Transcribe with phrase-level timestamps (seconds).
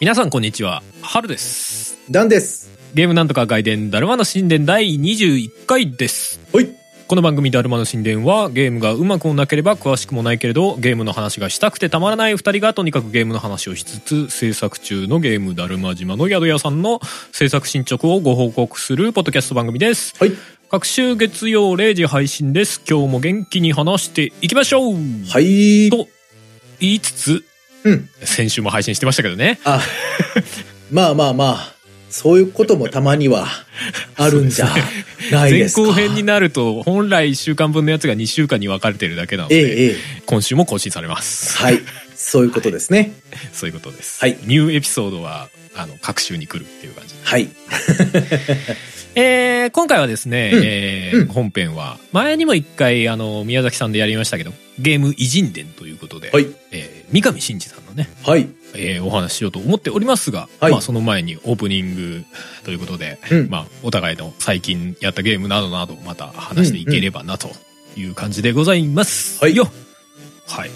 [0.00, 2.70] 皆さんこんにちは春ですダンです。
[2.94, 6.68] ゲームなんとか外伝だるまの神殿第21回ですはい。
[7.06, 20.32] この番組だるまの神殿はゲームがうまくもなければ詳しくもないけれどゲームの話がしたくてたまらない2人がとにかくゲームの話をしつつ制作中のゲームだるま島の宿屋さんの制作進捗をご報告するポッドキャスト番組ですはい。
[20.70, 25.90] 各週月曜0時配信です今日も元気に話していきましょうはい。
[25.90, 26.08] と
[26.80, 27.49] 言いつつ
[27.84, 28.08] うん。
[28.22, 29.80] 先週も配信してましたけどねあ、
[30.90, 31.74] まあまあまあ、
[32.10, 33.46] そういうこともたまには
[34.16, 34.82] あるんじゃない
[35.30, 35.82] 前ですか。
[35.82, 39.96] 後編になると本来1週間分のやつが2週間に分かれてるだけなので、ええ、ええ。
[40.26, 41.80] 今週も更新されますはい。
[42.16, 43.12] そういうことですね。
[43.52, 47.48] そういうことです、はいニューエピソードはあの各週に来るっていう感じはい。
[49.14, 56.46] えー今回はですね、うんえーうん本編は前にも一回あの宮崎さんでやりましたけどゲーム偉人伝ということで、はい。
[56.72, 58.48] えー三上真司さんのね、はい。
[58.74, 62.24] えーお話ししようと思っておりますが、はいまあその前にオープニング
[62.64, 67.50] ということで、うんまあお互いの最近やったゲームなどなどまた話していければなと
[67.96, 69.40] いう感じでございます。
[69.42, 69.68] はいよ
[70.48, 70.70] はい。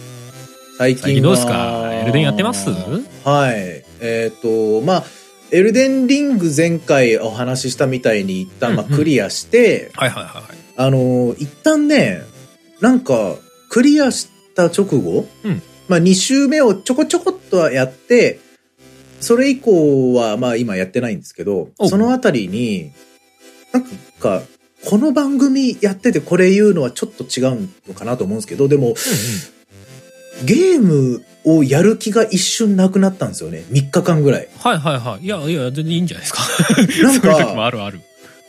[0.77, 1.89] 最近どうですか？
[1.93, 2.69] エルデンやってます？
[2.69, 3.85] はい。
[4.01, 5.05] えっ、と、まあ、
[5.55, 8.91] エルデンリング前回お話ししたみたいに一旦まあうん。
[8.91, 10.57] うんクリアして、はいはいはいはい。
[10.77, 12.23] あの、一旦ね、
[12.81, 13.37] なんか、
[13.69, 15.63] クリアした直後、うん。
[15.87, 18.41] まあ2周目をちょこちょこっとはやって、
[19.21, 22.91] それ以降はまあ今やってないんですけど、おそのあたりに、
[23.71, 23.85] なん
[24.19, 24.43] か、
[24.85, 28.95] この番組やっててこれ言うのはちょっと違うのかなと思うんですけど、でも、
[30.45, 33.65] ゲームをやる気が一瞬なくなったんですよね。
[33.71, 34.49] 3日間ぐらい。
[34.59, 35.25] はいはいはい。
[35.25, 36.41] いやいや、全然いいんじゃないですか。
[37.03, 38.01] なんかそういう時もあるある。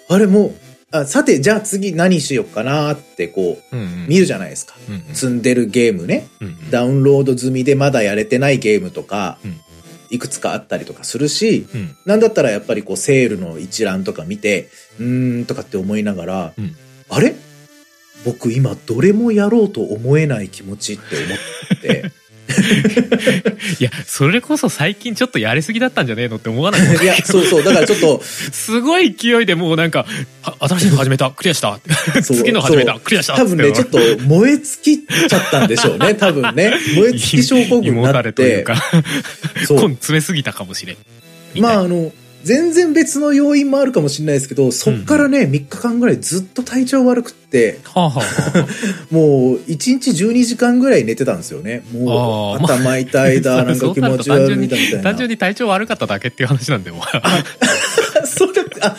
[0.08, 0.54] あれもう、
[0.92, 4.06] あさて、じゃあ次何しようかなってこう、うんうん。
[4.08, 4.76] 見るじゃないですか。
[4.88, 6.28] うんうん積んでるゲームね。
[6.40, 9.60] うんうんダウンロード済みでまだやれてないゲームとかうん、
[10.10, 14.70] いくつかあったりとかするし、うんなんだったらやっぱりこうセールの一覧とか見て、
[15.00, 16.76] うーんとかって思いながら、うん
[17.10, 17.36] あれ？
[18.26, 21.36] 僕今どれもやろうと思えない気持ちって思
[21.78, 22.12] って。
[23.80, 27.64] いや、それこそ最近ちょっとやりすぎだったんじゃねえのって思わないいや、そうそう。
[27.64, 30.06] だからちょっと、 すごい勢いでもうなんか、
[30.44, 31.80] あ新しいの始めた、クリアした。
[32.22, 33.36] 次の始めた、クリアした。
[33.36, 36.16] 多分ね、ちょっとと燃え尽きちゃったんでしょうね。
[36.16, 36.74] 多分ね。
[36.96, 38.28] 燃え尽き症候群に胃もたなって。
[38.28, 40.98] れというか、詰めすぎたかもしれん。
[41.56, 42.12] まああの、
[42.46, 48.68] 全然別の要因もあるかもしれないですけど、そっからね、3日間ぐらいずっと体調悪くって、はあ、はあは
[49.10, 51.84] もう1日12時間ぐらい寝てたんですよね。
[51.92, 55.04] もう頭痛いだ、なんか気持ち悪いだみたいあ、な。
[55.04, 58.28] 単純に体調悪かっただけっていう話なんで、もう。
[58.28, 58.96] そうだあ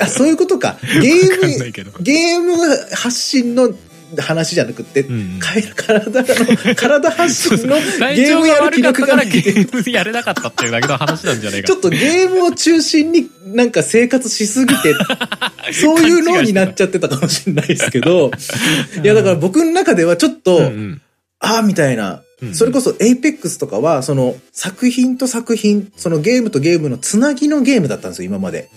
[0.00, 0.76] あ、そういうことか。
[1.00, 1.58] ゲー。
[1.58, 2.56] ム、ゲーム
[2.96, 3.72] 発信の
[4.16, 6.24] 話じゃなくて、うんか体の、
[6.74, 9.26] 体発信の体ゲームやる気力がない。
[9.26, 14.94] ームやれなかったっていうだけの話なんじゃないか ちょっとゲームを中心になんか生活しすぎて、
[15.72, 18.30] そういう脳になっちゃってたかもしれないですけど、
[19.02, 21.00] いやだから僕の中ではちょっと、うんうん
[21.40, 22.54] ああ、みたいなうん。
[22.54, 28.70] それこそ Apex とかは、その作品と作品、そのゲームとゲームのつなぎのゲームだったんですよ、今まで。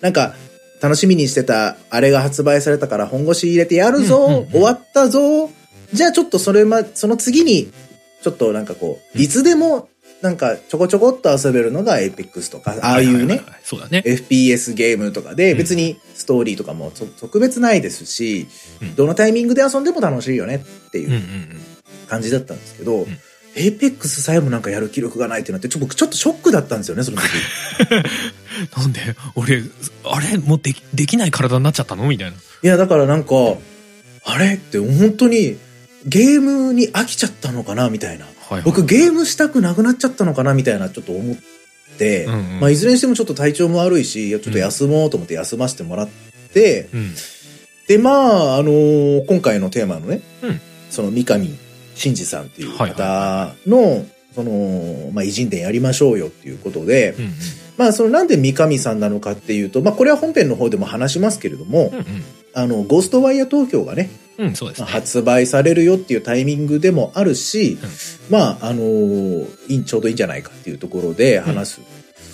[0.00, 0.34] なんか、
[0.82, 5.48] 楽しみにしてた、あれが発売されたから本腰入れてやるぞ、終わったぞ。
[5.92, 7.70] じゃあちょっとそれま、その次に、
[8.22, 9.22] ちょっとなんかこう、うん。
[9.22, 9.88] いつでも、
[10.22, 14.02] なんかちょこちょこっと遊べるのが Apex とか、ああいうねそうだね。
[14.04, 15.58] FPS ゲームとかでうん。
[15.58, 18.48] 別にストーリーとかもそ特別ないですし、
[18.80, 18.94] うん。
[18.96, 21.22] どのタイミングで遊んでも楽しいよねっていう。
[22.08, 23.06] 感じだったんですけど、ん
[23.54, 27.28] Apex さえもなんかやる気力がないってなって、ちょ僕ちょっとショックだったんですよね、その時。
[28.76, 29.00] なんで
[29.34, 29.62] 俺、
[30.04, 30.38] あれ？
[30.38, 32.08] もうでき、できない体になっちゃったの？
[32.08, 32.36] みたいな。
[32.36, 33.34] いや、だからなんか、
[34.24, 34.54] あれ？
[34.54, 35.58] って本当に
[36.06, 38.24] ゲームに飽きちゃったのかなみたいな。
[38.24, 41.36] はいはい僕ゲームしたくなくなっちゃったのかなみたいなちょっと思っ
[41.96, 46.08] て、うんうんまあいずれにしてもちょっと体調も悪いし、ちょっと休もうと思って休ませてもらっ
[46.52, 47.14] て、うん。
[47.86, 50.60] で、まあ、あのー今回のテーマのね、うん
[50.90, 51.48] その三上
[51.94, 54.04] 真司さんっていうはい方の、
[54.34, 57.32] その、まあ、偉人伝やりましょうよっていうことで、うんうん。
[57.76, 62.04] まあ、そのなんで三上さんなのかっていうと、まあ、これは本編の方でも話しますけれども、うんうん。
[62.54, 64.86] あの、ゴーストワイヤー東京がね、うん、そうですね。
[64.88, 67.78] 発売されるよっていうタイミングでもあるし、
[68.30, 71.80] まあ、あのーいいちょうどいいんじゃないかっていうところで話す。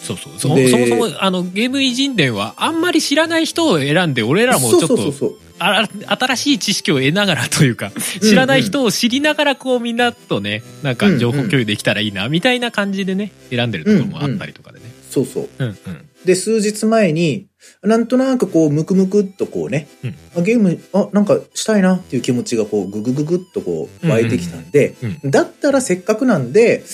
[0.08, 0.32] そうそう。
[0.38, 5.38] そもでそもあの、ゲーム偉人伝は、あんまり知らない人を選んで、俺らもちょっと、そうそうそうそう。
[5.60, 5.88] あ
[6.18, 7.90] 新しい知識を得ながらというか、
[8.22, 14.84] 知らない人を知りながら、こう、みんなとね、なんか、情報共有できたらいいな、みたいな感じでね、選んでるところもあったりとかでね。
[15.10, 15.48] そうそう。
[15.58, 15.76] うんうん。
[16.24, 17.46] で、数日前に、
[17.82, 26.84] なんとなくこう、ムクムクっとこうね、うんあゲーム、あ、なんかしたいなっていう気持ちがこう、ググググっとこう、湧いてきたんで、うんだったらせっかくなんで、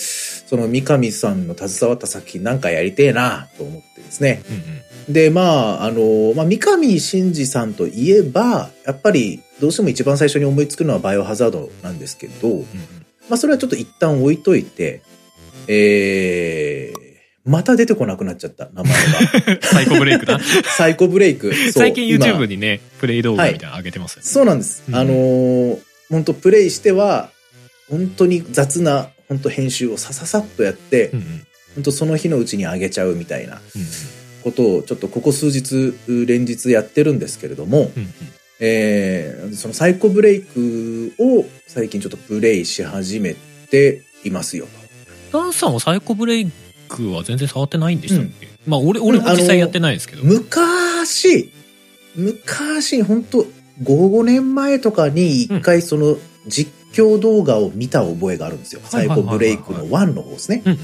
[0.47, 4.43] その三上さんの携わった作品なんかやりてえなと思ってですね。
[4.49, 4.61] うんうん
[5.09, 12.65] で、まあ、あの、まあ、三上真司さんといえば、やっぱり、どうしても一番最初に思いつくのはバイオハザードなんですけど、うんうん
[13.29, 15.03] まあ、それはちょっと一旦置いといて、
[15.69, 19.61] えー、また出てこなくなっちゃった、名前が。
[19.69, 20.41] サイコブレイクだ。
[20.77, 21.53] サイコブレイク。
[21.73, 24.23] 最近今 YouTube にね、プレイ動画みたいなの上げてますよね。
[24.27, 24.83] そうなんです。
[24.89, 25.79] うんあのー
[26.11, 27.31] 本当プレイしては、
[27.89, 31.47] 本当に雑な、本当編集をさささっとやって、うんうん。
[31.75, 33.89] 本当その日のうちに上げちゃうみたいなうんうん。
[34.43, 35.95] ことをちょっとここ数日
[36.27, 38.09] 連日やってるんですけれども、うんうん。
[38.61, 43.35] えーそのサイコブレイクを最近ちょっとプレイし始め
[43.71, 44.67] ていますよ。
[45.33, 46.51] ダンさんはサイコブレイ
[46.89, 50.23] クは全然触ってないんでしたっけ、まあ俺、俺も実際やってないですけど。
[50.23, 50.29] と。
[50.29, 51.51] 昔、
[52.15, 53.49] 昔、本当5、
[53.83, 56.17] 5年前とかに一回その
[56.47, 58.81] 実況動画を見た覚えがあるんですよ。
[58.85, 60.63] サイコブレイクの1の方ですね。
[60.65, 60.79] うんうん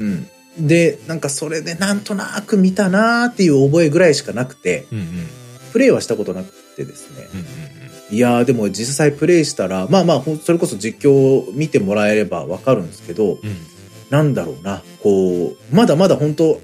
[0.00, 0.28] うん。
[0.58, 0.68] うん。
[0.68, 5.06] で、なんかそれでなんとなく見たなーっていう覚えぐらいしかなくて、うんうん
[5.72, 7.28] プレイはしたことなくてですね。
[7.32, 7.46] うんうん
[8.10, 13.56] いやーでも実際プレイしたら、まあまあ、それこそ実況を見てもらえればわかるんですけど、うんうん
[14.12, 16.60] なんだろうな、こう、まだまだ本当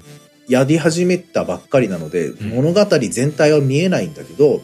[0.47, 4.61] やり始めたばっかりなので、ん物語全体は見えないんだけど、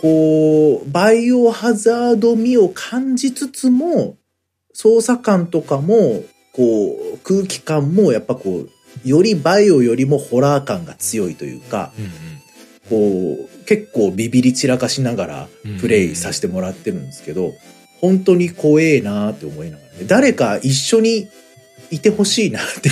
[0.00, 4.16] こう、バイオハザード味を感じつつも、
[4.72, 13.38] 操作感とかも、こう、空気感もやっぱこう、よりバイオよりもホラー感が強いというか、うんうん。
[13.38, 15.48] こう、結構ビビり散らかしながら
[15.80, 17.52] プレイさせてもらってるんですけど、
[18.00, 21.28] 本当に怖えなって思いながらね、誰か一緒に
[21.94, 22.90] いてほしいなって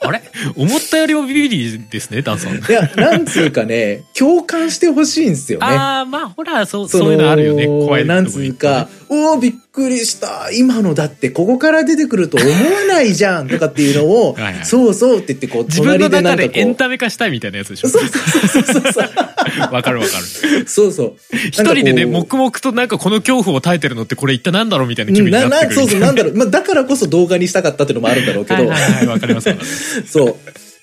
[0.00, 0.22] あれ？
[0.56, 2.56] 思ったよりもビビリですね、ダンさん。
[2.56, 5.66] いや、なんつうかね、共感してほしいんですよね。
[5.66, 7.66] ああ、まあ、ほら、そう、そういうのあるよね。
[7.66, 10.50] 怖いなんつうか、おおびっくりした。
[10.52, 17.88] 今のだってここから出てくると思わないじゃんとかっていうのを はいはい、そうそうって言ってこう、自分の中隣でエンタメ化したいみたいなやつでしょ。
[17.88, 19.04] そうそうそうそうそう。
[19.72, 20.68] わかるわかる。
[20.68, 21.16] そうそう。
[21.32, 25.74] 一人でね、黙々となんかこの恐怖を耐えてるのってこれ一体なんだろうみたいなう気分になってくる。
[25.74, 26.34] そうそう、なんだろう。
[26.34, 30.02] まあ、だからこそ動画にしたかったっていうのもあるんだろうけどはいは、いはい、わかりますわかります。
[30.10, 30.36] そう。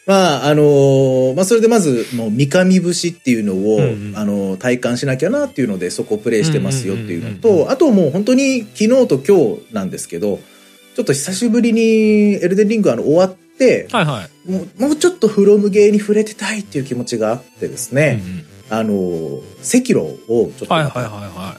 [0.06, 10.40] まあ、あのーまあ、それでまず、もう、三上節っていうのを、うんうんあのー体感しなきゃなっていうので、そこをプレイしてますよっていうのと、あともう本当に昨日と今日なんですけど、
[10.96, 11.81] ちょっと久しぶりに
[12.36, 14.52] エルデンリングあの終わって、はいはい。
[14.52, 21.58] もうもうちょっとフロムゲーに触れてたいっていう気持ちがあってですね、うんうんあのー、赤炉をちょっとはいはいはいは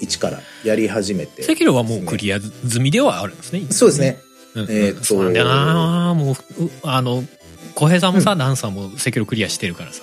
[0.00, 1.42] 一からやり始めて。
[1.42, 1.52] い。
[1.52, 3.66] 赤炉はもうクリア済みではあるんですね。
[3.70, 4.18] そうですね。
[4.54, 4.64] うん。
[4.64, 7.24] えーっとそうなんだよなもうう、あの、
[7.74, 10.02] 小平さんもさ、ダンさんも赤炉クリアしてるからさ。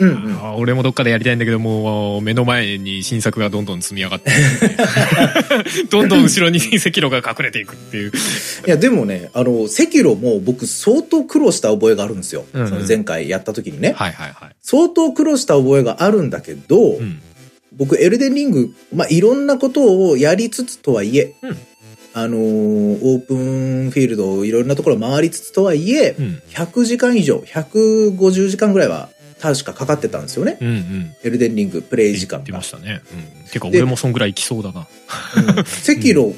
[0.00, 4.30] うんうん俺もどっかでやりたいんだけどもう目の前に新作がどんどん積み上がって
[5.90, 8.12] どんどん後ろに赤炉が隠れていくっていう。
[8.66, 12.44] いや、でもね、あの、赤炉も僕相当苦労した覚えがあるんですよ。
[12.52, 13.94] うんうんその前回やった時にね。
[13.96, 14.56] はいはいはい。
[14.62, 17.20] 相当苦労した覚えがあるんだけど、うん。
[17.76, 21.56] 僕、エルデンリング、まあ、いろんなことをやりつつとはいえ、うん
[22.20, 26.42] あのーオープンフィールドをいろんなところ回りつつとはいえ、うん。
[26.50, 29.08] 100時間以上、150時間ぐらいは
[29.40, 30.58] 確かかかってたんですよね。
[30.60, 31.16] うんうん。
[31.22, 32.62] エルデンリングプレイ時間が言ってま。
[32.62, 33.02] したね。
[33.44, 33.50] うん。
[33.50, 34.88] てかで俺もそんぐらいいきそうだな。
[35.36, 35.64] うん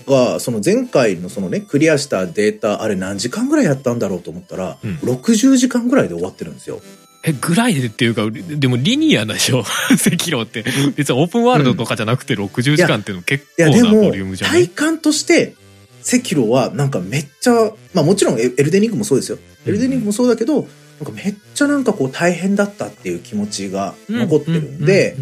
[0.06, 6.80] が、その前回のそのね、クリアしたデータ、あれ何時間ぐらいやったんだろうと思ったら、うん60時間ぐらいで終わってるんですよ。
[7.22, 9.60] え、ぐらいでっていうか、でもリニアでしょ？
[9.92, 10.64] 赤炉って。
[10.96, 15.54] 別にオープンワールドとかじゃなくて60時間っていうの結いや、構なでもボリューム、じゃ体ね感として、
[16.00, 19.38] 赤炉はなんかめっちゃ、まあもちろんエエルデンリングもそうですよ。
[19.66, 20.66] エルデンリングもそうだけど、なん
[21.04, 25.16] かめっちゃなんかこう大変だったっていう気持ちが残ってるんで、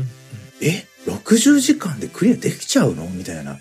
[0.61, 3.07] え、60時間でクリアできちゃうの？
[3.09, 3.59] みたいな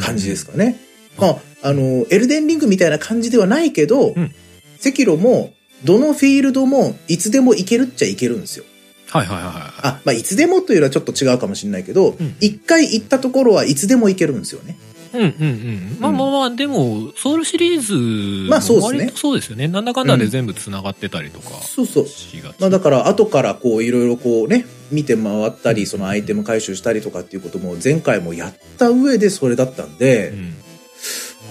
[0.00, 0.78] 感じですかね。
[0.82, 0.88] うん
[1.20, 4.34] まあ、あの、エルデンリングみたいな感じではないけど、うん
[4.80, 8.64] 赤炉も、どのフィールドもいつでも行けるっちゃ行けるんですよ。
[9.08, 9.62] はいはいはいはい。
[9.82, 14.76] あ、まあ、いつでもというのはちょっと違うかもしれないけどうん、一、回行ったところはいつでも行けるんですよね。
[15.12, 15.96] うんうんうん。
[16.00, 19.68] まあまあまあ、でも、ソウルシリーズもまあそうですね割とそうですよね。
[19.68, 22.06] なんだかんだで全部繋がってたりとかそうそう。
[22.06, 22.60] しがち。
[22.60, 30.54] まあだから後からこういろいろこうね、見て回ったり、そのアイテム回収したりとかっていうことも前回もやった上でそれだったんでう、ん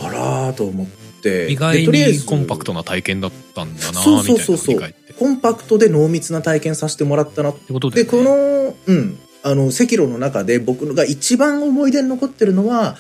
[0.04, 1.52] あらーと思って。
[1.52, 5.14] 意外にコンパクトな体験だったんだなそうみたいなそうそうそう振り返って。
[5.14, 12.98] っコンパクトで濃密な体験させてもらったなてことで、で、この、うん、あの、赤炉の中で僕が一番思い出に残ってるのは、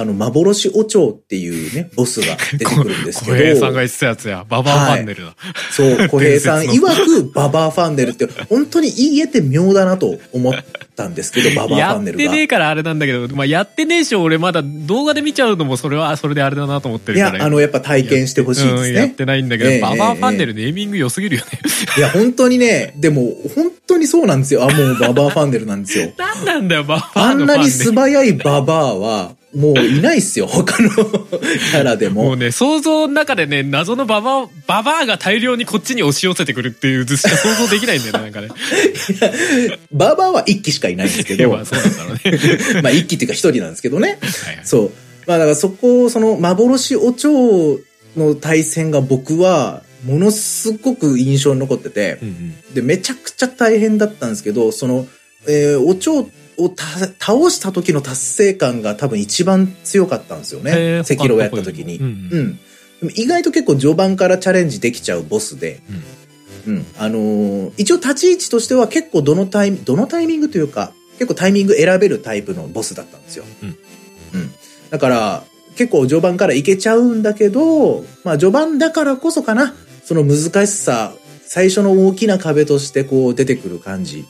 [0.00, 4.44] あの、幻お蝶っていうね、ボスが出てくるんですけ小平さんがど、言ってたやつや。
[4.48, 5.36] ババアファンネルだ。
[5.70, 10.54] そう、 小平さん曰くババアファンネルって、本当に言えて妙だなと思っ
[10.96, 12.24] たんですけど、ババアやファンネルが。
[12.24, 17.36] ってねえからあれなんだけど、まあ、やってねえし、俺まだ動画で見ちゃうのもそれはそれであれだなと思ってるから。
[17.36, 19.14] いや、あの、やっぱ体験してほしいですうんやっね。
[19.16, 21.58] てないんだけど、ええババアファンネルネーミング良すぎるよね。
[21.96, 24.64] いや、本当にね、でも、本当にそうなんですよ。
[24.64, 26.10] あ、もうババアファンネルなんですよ。
[26.18, 27.58] なんなんだよ、ババあアのファンネル。
[27.58, 30.46] んなに素早いババアは、もういないっすよ。
[30.46, 32.22] 他のキャラでも。
[32.24, 38.48] もうね、想像の中でね、謎のババア、ババアが大量にこっちに押し寄せてくるっていう図しか想像できないんだよね、 なんかね。
[39.92, 42.82] ババアは一機しかいないんですけど、 まあそうなんだろうね。
[42.82, 44.18] まあ一機っていうか一人なんですけどね。
[44.20, 44.92] はいはいそう。
[45.26, 47.80] まあだからそこ、その幻お蝶
[48.16, 55.06] の対戦が僕は、ものすごく印象に残っててう、んで、めちゃくちゃ大変だったんですけど、その、
[55.46, 56.28] えーお蝶
[56.62, 61.00] をた倒した時の達成感が多分一番強かったんですよね。
[61.00, 61.96] 赤狼をやった時に。
[61.96, 62.56] うんうん。
[62.56, 65.80] でも意外と結構序盤からチャレンジできちゃうボスで、
[66.66, 66.86] うん。
[66.98, 73.44] あのー一応立ち位置としては結構どのタイミング、どのタイミングというか、結構タイミング選べるタイプのボスだったんですよ。
[73.62, 73.68] うん。
[73.68, 73.76] うん。
[74.90, 75.44] だから、
[75.76, 79.74] 結構序盤からいけちゃうんだけど、まあ序盤だからこそかな、
[80.04, 81.14] その難しさ、
[81.46, 84.18] 最初の大きな壁としてこう出てくる感じ。
[84.18, 84.24] うん。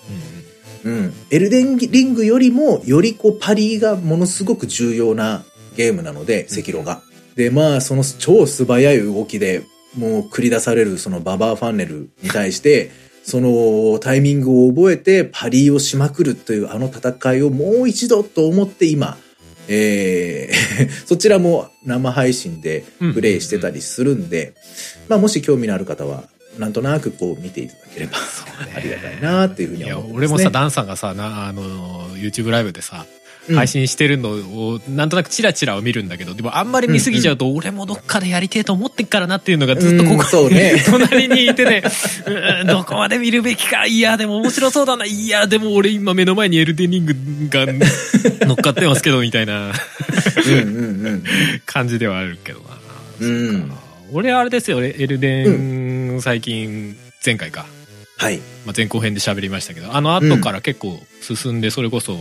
[1.31, 5.45] エルデンリングよりも、よりこうパリがものすごく重要な
[5.77, 7.03] ゲームなので、赤狼が。
[7.37, 9.63] で、まあ、その超素早い動きで、
[9.97, 12.91] もう繰り出されるそのババアファンネルに対して、
[13.23, 19.19] そのタイミングを覚えてパリをしまくるというあの戦いをもう一度と思って今、
[19.69, 20.61] えー
[21.07, 24.55] そちらも生配信でプレイしてたりするんで、
[25.09, 26.25] まあもし興味のある方は、
[26.61, 28.19] なんとなくこう見ていただければ、
[28.77, 30.19] ありがたいなっていうふうには思います、ね。
[30.19, 33.21] 俺もさ、ダンさんがさ、な、あの、YouTube ライブでさ、うん
[33.55, 41.83] 配信してるのを、なんとなくチラチラを見るんだけど、でもあんまり見すぎちゃうと、俺もどっかでやりてえと思ってっからなっていうのがずっとこうんこそうね 隣にいてね、
[42.61, 47.17] うんどこまで見るべきか、いや、でも面白そうだな、いや、でも俺今目の前にエルデンリング
[47.49, 47.67] が
[48.47, 49.73] 乗っかってますけど、みたいな
[50.47, 51.25] うんうんうん。
[51.67, 52.67] 感じではあるけどな。
[53.21, 53.73] うん
[54.13, 57.67] 俺あれですよ、エルデン、最近、前回か。
[58.17, 58.39] はい。
[58.67, 62.19] まあ、前後編で喋りましたけど、あの後から結構進んで、それこそ、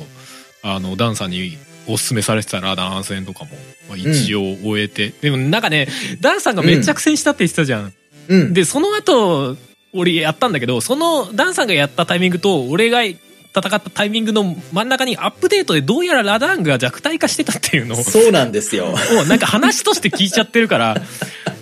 [0.62, 3.51] あの、ダンさんにおすすめされてたラダン戦とかも、
[3.89, 5.88] まあ、一応終えて、でもなんかね、
[6.22, 7.93] ダンさんがめっちゃ苦戦したって言ってたじゃん。
[8.29, 8.53] うん。
[8.53, 9.58] で、その後、
[9.93, 13.17] 俺やったんだけど、そのダンさんがやったタイミングと、俺が戦
[13.55, 18.93] ったタイミングの真ん中にアップデートでどうやらラダンが弱体化してたっていうのを、そうなんですよ。
[19.19, 21.01] をなんか話として聞いちゃってるから、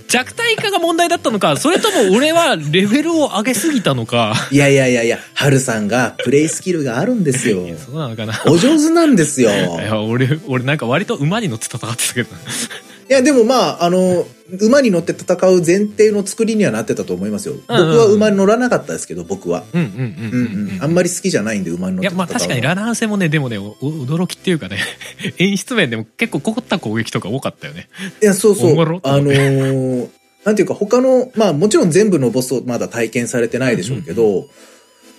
[0.08, 7.66] 弱体化が問題だったのか、それとも俺はレベルを上げすぎたのか、いやいやいやいや、ハルさんがプレイスキルがあるんですよ。
[7.78, 8.34] そうなのかな。
[8.48, 9.50] お上手なんですよ。
[9.50, 12.30] いや、俺、俺なんか割と馬に乗って戦ってたけど。
[13.10, 14.26] いや、でもまあ、あの、
[14.62, 17.56] 馬に乗って戦う前提の作りにはなってたと思いますよ。
[17.68, 19.64] 僕うんうんは馬に乗らなかったですけど、僕は。
[19.74, 20.84] うんうんううんんうん。
[20.84, 24.78] あんまり好きじゃないんで、馬に乗っいや、て戦うのまあ確かにラダン戦もね、でもね、お驚きっていうかね、
[25.38, 27.90] 演出面でも結構凝った攻撃とか多かったよね。
[28.22, 28.72] いや、そうそう。
[28.82, 30.08] あのー
[30.46, 34.48] なんていうか他の、まあもちろん全部のボスをまだ体験されてないでしょうけど、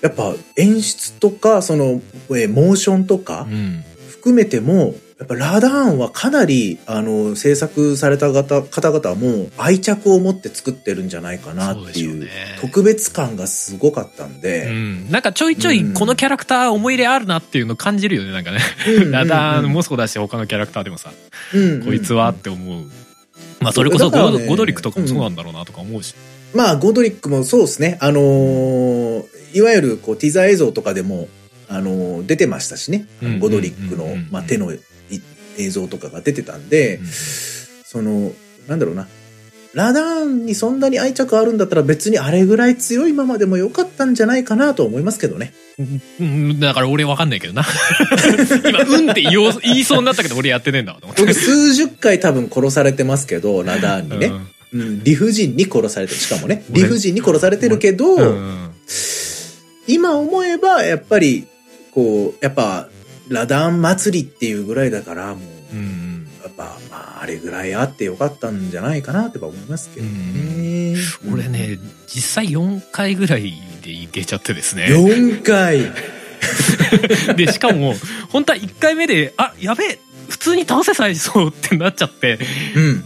[0.01, 3.85] やっぱ演出とか、その、えーモーションとかうん。
[4.09, 12.29] 含めても、やっぱラダーンはかなり、あの、制作された方方々も愛着を持って作ってるんじゃないかなっていう
[12.61, 15.11] 特別感がすごかったんうで、ん。
[15.11, 18.61] なんかちょいちょいこのキャラクター思い入れあるなっていうの感じるよね、なんかね。
[18.87, 21.11] うんラダンうんもそうだし、他のキャラクターでもさ、
[21.53, 22.85] うんこいつはって思う。
[23.61, 26.15] まあそれこそゴねゴドリックとかもそうなんだろうなとか思うし。
[26.55, 27.99] まあ、ゴドリックもそうですね。
[28.01, 31.29] あのーいわゆるこうティザー映像とかでも、
[31.69, 33.07] あのー出てましたしね。
[33.41, 34.79] ゴドリックのうんうんうん、まあ、手のい
[35.59, 37.07] 映像とかが出てたんで、うん
[37.85, 38.33] その、
[38.67, 39.09] なんだろうな。
[39.75, 45.53] ラダーンにそんなに愛着あるんだったら別にあれぐらい強いままでもよかったんじゃないかなと思いますけどね。
[46.21, 47.65] うん、だから俺わかんないけどな。
[48.67, 51.23] 今、うんって言おう言いそうになったけど俺やってねえんだわと思って。
[51.23, 54.27] 僕数十回多分殺されてますけど、ラダーンにね。
[54.27, 56.19] うんうん、理不尽に殺されてる。
[56.19, 58.71] しかもね、理不尽に殺されてるけど、うん
[59.87, 61.47] 今思えば、やっぱり、
[61.93, 62.91] こう、やっぱ、
[63.29, 65.41] ラダン祭りっていうぐらいだから、も
[65.73, 70.13] う、うんやっぱ、まあ、あれぐらいあってよかったんじゃないかなって思いますけどね。
[70.13, 74.87] うん俺ね、実際4回ぐらいでいけちゃってですね。
[74.87, 75.93] 4回。
[77.37, 77.95] で、しかも、
[78.31, 82.39] 本当は1回目で、あ、やべえ、普通に倒せさえそうってなっちゃって、
[82.77, 83.05] うん。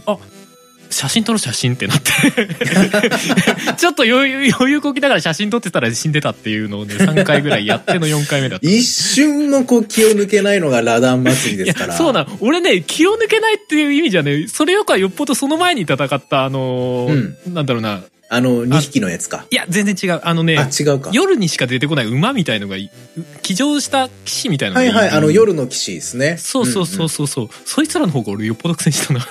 [0.93, 2.11] 写真撮る写真ってなって。
[3.77, 8.67] ちょっと余裕余裕こきながら写真撮ってたら死んでたっていうのをね3回ぐらいやっての4回目だった。
[8.67, 11.97] 一瞬もこう気を抜けないのがラダン祭りですから。
[11.97, 18.01] そうなの俺ね気を抜けないっていう意味じゃねそれよくはよっぽどその前に戦ったあのーなんだろうな
[18.33, 19.45] あの、2匹のやつか。
[19.51, 21.11] いや全然違うあのねあ、違うか。
[21.13, 22.89] 夜にしか出てこない馬みたいのがい
[23.41, 26.37] 騎乗した騎士みたいなのがはいはい、あの、る夜の騎士ですね。
[26.37, 29.25] そうそうそうそうそう、そいつらの方が俺よっぽど苦戦したな。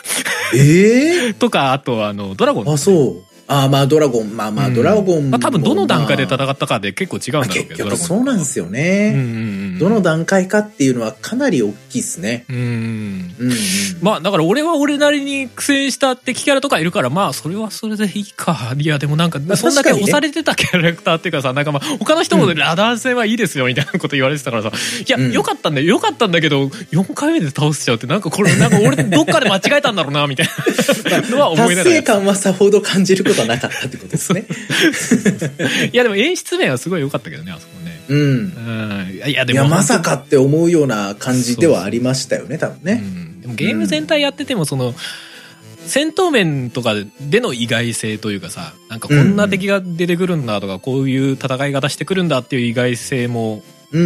[0.55, 3.32] ええ とかあとあのドラゴンあ、そう。
[3.47, 4.75] あまあドラゴン、まあまあうん。
[4.75, 9.77] ドラゴンも、まあ、多分どの段階で戦まったかで結構違うんあだろうけど、結局そうなんですよね。
[9.79, 12.45] どの段階かっていうのはかなり大きいですね。
[12.49, 13.53] うんうんうん。
[14.01, 18.75] まあだから俺は俺なりに苦戦した敵キャラとかいるからまあそれはそれでいいか。
[18.77, 22.57] いやでもなんかまあそんだけ押されてたキャラクターっていうかさなんかまあ他の人もうん。
[22.57, 24.71] ラダン戦はいいですよみたいなこと言われてたからさ。
[24.71, 25.33] いや、うん。
[25.33, 25.87] よかったんだよ。
[25.87, 30.53] よかったんだけど4回目で倒しちゃうってなんかこれなんか俺どっかで間違えたんだろうなみたいな。
[31.31, 34.47] のは思い達ながら成感はさほど感じることはなかったってことですね。
[35.93, 38.19] いやでも演出面はすごい良かったけどねあそこねうん。
[38.19, 42.95] うんいやでもまさかって思うような感じではありましたよね、多分うね。
[42.95, 44.95] んでもゲーム全体やっててもその
[45.87, 53.63] 戦闘面とかでの意外性というかさなんかこんな敵が出てくるんだとかこういう戦い方してくるんだっていう意外性もうん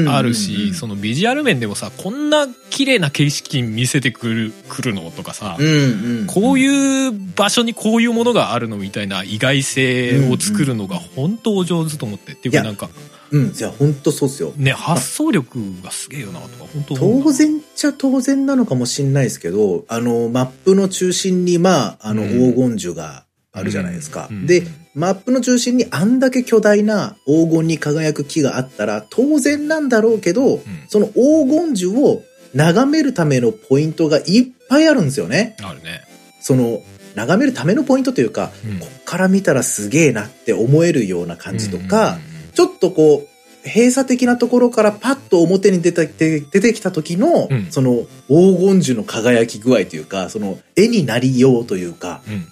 [0.08, 6.26] あるし、うんうんそのビジュアル面でもさこんな綺麗な景色見せてくるくるのとかさ、うんうん。
[6.26, 12.88] こういう場所にこういうものがあるのみたいな意外性を作るのが本当お上手と思ってっていうかなんか
[13.30, 13.52] うん。
[13.52, 14.52] じゃあ本当そうっすよ。
[14.56, 24.28] ね発想力がすげえよなとか本当当然っちゃ当然なのかもしんないですけど、あの、マップの中心に、まあ、あの、うん黄金樹があるじゃないですか。
[24.30, 24.66] うんで、
[24.96, 32.22] マップの中心にあんだけ巨大な黄金に輝く木があったら、当然なんだろうけど、その黄金樹を
[32.54, 35.54] 眺めるためのポイントがいっぱいあるんですよね。
[35.62, 36.00] あるね、
[36.40, 36.82] その、
[37.14, 38.78] 眺めるためのポイントというか、うん。
[38.78, 47.66] こっから見たらすげえなって思えるような感じとか、うんうんちょっとこう、閉鎖的なところからパッと表に出て出出てきた時の、うん。
[47.70, 52.46] その黄金樹の輝き具合というか、その絵になりようというか、うん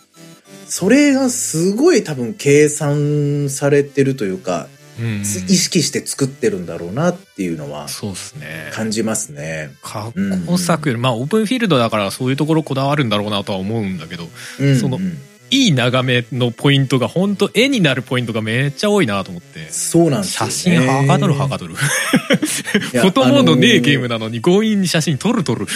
[0.77, 4.67] それがすごい多分計算されてるというか、
[4.99, 5.21] うんうん。
[5.21, 8.71] 意識して作ってるんだろうなっていうのはそうですね。
[8.73, 9.71] 感じますね。
[9.83, 10.13] 過
[10.49, 14.25] 去作よりまあオープンフィールドだからそういうところこだわるんだろうなとは思うんだけど
[14.59, 15.17] うんそのうん
[15.51, 19.69] いい眺めのポイントが本当絵になるポイントがめっちゃ多いなと思って。
[19.71, 20.79] そうなんですよ写ね。
[20.79, 21.75] 真はかどるはかどる。
[21.75, 21.77] い
[22.91, 25.67] フやォトモードねえあのーゲームなのに強引に写真撮る撮る。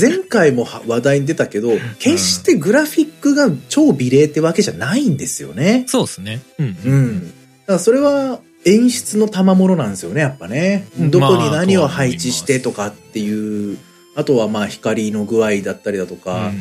[0.00, 5.84] 前回もは話題に出たけど、決してグラフィックが超美麗ってわけじゃないんですよね。
[5.86, 6.40] そうですね。
[6.58, 7.20] うんうん。
[7.20, 7.26] だ
[7.66, 10.86] からそれは演出の賜物なんですよね、やっぱね。
[10.98, 11.10] うん。
[11.10, 13.78] どこにまあ何を配置してとかっていう、
[14.14, 16.52] あとはまあ光の具合だったりだとか、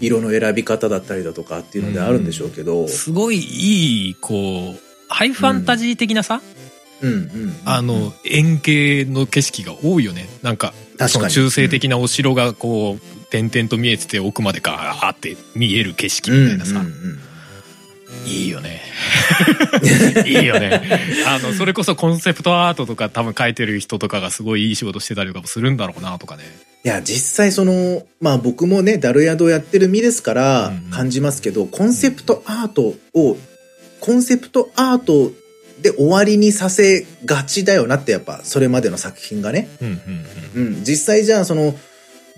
[0.00, 6.40] 色の選び方だったりだとかっていうのであるんでしょうけど、すごいいいこうハイファンタジー的なさ、
[7.00, 7.28] うんうん。
[7.64, 10.28] あの円形の景色が多いよね。
[10.42, 11.10] なんか確かに。
[11.10, 17.20] その中性的なお城がこう点々と見えてて奥までガーって見える景色みたいなさ、うんうんうん
[18.28, 18.82] いいよね。
[20.26, 20.80] いいよね。
[21.26, 26.44] あのそれこそコンセプトアートとか多分描いてる人とかがすごいいい仕事してたりとかもするんだろうなとかね。
[26.84, 30.90] いや、実際その、まあ僕もね、ダル宿やってる身ですからうんうん。
[30.90, 33.36] 感じますけど、コンセプトアートを、
[34.00, 35.32] コンセプトアート
[35.82, 39.68] で終わりにさせがちだよなってやっぱそれまでの作品がね。
[39.80, 40.00] うん
[40.56, 40.66] うん。
[40.66, 40.84] うん。
[40.84, 41.74] 実際じゃあその、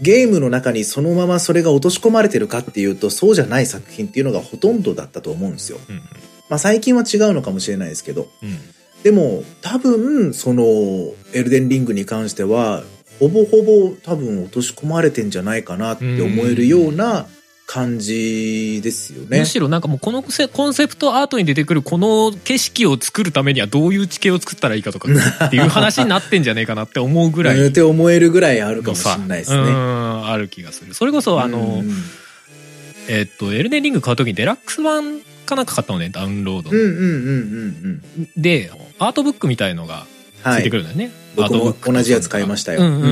[0.01, 5.79] ゲームの中にそのままそれが落とし込まれてるかっていうと、そうじゃない作品っていうのがほとんどだったと思うんですよ。
[5.89, 6.03] うんうん
[6.49, 8.29] まあ最近は違うのかもしれないですけど。
[8.43, 8.59] うん
[9.03, 10.63] でも、多分、その、
[11.33, 12.85] エルデンリングに関しては、
[13.19, 17.27] ほぼほぼ多分落とし込まれてんじゃないかなって思えるような
[17.73, 19.47] 感じですよねむ。
[19.47, 29.59] しろなんかもうこのセコンセプトアートに出てくるこの景色を作るためにはどういう地形を作ったらいいかとかっていう話になってんじゃねえかなって思うぐらい って思えるぐらいあるかもしれないですね。
[29.59, 31.95] うんある気がするそれこそあの、うん
[33.09, 38.29] えっとエルデンリング買う時にデラックス版かなんか買ったのねダウンロードの、うんうんうんうんうん。
[38.37, 40.07] でアートブックみたいのが
[40.43, 40.61] つはい。
[40.61, 40.77] いてく。
[40.77, 42.81] るんだよね、僕もアートブックと同じやつ買いましたよ。
[42.81, 43.11] うんうんうんう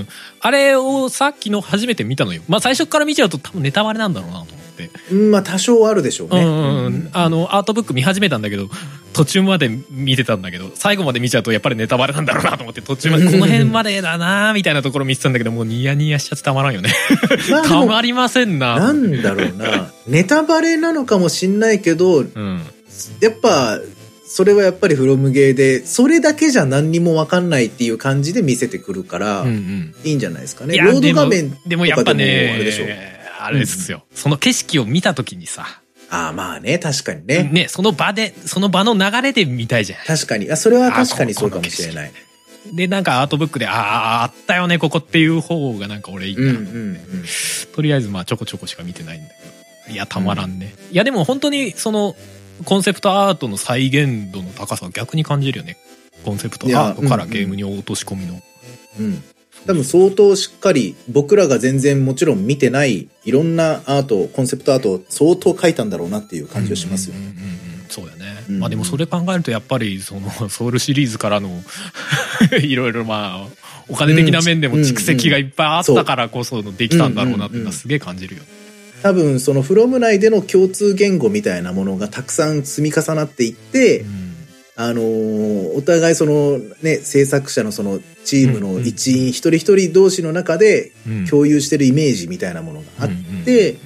[0.00, 0.08] ん。
[0.40, 2.42] あれをさっきの初めて見たのよ。
[2.48, 4.90] まあ最初から見ちゃうと多分ネタバレなんだろうなと思って。
[5.10, 6.42] うんまあ多少あるでしょうね。
[6.42, 7.10] うんうんうん。
[7.12, 8.68] あのアートブック見始めたんだけど
[9.12, 16.90] 途中まで見てたんだけど最後まで見ちゃうとやっぱりネタバレなんだろうなと思って途中までこの辺までだなみたいなところ見てたんだけど もうニヤニヤしちゃってたまらんよね。
[17.66, 18.78] たもまりませんな。
[18.78, 19.92] なんだろうな。
[20.06, 22.62] ネタバレなのかもしんないけど、うん。
[23.20, 23.78] やっぱ、
[24.32, 30.78] それはやっぱりフロムゲーで、それだけじゃ何にもわかんないっていう感じで見せてくるから、うんうんいいんじゃないですかね。
[30.78, 32.88] ロード画面でもでもやっぱとかでもねあれでしょう。
[33.40, 34.04] あれですよ。
[34.14, 35.66] その景色を見た時にさ、
[36.10, 37.50] ああ、まあね、確かにね。
[37.52, 39.98] ね、その場で、その場の流れで見たいじゃん。
[40.04, 40.50] 確かに。
[40.50, 42.12] あ、それは確かにそうかもしれない。
[42.72, 46.66] で、なんかアートブックで、ああ、あったよね、ここっていう方がなんか俺いいかな、うんうんう
[46.98, 46.98] ん。
[47.72, 49.34] とりあえずまあちょこちょこしか見てないんだけ
[49.88, 49.94] ど。
[49.94, 50.74] いや、たまらんね。
[50.92, 52.14] いや、でも本当にその、
[52.64, 55.76] コンセプトアートの再現度の高さは逆に感じるよね。
[56.24, 58.40] コンセプトアートからゲームに落とし込みの。
[58.98, 59.22] うん。
[59.66, 67.22] 多分相当しっかり、僕らが全然もちろん見てない、いろんなアート、コンセプトアートを相当描いたんだろうなっていう感じがしますようん。
[67.22, 67.34] うんうん
[68.48, 71.62] うまあでもそれ考えるとやっぱりそのソウルシリーズからの
[72.62, 78.48] いろいろまあお金的な面でも蓄積がいっぱいあったからこそのできたんだろうなっていうのはすげえ感じるよね。
[79.02, 84.04] 多分そのフロム内での共通言語みたいなものがたくさん積み重なっていって、
[84.76, 91.26] あのーお互いそのね、制作者のそのチームの一員一人一人同士の中でうん。
[91.26, 93.08] 共有してるイメージみたいなものがあっ
[93.44, 93.76] て、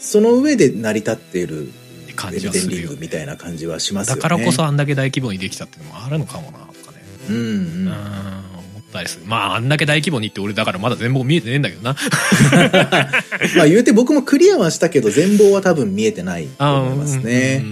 [0.00, 1.70] その上で成り立っている
[2.14, 4.22] 感じはするよ、ね、リングみたいな感じはしますよね。
[4.22, 7.02] だからこそあんだけ大規模にできたっていうのもあるのかもなとかね。
[7.30, 7.38] うんう。
[7.38, 7.84] うん。
[7.86, 8.53] ん思
[8.94, 9.26] ったりする。
[9.26, 11.96] まああんだけ大規模にって俺だからまだ全貌見えてねえんだけどな。
[13.56, 17.64] まあ言うて僕もクリアはしたけど全貌は多分見えてないと思いますね。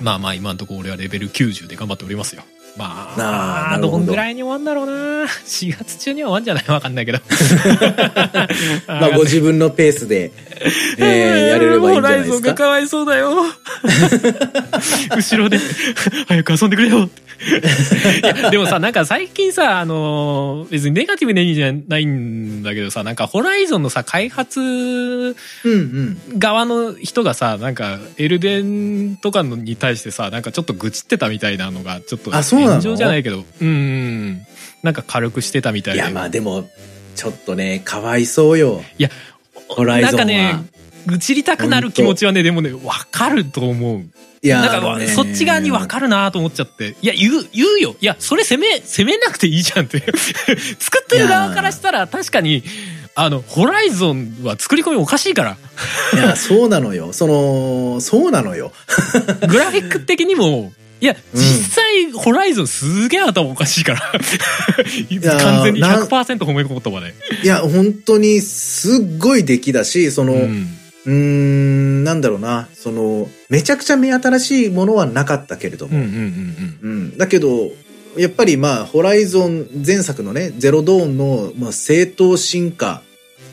[0.00, 2.44] まあまあ今のところ俺はレベル90で頑張っておりますよ
[2.76, 4.92] まあーあどどんぐらいに終わんだろうな
[5.46, 6.64] 4月中には終わんじゃない？
[6.68, 7.18] わかんないけど
[8.86, 10.30] まあご自分のペースで、
[10.98, 12.54] えー やれればいいんじゃないですホライゾンがか。
[12.54, 13.44] かわいそうだよ。
[15.16, 15.58] 後ろで、
[16.28, 17.08] 早く遊んでくれよ。
[18.22, 25.36] いやでもさ、なんか最近さ、あのー別にネガティブな意味じゃないんだけどさ、なんかホライゾンのさ、開発。
[26.38, 34.46] 側の人がさ、なんかエルデンとかのに対してさ、なんかちょっと愚痴ってたみたいなのが、ちょっとあそう炎上じゃないけど、うんうん、
[34.82, 36.00] なんか軽くしてたみたいで。
[36.00, 36.68] いやまあでも、
[37.14, 38.82] ちょっとね、かわいそうよ。
[38.98, 39.10] いや、
[39.68, 40.64] ホライゾンはなんかね、
[41.06, 44.04] 愚痴りたくなる気持ちはね、でもね、わかると思う。
[44.42, 46.96] いやなんか、そっち側に分かるなと思っちゃって。
[47.02, 47.96] いや、言う、言うよ。
[48.00, 50.00] いや、それ攻め、攻めなくていいじゃんって。
[50.78, 52.62] 作ってる側からしたら、確かに、
[53.14, 55.56] あの、ホライゾンは作り込みおかしいから。
[56.14, 57.12] いや、そうなのよ。
[57.12, 58.72] その、そうなのよ。
[59.48, 64.12] グラフィック的にも、いや、うん実際、ホライゾンすげえ頭おかしいから。
[65.10, 67.14] や完全にな100%褒め込むとはね。
[67.42, 76.04] いや、本当にすっごい出来だし、その、ううんーん、なんだろうな、その、めちゃくちゃ目新しいものはなかったけれども。
[77.16, 77.70] だけど、
[78.16, 83.02] やっぱりまあ、ホライゾン前作のね、ゼロドーンの、まあ、正当進化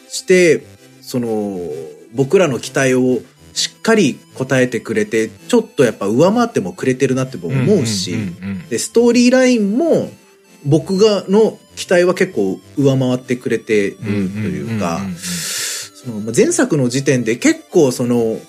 [0.09, 0.65] して、
[1.01, 1.59] その、
[2.13, 3.19] 僕らの期待を
[3.53, 7.61] しっかり応えてくれて、ちょっとやっぱ上回ってもくれてるなって僕うん。
[7.61, 10.11] 思うし、んんうんで、ストーリーラインも、
[10.65, 18.39] 僕がの期待は結構上回ってくれてるというかんんんん、そのまあ前作の時点で結構その、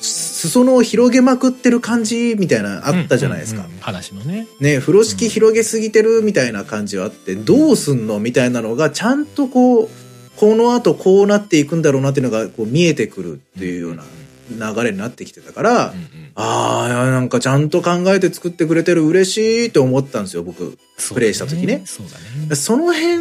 [0.00, 3.66] 裾野を広げまくってる感じみたいなあったじゃないですかうん。
[3.66, 4.46] うんうん話のね。
[4.60, 9.88] ね、風呂敷広げすぎてるみたいな感じはあって、どうすんのみたいなのが、ちゃんとこう、
[10.36, 14.04] この後こうなっていくんだろうなっていうのがこう見えてくるっていうような
[14.50, 20.76] 流れになってきてたから、うんうんああ、なんかちゃんと考えて作ってくれてる嬉しいって思ったんですよ、僕。
[21.12, 22.56] プレイした時ねそうだね。
[22.56, 23.18] その辺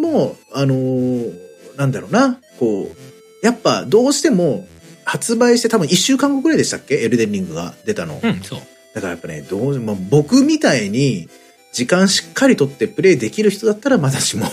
[0.00, 1.32] も、あのー
[1.76, 4.66] なんだろうな、こう、やっぱどうしても
[5.04, 6.94] 発売して多分1週間後くらいでしたっけ？
[7.02, 8.20] エルデンリングが出たの。
[8.22, 8.60] うん、そう。
[8.94, 11.28] だからやっぱね、どう、まあ、僕みたいに、
[11.72, 14.46] 時間しっかりとってプレイできる人だったらまだしも、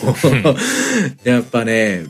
[1.24, 2.06] やっぱね、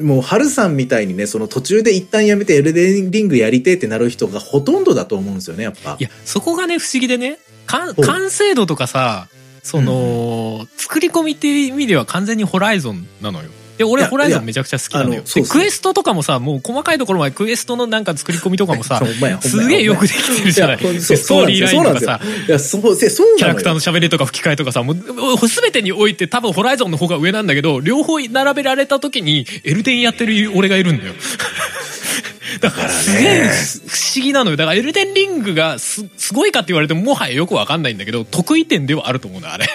[0.00, 6.02] もう、春さんみたいにね、その途中で一旦やめてエルデンリングやりてえってなる人がほとんどだと思うんですよね、やっぱい。
[6.02, 9.28] や、そこがね、不思議でね、完成度とかさ、
[9.62, 13.50] その、作り込みっていう意味では完全にホライゾンなのよ。
[13.76, 15.22] で、俺いやホライゾンめちゃくちゃ好きなのよ。
[15.48, 19.00] クエストとかもさ、もう細かいところまでクエストのなんか作り込みとかもさ
[19.40, 20.78] すげえよくできてるじゃない。
[20.78, 22.20] ストーリーラインとかさ。
[23.36, 31.14] キャラクターの喋りとか吹き替えとかさ、もう、すべてにおいて多分ホライゾンの方が上なんだけど、両方並べられた時に、エルデンやってる俺がいるんだよ。
[32.60, 33.50] だから、すげえ
[33.86, 34.56] 不思議なのよ。
[34.56, 39.66] だから、エルデンリングがす、すごいかって言われても、もはやよくわかんないんだけど、得意点ではあると思うな、あれ。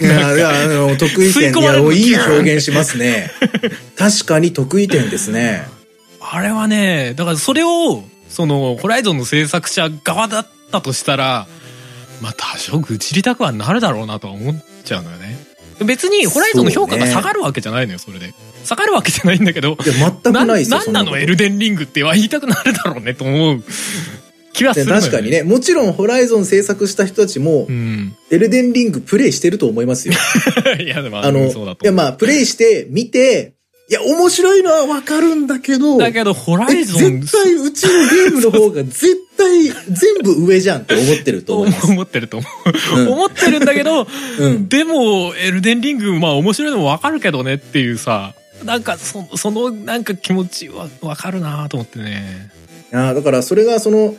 [0.00, 3.30] いや、いや、あの、得意点、いや、いい表現しますね。
[3.96, 5.66] 確かに得意点ですね。
[6.20, 11.46] あれはね、だからそれを、その、ホライゾンの制作者側だったとしたら、
[12.20, 15.47] まあ多少愚痴りたくはなるだろうなとは思っちゃうのよね。
[15.84, 18.34] 別に、ホライゾンの評価が下がるわけじゃないのよ、それで。
[18.64, 20.78] 下がるわけじゃないんだけど、いや、全くなないですよ。
[20.78, 23.64] なんなのエルデデンリングっては言いたくなるだろうねと思う
[24.52, 25.30] 気はする確かに。
[25.30, 28.16] ね、もちろん、ホライゾン制作した人たちもう、ん。
[28.30, 30.14] エルデンリングプレイしてると思いますよ。
[30.80, 31.46] いや、でも、あの。
[31.46, 33.54] いや、まあ、プレイして、見て、
[33.90, 39.74] いや、面白いのはわかるんだけど、だけど、ホラえイゾン、絶対うちのゲームの方が絶対全
[40.22, 41.90] 部上じゃんって思ってると思います。
[41.90, 42.46] 思ってると思
[42.96, 43.00] う。
[43.00, 44.06] うん思ってるんだけど、
[44.40, 44.68] うん。
[44.68, 52.50] でも、エルデンリング、まあ面白いのもわかるけどねっていうさ、なんかそ、そのなんか気持ちはわかるなと思ってね。
[52.92, 54.14] あーだからそれがその、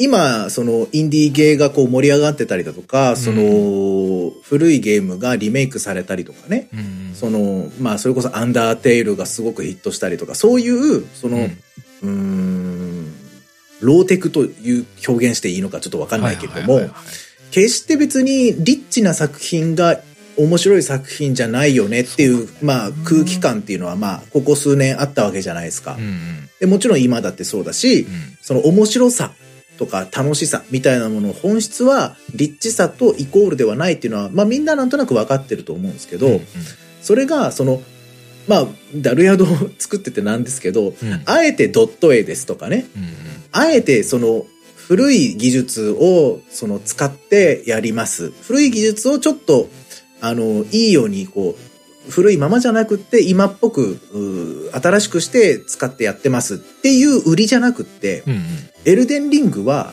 [0.00, 7.14] 今、その、インディーゲーがこう盛り上がってたりだとか、その、古いゲームがリメイクされたりとかね、うん。
[7.14, 11.48] その、まあ、それこそアンダーテイルがすごくヒットしたりとか、そういう、その、
[12.02, 13.14] ううん
[13.80, 16.80] ローテクという表現していいのかちょっとわかんないけれども
[17.50, 20.00] 決して別にリッチな作品が
[20.36, 25.98] 面白い作品じゃないよねっていう、まあ、空気感っていうのは、まあ、ここ数年あったわけじゃないですか。
[26.60, 28.38] でもちろん今だってそうだし、うん。
[28.40, 29.32] その面白さ
[29.80, 36.40] とか楽しさみたいなものの本質は、リッチさとイコールではないっていうのは、まあみんななんとなく分かってると思うんですけど、うんうん。
[37.00, 37.82] それが、その、
[38.46, 40.94] まあ、ダルヤドを作っててなんですけど、うん。
[41.24, 43.04] あえてドット絵ですとかね、うん。
[43.52, 44.44] あえてその
[44.76, 48.32] 古い技術をその使ってやります。
[48.42, 49.70] 古い技術をちょっと、
[50.20, 51.69] あの、いいようにこう、
[52.10, 58.40] 古いままじゃなくって今っぽく、新しくして使ってやってますっていう売りじゃなくって、うんうん
[58.86, 59.92] エルデンリングは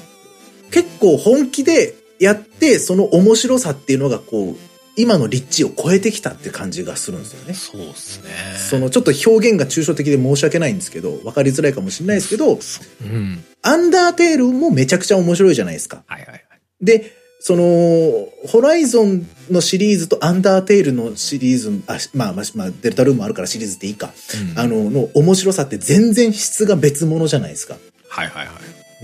[0.72, 4.56] 結構本気でやってその面白さっていうのがこう、
[4.96, 7.54] 今の立地を超えてきたって感じがするんですよね。
[7.54, 8.30] そうっすね。
[8.58, 13.44] そのちょっと表現が抽象的で申し訳ないんですけど、わかりづらいかもしれないですけど、うん。
[13.62, 16.04] アンダーテールもめちゃくちゃ面白いじゃないですか。
[16.08, 16.42] はいはいはい。
[16.82, 24.12] で、その、ホライゾンのシリーズとアンダーテールのシリーズ、あ、まあまあ、まあ、デルタルームあるからシリーズっていいか。
[24.52, 27.78] うんあの、の面白さって全然質が別物じゃないですか。
[28.10, 28.54] はいはいは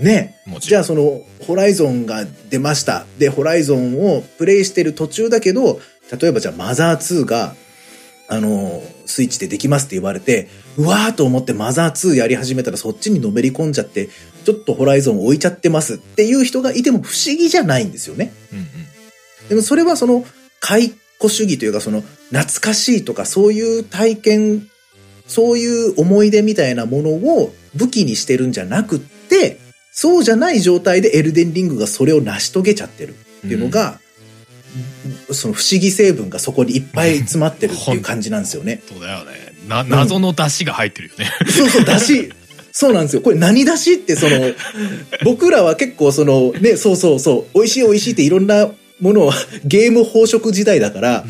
[0.00, 0.36] ね。
[0.46, 0.50] い。
[0.50, 0.80] もちじゃ。
[0.80, 3.06] あその、ホライゾンが出ました。
[3.18, 5.80] で、ホライゾンをプレイしてる途中だけど、
[6.20, 7.54] 例えばじゃあマザー2が、
[8.28, 14.08] あの、スイッチでできますって言われて、うわーと思ってマザー2やり始めたらそっちにのめり込んじゃって、
[14.44, 18.32] ちょっとホライゾン置いちゃってますっていう人がいても不思議じゃないんですよね。
[18.52, 18.66] うんうん
[19.48, 20.24] でもそれはその、
[20.60, 24.68] 解雇主義というかその、懐かしいとかそういう体験、
[25.26, 29.58] そういう思い出みたいなものを武器にしてるんじゃなくって、
[29.92, 34.00] そうじゃない状態でエルデンリングがそれを成し遂げちゃってるっていうのが、
[35.30, 38.82] その不思議成分がそこにいっぱい詰まってるっていう感じなんですよね。
[38.88, 39.43] そうだよね。
[39.68, 41.30] な、謎の出汁が入ってるよね。
[41.50, 42.34] そうそう、出汁、
[42.72, 43.22] そうなんですよ。
[43.22, 44.52] これ何出汁ってその、
[45.24, 48.68] 僕らは結構その、ね、そうそうそう、美味しい美味しいっていろんな
[49.00, 49.32] ものを、
[49.64, 51.24] ゲーム飽食時代だから、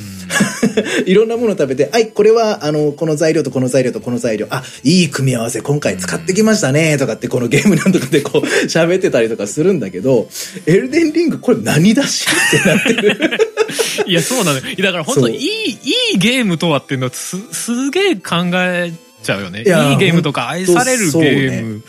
[1.07, 10.29] いろんなものを食べて、はい、これは、あの、この材料とこの材料とこの材料、あ、いい組み合わせ今回使ってきましたね、とかって、このゲームなんとかでこう、 喋ってたりとかするんだけど、
[10.67, 13.39] エルデンリング、これ何だしってなってる。
[14.07, 14.63] いや、そうなのよ。
[14.79, 15.79] だから本当いい、い
[16.15, 19.61] いゲームとはっていうのはす、すげえ考えちゃうよね。
[19.61, 21.83] いいゲームとか愛されるゲーム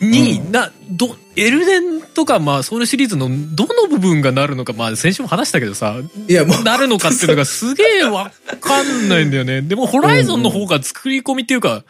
[0.00, 5.96] に、うんな、ど、エルデンとか、まあ、ソウルシリーズのどの部分がなるのか、まあ、先週も話したけどさ、
[6.28, 9.62] いや、もう、なるのかっていうのがすげえわかんないんだよね。
[9.62, 11.84] でも、ホライゾンの方が作り込みっていうか、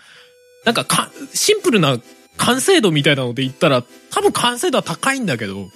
[0.64, 1.99] なんかか、シンプルな
[2.37, 5.68] 完成度みたいなので言ったら、多分完成度は高いんだけど、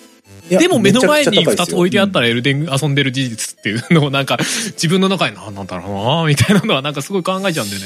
[0.48, 4.38] でも目の前に2つ置いてあったら、らエルデン遊んでる事実っていうのをなんか
[4.72, 7.82] 自分の中に何なんだろうなみたいなのはなんかすごい考えちゃうんでね。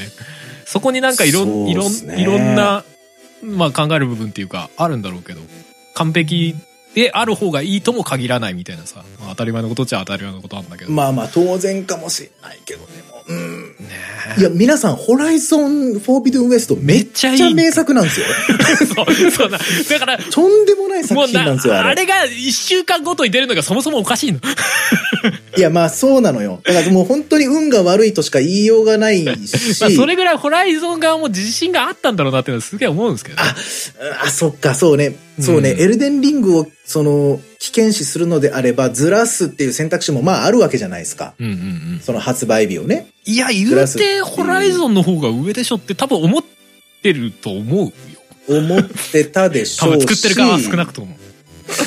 [0.65, 1.85] そこになんかいろそん、いろ
[2.17, 2.85] いろんな、
[3.45, 5.41] まあ考える部分っていうかあるんだろうけど、
[5.95, 6.57] 完璧
[6.95, 10.93] である方がいいとも限らないみたいなさ、まあ、当たり前のことっちゃ当たり前のことなんだけど。
[10.93, 12.87] まあまあ、当然かもしれないけど、ね、
[13.29, 13.63] うん。
[13.69, 13.75] ね
[14.39, 18.27] いや、皆さん、ホライゾン・フォービドゥン・ウエストめっちゃ名作なんですよ。
[18.95, 19.59] そう、そうだ。
[19.91, 21.91] だから、とんでもない作もうな、品なんですよ、あれ。
[21.91, 24.41] あれが一週間ごとに出るのがそもそもおかしいの。
[25.57, 26.61] いや、まあそうなのよ。
[26.65, 29.27] だからもう本当に運が悪いとしか言いようがないし。
[29.81, 33.43] まあそれぐらいホライゾン側も自信があったんだろうなっていうのはすげえ思うんですけどね。
[34.23, 35.17] あ、そっか、そうね。
[35.41, 41.35] そうね、うんエルデンリングを、その、危険視するのであれば、ずらすっていう選択肢もまああるわけじゃないですか。
[41.39, 41.55] うんうんう
[41.97, 42.01] ん。
[42.03, 43.07] その発売日をね。
[43.25, 46.45] いや、言うて、ホライゾンの方が上でしょって多分思っ
[47.03, 47.93] てると思うよ。
[48.47, 50.07] 思ってたでし多ょうし。
[50.07, 51.17] 分作ってる側は少なくとも。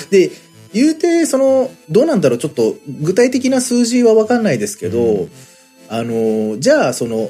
[0.10, 0.32] で、
[0.74, 5.30] 言うて、その、どうなんだろう、ちょっと、具体的な数字はわかんないですけど、う
[5.90, 7.30] あの、じゃあ、その、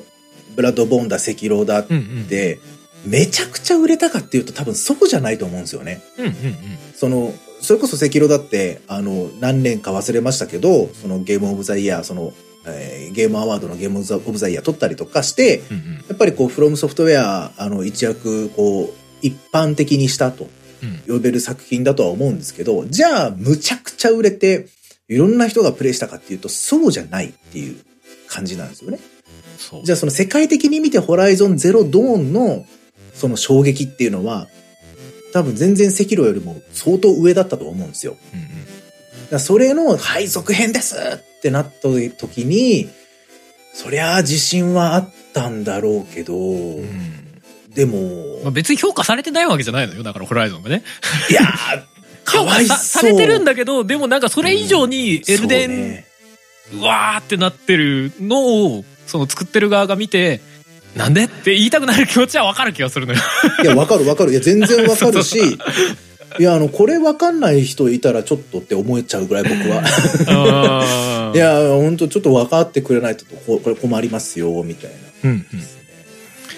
[0.55, 2.23] ブラッドボーンだ、赤狼だっうんうん。
[2.29, 2.59] て、
[3.05, 6.01] めちゃくちゃ売れたかっていうと多分そうじゃないと思うんですよね。
[6.17, 6.35] うんうんうん。
[6.95, 12.33] その、それこそ赤狼だって、あの、何年か忘れましたけど、そのゲームオブザイヤー、その、
[12.65, 15.93] えーゲームアワードのゲームオブザイヤー取ったりとかして、うんうん。
[16.09, 20.49] やっぱりこう、フロムソフトウェア、あの、一躍、こう、一般的にしたと
[20.83, 21.15] うん。
[21.15, 24.67] 呼べる作品だとは思うんですけど、じゃあ、むちゃくちゃ売れて、
[25.07, 27.77] いろんな人がプレイしたかっていうと、そうじゃないっていう
[28.27, 28.99] 感じなんですよね。
[29.83, 32.65] じゃあその世界的に見てホライゾンゼロドーンの
[33.13, 34.47] その衝撃っていうのは、
[35.33, 38.15] 多分全然赤炉よりも相当上だったと思うんですよ。
[38.33, 39.29] うんうん。
[39.29, 42.89] だそれの、はい、続編ですってなった時に、
[43.73, 47.27] そりゃあ自信はあったんだろうけど、うん
[47.77, 50.01] でも、まあ、別に評価されてないわけじゃないのよ。
[50.01, 50.81] だからホライゾンがね。
[51.29, 52.75] いや ー、か評わいそう。
[52.75, 56.05] 価さされてるんだけど、でもなんかそれ以上にエルデン、そうね
[56.73, 60.41] うわーってなってるのを、その作ってる側が見て、
[60.97, 61.25] なんで？
[61.25, 63.19] って言いたくなる気持ちはわかる気がするのよ。
[63.63, 64.31] いや、わかるわかる。
[64.31, 65.39] いや、全然わかるし、
[66.39, 71.31] いや、あの、これわかんない人いたらちょっとって思っちゃうぐらい僕は。
[71.33, 74.91] い、や、本当ちょっと分かってくれないと、ここれ困りますよ、みたい
[75.23, 75.29] な。
[75.31, 75.45] うん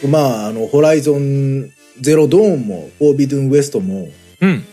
[0.03, 0.11] うん。
[0.11, 4.09] まあ、あの、ホライゾンゼロドーンも、フォービドゥンウエストも、
[4.41, 4.65] うん。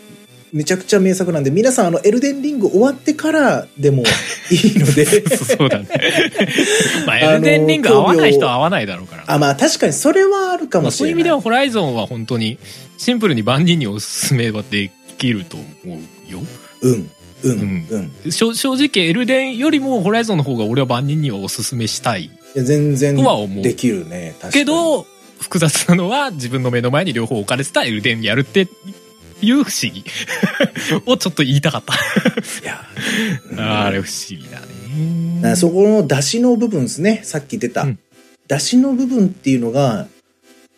[0.53, 4.03] めちゃくちゃ名作なんで、皆さん、あの、エルデンリング終わってからでも
[4.51, 5.05] いいので、
[5.37, 5.89] そうだね。
[7.07, 9.25] まあ、エルデンリング合わない人は合わないだろうから。
[9.27, 10.99] あ、まあ確かにそれはあるかまあ、もしれない。
[10.99, 12.59] そういう意味ではホライゾンは本当に
[12.97, 16.43] シンプルに万人におすすめはできると思うよ。
[16.83, 17.11] うん、
[17.43, 18.33] うん、うんうん。
[18.33, 22.31] 正正直エルデンよりもホライゾンの方が俺は万人にはおすすめしたい。
[22.55, 24.53] 全然とは思うできるね、確かに。
[24.53, 25.07] けど、
[25.41, 28.69] 複雑なのは自分の目の前に両方置かれてたエルデンやるって
[29.43, 30.05] いう不思議
[31.07, 31.95] をちょっと言いたかった。
[31.95, 31.97] い
[32.65, 32.85] や、
[33.51, 35.41] うんあれ不思議だね。
[35.43, 37.21] らそこの出汁の部分ですね。
[37.25, 37.83] さっき出た。
[37.83, 37.99] うん
[38.49, 40.07] 出汁の部分っていうのが、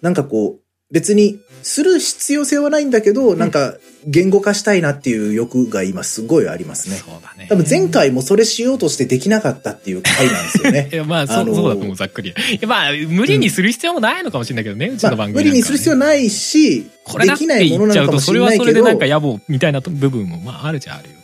[0.01, 3.75] なんかこう、別にする必要性はないんだけど、なんか
[4.07, 6.97] 言語化したいなっていう欲が今すごいありますね。
[6.97, 7.47] そうだね。
[7.49, 10.97] 多分前回もそれしようとしてできなかったっていう回なんですよね い。
[10.97, 12.31] や、まあ、そあのそうだと思う、ざっくり。
[12.31, 16.31] いやまあ、無理にする必要もないのかもしれないけどね、うちまあ、の番組無理にする必要ない。
[16.31, 21.15] し、これできないものなのかもしそれはれないけど、それでなんか野望みたいな部分も、まあ、あるじゃあるよ。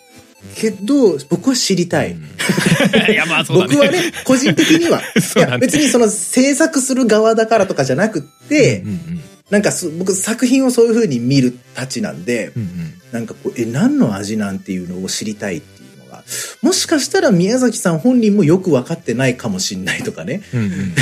[0.55, 2.13] けど、僕は知りたい。
[2.13, 2.25] うん
[3.11, 3.75] いや、まあ、そうだね。
[3.75, 5.01] 僕はね、個人的には。
[5.37, 9.21] いや、別にその制作する側だからとかじゃなくって、うんうん
[9.55, 12.69] なんかす僕作品をそういう風に見るたちなんで、うんうん。
[13.13, 16.25] なんかこう、え、何の味なんていうのを知りたいっていうのが、
[16.61, 20.43] もしかしたら宮崎さん本人もよく分かってないかもしんないとかね。
[20.53, 20.95] うんうん。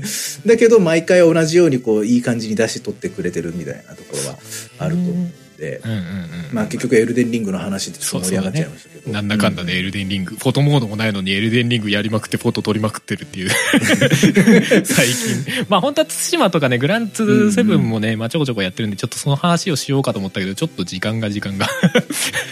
[0.48, 4.38] だけど毎回同じようにこう、いい感じに出し取ってくれてるみたいなところは
[4.78, 5.14] あると思う。
[5.16, 6.04] んで、うんうんうん
[6.52, 9.12] まあ結局エルデンリングの話でちょっと盛り上がっちゃいましたけど。
[9.12, 13.50] なんだかんだでエルデンリング、フォトモードもないのにエルデンリングやりまくってフォト撮りまくってるっていう。
[14.84, 15.66] 最近。
[15.68, 21.68] まあ本当は対馬とかねグランツーセブンもね、まあ、ちょこちょこやってるんでちょっとその話をしようかと思ったけどちょっと時間が時間が。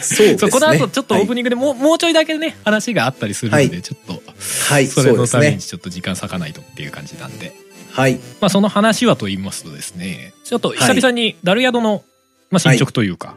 [0.00, 0.38] そうですね。
[0.38, 3.82] そうこの後ちょっとオープニニングでもう,、もうちょいだけね話があったりするんで、はい。
[3.82, 4.22] ちょっと
[4.68, 5.58] はい、それのために。
[5.58, 7.52] ちょっと時間割かないとっていう感じなんで、
[7.90, 8.14] はい。
[8.40, 12.04] まあその話はと言いますとですねちょっと久々にダルヤドの、
[12.50, 13.34] まあ、進捗というか、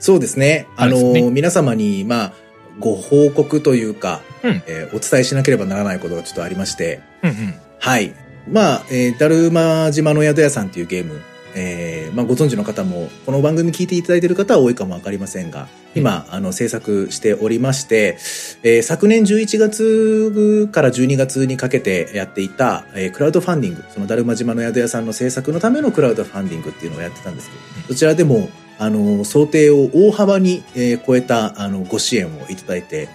[0.00, 0.66] そうですね。
[0.76, 1.22] あのね。
[1.30, 2.32] 皆様に、まあ、
[2.80, 4.62] ご報告というか、うん。
[4.66, 7.54] えーお伝えしなければならないことがちょっとありまして、うんうん。
[7.78, 8.14] はい。
[8.50, 11.20] まあ、えー、だるま島の宿屋さんっていうゲーム、
[11.54, 18.18] えーまあ、ご存知の方も、この番組聞いていただいている方は多いかもわかりませんが、今、あの、制作しておりまして、
[18.62, 33.08] えー昨年11月から12月にかけてやっていた、えークラウドファンディング、そのだるま島の宿屋さんの制作のためのクラウドファンディングっていうのをやってたんですけど、そちらでも、あの、想定を大幅に、えー超えた、あの、ご支援をいただいて、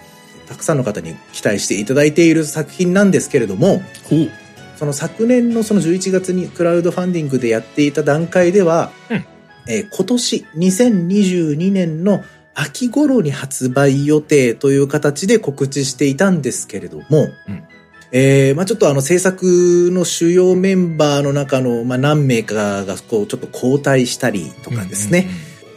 [0.48, 4.30] たくさんの方に期待していただいている作品なんですけれども、ほう
[4.78, 9.24] その昨年のその11月にクラウドファンディングでやっていた段階では、うん。
[9.68, 12.22] えー今年2022年の
[12.54, 17.64] 秋頃に発売予定という形で告知していたんですけれども、うん。
[18.12, 25.28] えーまあちょっとあの制作の主要メンバーの中の、まあ、何名かがこうちょっと交代したりとかですね、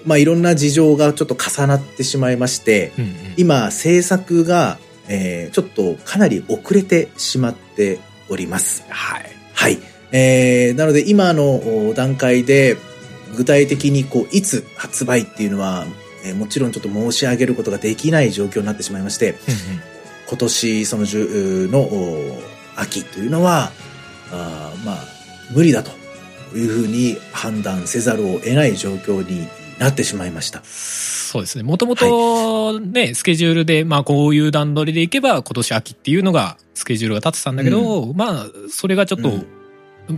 [0.05, 3.15] まあいろんな事情がちょっと重なってしまいまして、うんうんうん。
[3.37, 7.99] 今制作が、えーちょっとかなり遅れてしまって
[8.33, 8.83] おります。
[8.89, 9.79] はいはい。
[10.11, 12.77] えー、なので今のお段階で
[13.35, 15.85] 具体的にこういつ発売っていうのは、
[16.25, 19.35] えーもちろんちょっと申し上げることができない状況になってしまいまして、
[20.27, 22.41] 今年そののお
[22.75, 23.71] 秋というのは、
[24.31, 24.97] あーまあ
[25.51, 25.91] 無理だと
[26.55, 29.47] いうふうに判断せざるを得ない状況に
[29.81, 30.61] なってしまいました。
[30.63, 31.63] そうですね。
[31.63, 39.47] もともとね、スケジュールで、まあこういう段取りでいけば今年秋っていうのがスケジュールが立ってたんだけど、まあそれがちょっと、うん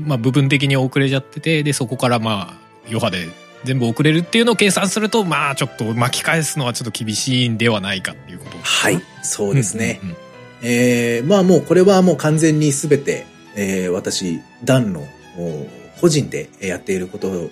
[0.05, 2.53] まあ部分的に遅れちゃってて、でそこからまあ
[2.87, 3.29] 余波で
[3.63, 8.57] 全部遅れるっていうのを計算すると、まあちょっと巻き返すのはちょっと厳しいんではないかっていうこと。
[8.57, 9.01] はい。
[9.21, 9.99] そうですね。
[10.03, 10.23] うんうんうん
[10.65, 15.05] えーまあもうこれはもう完全にすべて、えー私、ダンの
[15.37, 15.67] お
[15.99, 17.49] 個人でやっていることお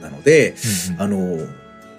[0.00, 0.54] なので、
[0.88, 1.46] うんうんあの、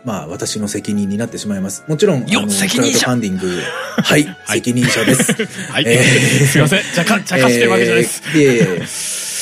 [0.04, 1.84] まあ、私の責任になってしまいます。
[1.88, 3.62] もちろん、よあの、責任者クラウドファンディング、
[4.02, 5.34] はい、はい責任者です。
[5.70, 5.84] はい。
[5.86, 6.82] えーすいません。
[6.96, 8.24] 茶化、茶化してるわけじゃないです。
[8.36, 8.84] えーいえいえいえ。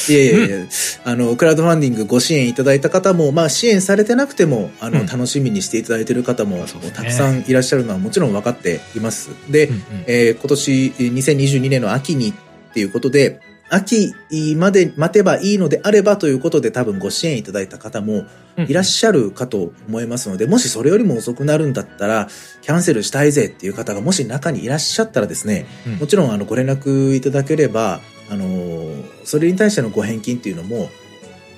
[0.09, 0.67] いえいえいえ、
[1.03, 9.29] あの、クラウドファンディングご支援いただいた方も、まあ、支援されてなくても、あの、うん楽しみにしていただいている方も、ねたくさんいらっしゃるのはもちろん分かっています。
[9.49, 13.39] で、うんうんえー今年、2022年の秋にっていうことで、
[13.69, 14.15] 秋
[14.55, 18.25] まで待てばいいのであればということで多分ご支援いただいた方も
[18.57, 22.27] いらっしゃるかと思いますので、もしそれよりも遅くなるんだったら、
[22.61, 25.95] キャンセルしたいぜっていう方がもし中にいらっしゃったらですね、うん。
[25.97, 30.89] もちろんあのご連絡いただければ、あのーそれに対してのご返金っていうのも、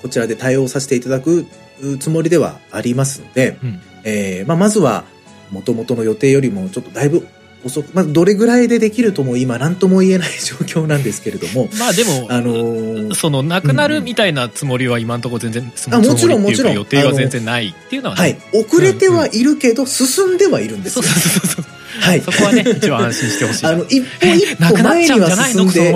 [0.02, 1.46] こちらで対応させていただく
[1.82, 3.82] うつもりではありますので、うん。
[4.04, 5.06] えーまあ、まずは、
[5.52, 7.28] 元々の予定よりもちょっとだいぶ
[7.64, 18.22] 遅く、まあ、どれぐらいでできるとも今何とも言えない状況なんですけれども、まあでも、あのーその、なくなるみたいなつもりは今のところ全然、そのあもちろんつりっていうかもちろん予定は全然ないっていうのはね。
[18.22, 21.04] はい、遅れてはいるけど、進んではいるんですよ。
[21.04, 21.82] そうそうそう。
[22.00, 22.22] はい。
[22.22, 23.66] そこはね、一応安心してほしい。
[23.66, 25.90] あの、一歩一歩前には進んで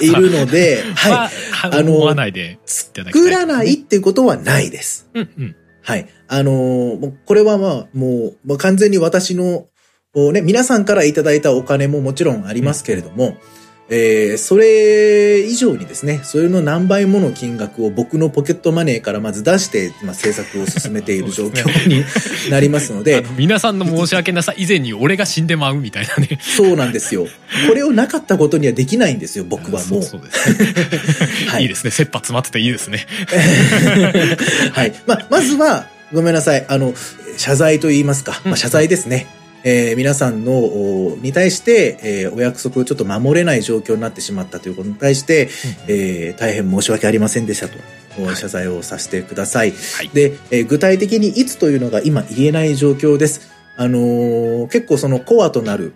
[0.00, 1.12] いるので、 はい。
[1.12, 1.30] は
[1.62, 2.14] あの。
[3.12, 5.08] 作らないっていうことはないです。
[5.14, 5.56] うんうん。
[5.82, 6.06] はい。
[6.30, 6.52] あの
[7.24, 9.66] これはまあ、もう、まあ、完全に私の、
[10.18, 13.36] こうね、皆さんからいただいたお金ももちろんありますけれども、
[13.88, 22.04] えーそれ以上にですね、それの何倍もの金額を僕のポケットマネーからまず出して、まあ、制作を進めている 状況に
[22.50, 26.40] なりますのあで、 の皆さんの申し訳なさ以前に俺が死んでまうみたいなね。
[26.42, 27.28] そうなんですよ。
[27.68, 30.02] これをなかったことにはできないんですよ、僕はもう。
[30.02, 31.46] そうそうです。
[31.46, 31.92] はいいいですね。
[31.92, 33.06] 切羽詰まってていいですね。
[34.72, 34.92] はい。
[35.06, 36.64] まあ、まずは、ごめんなさい。
[36.68, 36.92] あの、
[37.36, 38.40] 謝罪と言いますか。
[38.44, 39.37] まあ、謝罪ですね。
[39.70, 45.50] えー皆さんの、おに対して、えーお約束をちょっと守れない状況になってしまったということに対して、
[45.88, 47.78] えー大変申し訳ありませんでしたと、
[48.22, 49.72] お謝罪をさせてください。
[49.72, 50.08] はい。
[50.14, 53.50] で、えー具体的にいつというのが今言えない状況です。
[53.76, 55.92] あのー結構そのコアとなる、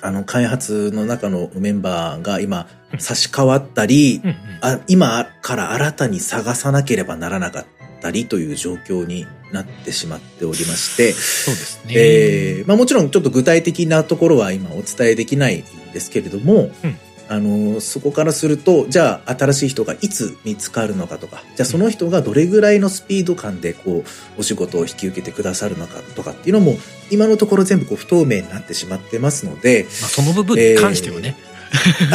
[0.00, 2.66] あの、開発の中のメンバーが今
[2.98, 4.22] 差し替わったり、
[4.62, 7.66] あ今から新たに探さなければならなか
[7.96, 11.94] ったりという状況になってしまっておりまして、そうですね。
[11.96, 26.76] えーまあもちろんちょっと具体的なところは今お伝えできないんですけれども、うんあの、そこからすると、じゃあ新しい人がいつ見つかるのかとか、じゃあその人がどれぐらいのスピード感でこう、お仕事を引き受けてくださるのかとかっていうのも、
[27.10, 31.36] 今のところ全部こう不透明になってしまってますので、まあ、その部分に関してはね。
[31.40, 31.55] あ、そ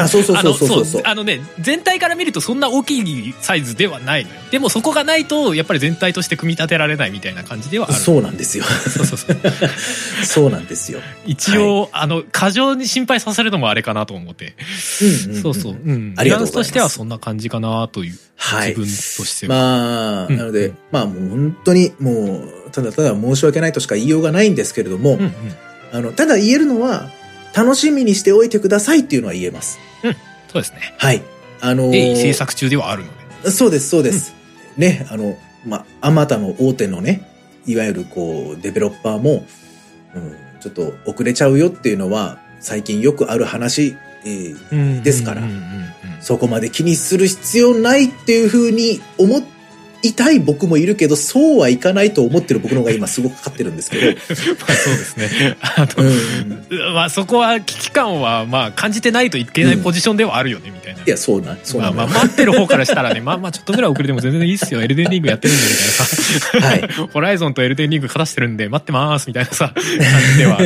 [0.06, 1.02] うそうそうそうそうそう。
[1.06, 4.36] あのね、全体から見るとそんな大きいサイズではないのよ。
[4.52, 7.98] でもそこがないと、やっぱり全体として組み立てられないみたいな感じではある。
[7.98, 8.64] そうなんですよ。
[8.64, 9.38] そうそうそう。
[10.24, 11.00] そうなんですよ。
[11.26, 14.56] 一応、あの、過剰に心配させるのもあれかなと思って。
[15.02, 15.74] うんんんそうそう。
[15.74, 16.14] うん。
[16.18, 18.18] ありがとうございますとしてはそんな感じかなという。
[18.38, 19.56] はい自分としては。
[19.56, 25.34] まあ、うんなので、うんまあもう本当にもう、ただただ申し訳ないとしか言いようがないんですけれども、うんうん。
[25.92, 27.10] あの、ただ言えるのは、
[27.56, 29.80] 楽しみにしておいてくださいっていうのは言えます。
[30.52, 30.94] そうですね。
[30.98, 31.22] はい。
[31.62, 33.10] あのー鋭意制作中ではあるの
[33.44, 33.52] で。
[33.52, 34.34] そうです、そうです。
[34.78, 37.28] ね、あの、まあ、あまたの大手のね、
[37.66, 39.46] いわゆるこう、デベロッパーも、
[40.16, 45.82] うん、ちょっと遅れちゃうよっていうのは、最近よくある話、えーですからうんうんうんうん
[46.22, 49.44] そこまで気にする必要ないっていうふうに思い
[50.14, 54.14] たい僕もいるけど、そうはいかないと思ってる僕の方が今すごくかかってるんですけど、 ま
[54.68, 55.58] あそうですね。
[55.62, 56.94] あと、うん。
[56.94, 61.04] まあそこは危機感はまあ感じてないといけないポジションではあるよね、みたいな。
[61.06, 64.82] いや、そうな、そうなまあまあ待ってる方からしたらね、まあまあちょっとぐらい遅れても全然いいっすよ。
[64.82, 66.98] エルデンリングやってるんで、みたいなさ。
[66.98, 67.08] はい。
[67.14, 69.84] ホライゾンとエルデンリング勝たしてるんで待ってます、みたいなさ、感
[70.34, 70.62] じでは。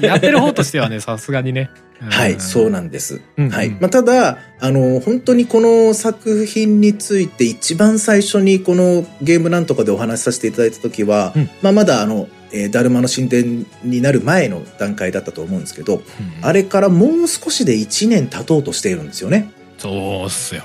[0.00, 1.70] やってる方としてはね、さすがにね。
[1.98, 3.20] はい、そうななんです。
[3.38, 3.68] うんはい。
[3.68, 8.75] うんまあ、ただ、あの、本当にこの作品について一番最初にこの
[9.22, 16.02] ゲームなんとかでお話しさせていただいた時は、うんまあ、まだあの、えーだるまの神殿になる前の段階だったと思うんですけど、
[16.42, 19.50] あれれからもう少しで1年経とうとしているんですよね。
[19.78, 20.62] そうっすよ。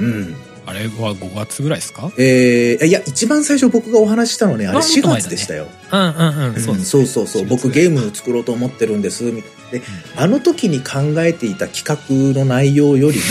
[0.00, 0.34] うん。
[0.66, 2.12] あれは5月ぐらいですか？
[2.18, 5.66] えーいや、一番最初僕がお話ししたのね、あれあもっ4と前だね月でしたよ。
[5.92, 6.04] うんう
[6.50, 6.60] んうん。
[6.60, 7.42] そうそうそうそう。
[7.44, 9.24] 4僕ゲームを作ろうと思ってるんです。
[9.24, 9.82] みたいなで、
[10.16, 13.22] あの時に考えていた企画の内容よりも、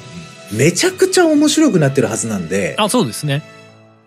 [0.52, 3.42] めちゃくちゃ面白くなってるはずなんで、あ、そうですね。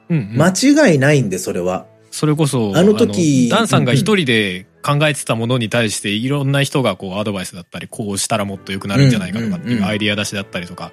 [0.10, 0.42] うん、うん。
[0.42, 1.86] 間違いないんで、それは。
[2.12, 10.92] それこそ、あの時あのダンさんが一人で考えてたものに対して、いろんな人がこうアドバイスだったり、こうしたらもっと良くなるんじゃないかとかっていうアイディア出しだったりとか、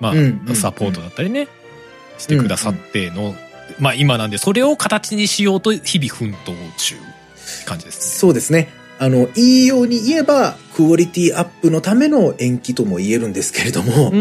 [0.00, 1.48] まあ、サポートだったりね、
[2.18, 3.34] してくださっての、
[3.78, 6.96] まあ今なんで、それを形にしようと日々奮闘中
[7.66, 8.68] 感じですそうですね。
[8.98, 14.12] あの、いいように言えば、クオリティアップのための延期とも言えるんですけれども。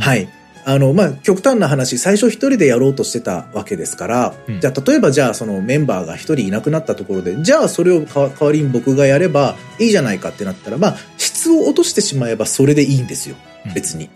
[0.00, 0.28] はいい。
[0.66, 13.36] あの、まあ、極端な話、最初一人でやろうとしてたわけですから、うんじゃあ、例えばじゃあ、そのメンバーが一人いなくなったところで、じゃあ、それを代わりに僕がやればいいじゃないかってなったら、まあ、質を落としてしまえばそれでいいんですよ。
[13.74, 14.08] 別に。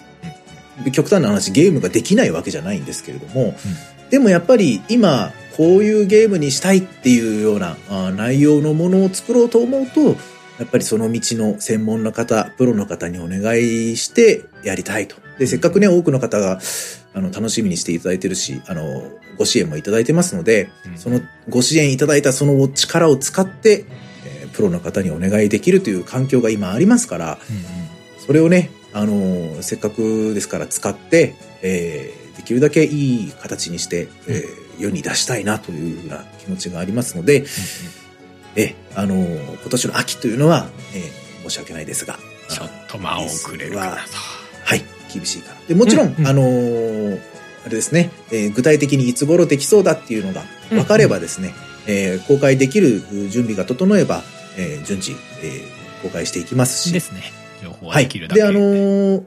[0.93, 3.55] 極端な話、ゲームができないわけじゃないんですけれども、
[4.11, 10.17] でもやっぱり今、こういうゲームにしたいっていうようなあー内容のものを作ろうと思うと、
[10.59, 15.17] やっぱりその道の専門の方、プロの方にお願いしてやりたいと。
[15.39, 16.61] で、せっかくね、多くの方が、
[17.13, 19.03] あの、楽しみにしていただいてるし、あの、
[19.37, 20.99] ご支援もいただいてますので、うん。
[20.99, 23.85] そのご支援いただいたその力を使って、
[24.25, 27.63] えープロの方にお願いできるという環境が今ありますから、うんうん。
[28.25, 37.45] それをね、あのーせっかくですから使って、えーできるだけいい形にして、えー世に出したいなというふうな気持ちがありますので、
[38.57, 42.19] えーあのー今年の秋というのは、えー申し訳ないですが、
[42.51, 43.99] ちょっと間をくれるかなと。
[44.65, 45.61] はい、厳しいから。
[45.67, 47.21] で、もちろん、うんうんあのー
[47.67, 51.55] あれですね、えー具体的にいつ頃できそうだっていうのが分かればですね、
[51.87, 53.01] えー公開できる
[53.31, 54.23] 準備が整えば、
[54.59, 55.13] えー順次、
[55.43, 57.23] えー公開していきますし、ですね。
[57.63, 58.05] 情報ははい。
[58.05, 58.41] できるだけ。
[58.41, 59.23] で、あのー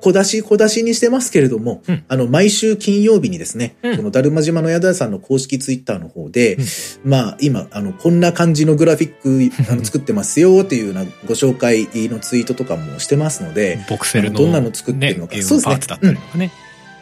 [0.00, 2.04] 小出し小出しにしてますけれども、うん。
[2.08, 3.96] あの、毎週金曜日にですね、うん。
[3.96, 6.64] このだるま島の宿屋さんの公式ツイッターの方で、うん。
[7.04, 15.36] まあ、今、あの、こんな感じのグラフィック、あの、作ってますよっていうようなご紹介のツイートとかもしてますので、ボクセルの、どんなの作ってるのか。
[15.36, 16.52] ね、そうですね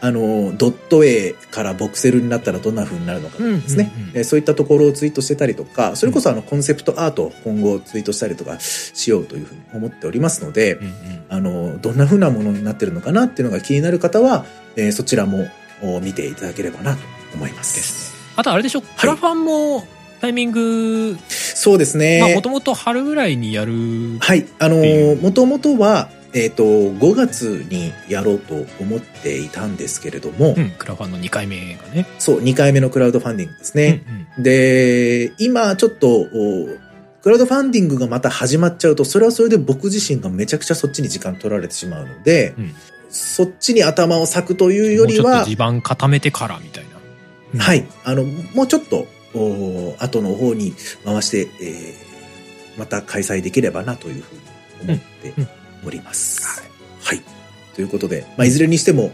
[0.01, 10.93] あの、ドット A からボクセルになったらどんな風になるのかとかですね、うんうんうんえーそういったところをツイートしてたりとか、それこそあの、コンセプトアートを今後ツイートしたりとかしようというふうに思っておりますので、うんうん
[11.29, 14.45] あの、どんな風なものになってるのかなっていうのが気になる方は、
[14.75, 15.47] えーそちらも
[15.81, 17.01] お見ていただければなと
[17.35, 17.75] 思います。
[17.75, 18.19] ですね。
[18.35, 19.85] あとあれでしょ、クラファンも
[20.21, 22.19] タイミング、そうですね。
[22.21, 23.73] まあもともと春ぐらいにやる。
[24.19, 24.45] はい。
[24.59, 32.05] あのー、もともとは、えっ、と、5月にやろうと思っていたんですけれども、うん、クラファンの2回目がね。
[32.19, 34.03] そう、2回目のクラウドファンディングですね。
[34.37, 36.67] うんで、今ちょっと、お
[37.21, 42.75] クラウドファンディングがまた始まっちゃうと、それはそれで僕自身がめちゃくちゃそっちに時間取られてしまうので、うん
[43.11, 44.95] そっちに頭を割くといううん。
[44.95, 46.89] よりはもうちょっと、地盤固めてからみたいな。
[47.55, 52.09] うんはい、あの、もうちょっと、お後の方に回して、えー
[52.79, 54.35] また開催できればなというふう
[54.85, 55.33] に思って
[55.85, 56.63] おります。
[57.03, 57.21] はい。
[57.75, 59.11] ということで、まあ、いずれにしても、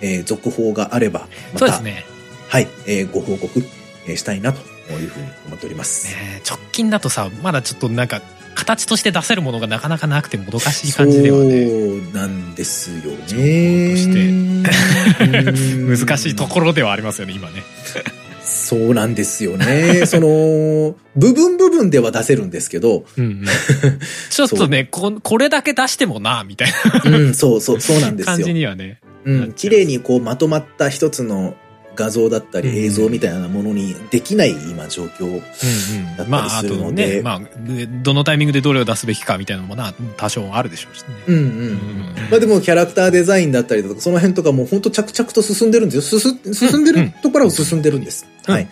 [0.00, 2.04] えー続報があれば、また、そうですね。
[2.48, 3.64] はい、えーご報告、
[4.06, 4.58] えーしたいなと
[4.92, 6.06] いうふうに思っております。
[6.06, 8.20] ね直近だとさ、まだちょっとなんか、
[8.54, 11.66] 形として出せるものがなかなかなくてもどかしい感じではね。
[11.66, 13.90] そうなんですよ情報ね。
[13.90, 17.62] としてうん 難しいところではありますよね、今ね。
[18.64, 20.06] そうなんですよね。
[20.08, 23.44] その、部分部分では出せるんですけど、うんうん、
[24.30, 26.68] ちょっとねこ、これだけ出してもな、みたい
[27.04, 28.56] うん、そうそう、そうなんですな感じよ。
[28.56, 29.00] にはね。
[29.26, 31.54] うん、綺麗にこうまとまった一つの
[31.94, 35.26] 画像だったうんり映像みたいなものにできない今状況。
[35.26, 35.40] うん
[36.16, 36.34] だうん。
[36.34, 37.40] ったりするのでね、まあ、
[38.02, 41.06] どのタイミングでどれを出すべきかみたいなのもな、多少あるでしょうしね。
[41.26, 41.38] うんう。
[41.38, 41.78] うんん
[42.30, 46.20] まあでもキャラクターデザインだったりだとか、その辺とかもう本当着々と進んでるんですよ。
[46.20, 48.26] 進進んでるところは進んでるんです。
[48.46, 48.68] はい。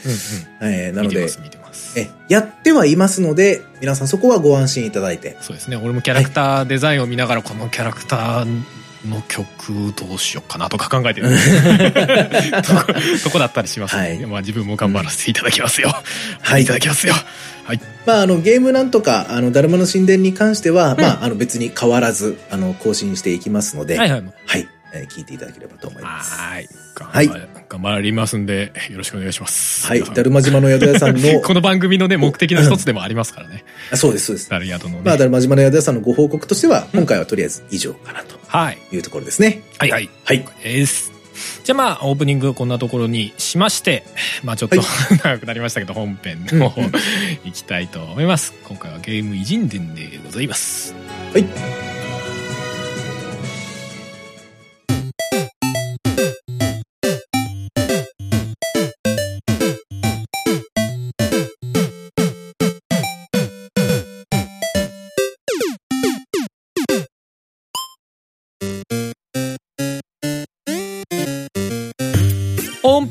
[0.61, 1.99] えーなので見てま、す、見てます。
[1.99, 5.37] え、やってはいますので、皆さんそこはご安心いただいて。
[5.41, 5.77] そうですね。
[5.77, 8.63] 俺もキャラクターデザインを見ながら、このキャラクター
[9.09, 11.29] の曲どうしようかなとか考えてる
[13.23, 15.95] とこだったりしますので、はいまあ自分も頑張らせていただきますよ。
[16.41, 17.15] はいいただきますよ。
[17.65, 17.81] はい。
[18.07, 24.69] まあ、あの、ゲームなんとか、あの、だるまの神殿に関しては、んまあ、あの、別に変わらず、あの、更新していきますので、はいい、ははい。
[24.95, 26.35] えー聞いていただければと思います。
[26.39, 26.69] はい。
[26.95, 29.87] 頑はい張頑張りますんで、よろしくお願いします。
[29.87, 33.65] はい、だるま島の宿屋さんの、 この番組のね、目的の一つでもありますからね。
[33.91, 34.51] あそうです、そうです。
[34.51, 35.03] ダルヤドのね。
[35.05, 38.79] まあ、だるま島の宿屋さんのご報告としては、今回はとりあえず以上かなとはい。
[38.93, 39.63] いうところですね。
[39.79, 40.11] はいはい。
[40.25, 40.45] はい。
[40.63, 41.11] です。
[41.65, 44.05] じゃあまあ、オープニングこんなところにしまして、
[44.45, 44.85] まあちょっと、は
[45.25, 46.93] 長くなりましたけど、本編の方うんうん
[47.45, 48.53] 行きたいと思います。
[48.65, 50.95] 今回はゲーム偉人伝でございます。
[51.33, 51.92] はい。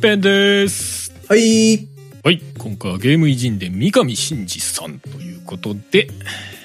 [0.01, 1.13] 本編です。
[1.29, 1.87] はい。
[2.23, 2.41] はい。
[2.57, 6.07] 今回はゲーム偉人伝三上真司さんということで、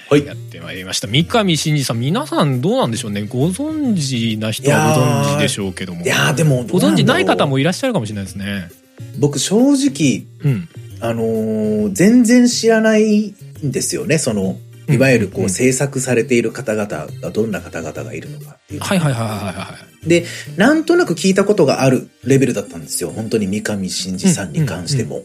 [0.08, 1.06] はいやってまいりました。
[1.06, 3.26] 三上真司さん、皆さんどうなんでしょうね？
[3.28, 6.02] ご存知な人はご存知でしょうけども。
[6.02, 7.50] いやーでも、ご存知ない方も。
[7.50, 8.70] もいらっしゃるかもしれないですね。
[9.18, 10.68] 僕、正直、うん。
[11.00, 14.58] あのー全然知らないんですよね、その、
[14.88, 16.86] いわゆるこう制作されている方々
[17.20, 18.80] がどんな方々がいるのかっていう。
[18.80, 19.68] はいはいはいはいは
[20.04, 20.08] い。
[20.08, 20.24] で、
[20.56, 23.10] なんとなく聞いたことがあるレベルだったんですよ。
[23.10, 25.24] 本当に三上真司さんに関しても。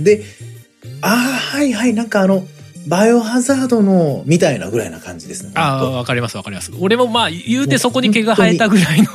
[0.00, 0.24] で、
[1.00, 1.16] ああ、
[1.56, 2.46] はいはい、なんかあの、
[2.86, 5.50] バイオハザードの、みたいなぐらいな感じですね。
[5.54, 6.70] ああ、本わかりますわかります。
[6.78, 9.08] 俺もまあ、言うてそこに毛が生えたぐらいの、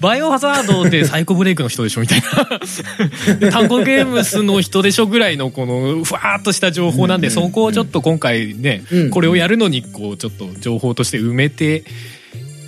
[0.00, 3.36] バイオハザードってサイコブレイクの人でしょみたいな。
[3.36, 11.84] で 単語ゲームスの人でしょぐらいのこの、ふわーっとした情報なんで、うんうんうんそこをちょっと今回ね、うんこれをやるのに、こう、ちょっと情報として埋めて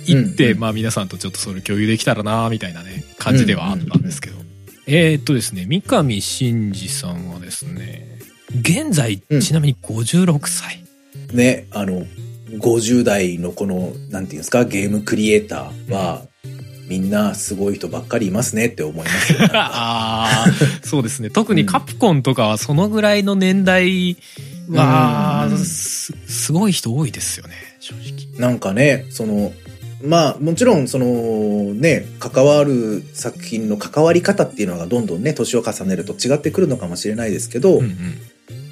[0.05, 4.37] いって、うんうんまあ皆さんとちょっとそれ共有できたらなみたいなね、感じではあったんですけど。
[4.87, 8.10] えーっとですね、三上真司さんはですね、
[8.59, 10.83] 現在、うんちなみに56歳。
[11.29, 12.05] 当ね、あの、
[12.59, 16.23] 50代のこの、なんていうんですか、ゲームクリエイターは、
[16.87, 19.39] みんなすごい人ばっかりいますねって思いますよ。
[19.53, 21.29] ああ、そうですね。
[21.29, 24.17] 特にカプコンとかはそのぐらいの年代
[24.69, 28.39] は、うんすすごい人多いですよね、正直。
[28.39, 29.53] なんかね、その、
[30.03, 38.17] まあ、もちろん、その、ね、関わる作品の関わり方っていうのがどんどんね、年を重ねると違ってくるのかもしれないですけど、うんうん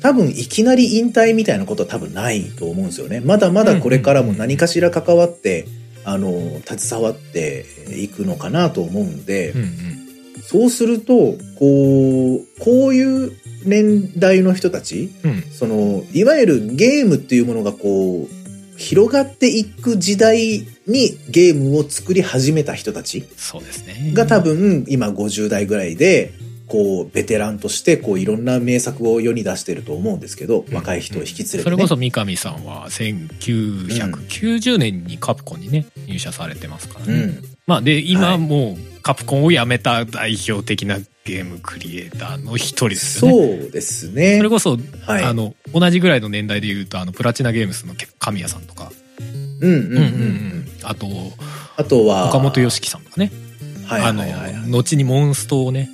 [0.01, 3.19] 多分いきなり引退みたいなことは多分ないと思うんですよね。
[3.19, 5.67] まだまだこれからも何かしら関わって、
[6.05, 9.99] あの、携わっていくのかなと思うんで、うんうん
[10.41, 13.33] そうすると、こう、こういう
[13.65, 18.39] 年代の人たち、うんその、いわゆるゲームっていうものがこう、
[18.75, 24.11] 広がっていく時代にゲームを作り始めた人たちそうですね。
[24.15, 26.31] が多分今50代ぐらいで、
[26.69, 31.63] こう、ベテランとして、こう、いろんな名作を世に出してると思うんですけど、うん若い人を引き連れて、ね。
[31.63, 37.13] それこそ三上さんは1990年にカプコンにね、入社されてますからね。
[37.13, 37.43] うん。
[37.65, 43.59] まあで、今はいもうカプコンを辞めた代表的なゲームクリエイターの一人ですよね。
[43.61, 44.37] そうですね。
[44.37, 45.23] それこそ、はい。
[45.23, 48.91] あの、同じぐらいの年代で言うと、あの、プラチナゲームスの神谷さんとか、
[49.61, 50.67] うんうんうんううん。
[50.83, 51.07] あと、
[51.77, 53.31] あとは、岡本良樹さんとかね。
[53.85, 55.89] はいあのはいはいはい。、後にモンストをね、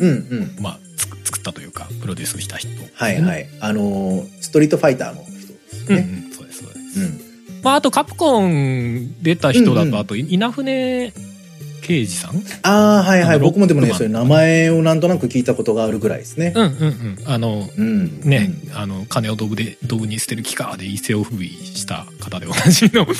[0.00, 0.56] うんうん。
[0.60, 0.78] まあ、
[1.24, 2.68] 作ったというか、プロデュースした人。
[2.94, 3.46] はいはい。
[3.60, 6.02] あのー、ストリートファイターの人ですうん、うね。
[6.28, 7.00] ん、そうです、そうです。
[7.00, 7.20] うん。
[7.62, 11.12] まあ、あと、カプコン出た人だと、うんうんあと、稲船
[11.82, 12.42] 刑事さん？
[12.62, 13.38] ああ、はいはい。
[13.38, 16.52] 僕もでもね、そういう名前をなんとなく聞いたことがあるぐらいですね。
[16.54, 17.18] うん、うん、うん。
[17.24, 18.20] あの、うん。
[18.20, 23.06] ね、あの、金をドブで、ドブに捨てるキカーで一世を風靡した方でおなじみの。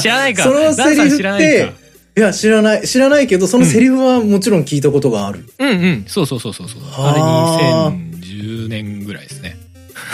[0.00, 0.42] 知らないか。
[0.42, 1.72] そのセリフってダンさん知らな
[2.16, 2.86] いや、知らない。
[2.86, 5.46] 知らないけど、そのセリフはもちろん聞いたことがある。
[5.58, 6.04] うんうん。
[6.06, 6.82] そうそうそうそうそう。
[6.82, 9.56] はああれ2010年ぐらいですね。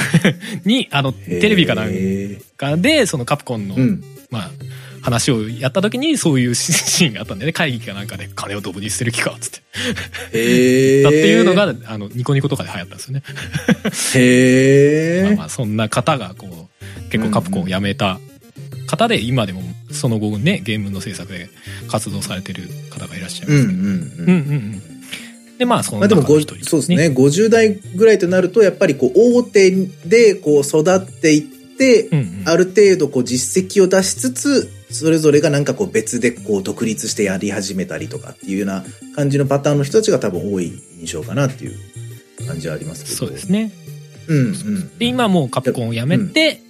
[0.65, 4.05] に、あの、テレビかなんへかで、そのカプコンの、ーうん。
[4.31, 4.51] まあ、
[5.01, 9.61] 話をやった時にそういうシーンがあったんでね、会議かなんかで金をドブに捨てる気か、つって。
[10.39, 11.03] へえ。
[11.05, 13.23] だっていうのが、あの、ニコニコとかで流行ったんですよね。
[14.15, 15.23] へえ。
[15.27, 16.69] まあまあ、そんな方が、こ
[17.07, 18.21] う、結構カプコンを辞めた
[18.89, 19.63] 方で、今でも
[19.93, 21.49] その後ね、ゲームの制作で
[21.89, 23.79] 活動されてる方がいらっしゃいますけど。
[23.79, 24.29] うんうんうん。
[24.29, 24.83] うん。
[25.59, 27.09] で、まあ、そのまあでもそうですね。
[27.09, 31.43] 50代ぐらいとなると、やっぱりこう、大手でこう、育っていっ
[31.77, 32.43] て、うんうん。
[32.47, 38.85] ある程度こう実績を出しつつ、それぞれがなんかこう別でこう独立してやり始めたりとかっていうような
[39.15, 41.79] 感じのパターンの人たちが多分多い印象かなっていう
[42.47, 43.17] 感じはありますけど。
[43.17, 43.71] そうですね。
[44.29, 44.99] うんうん。
[44.99, 46.63] で、今もうカプコンを辞めて、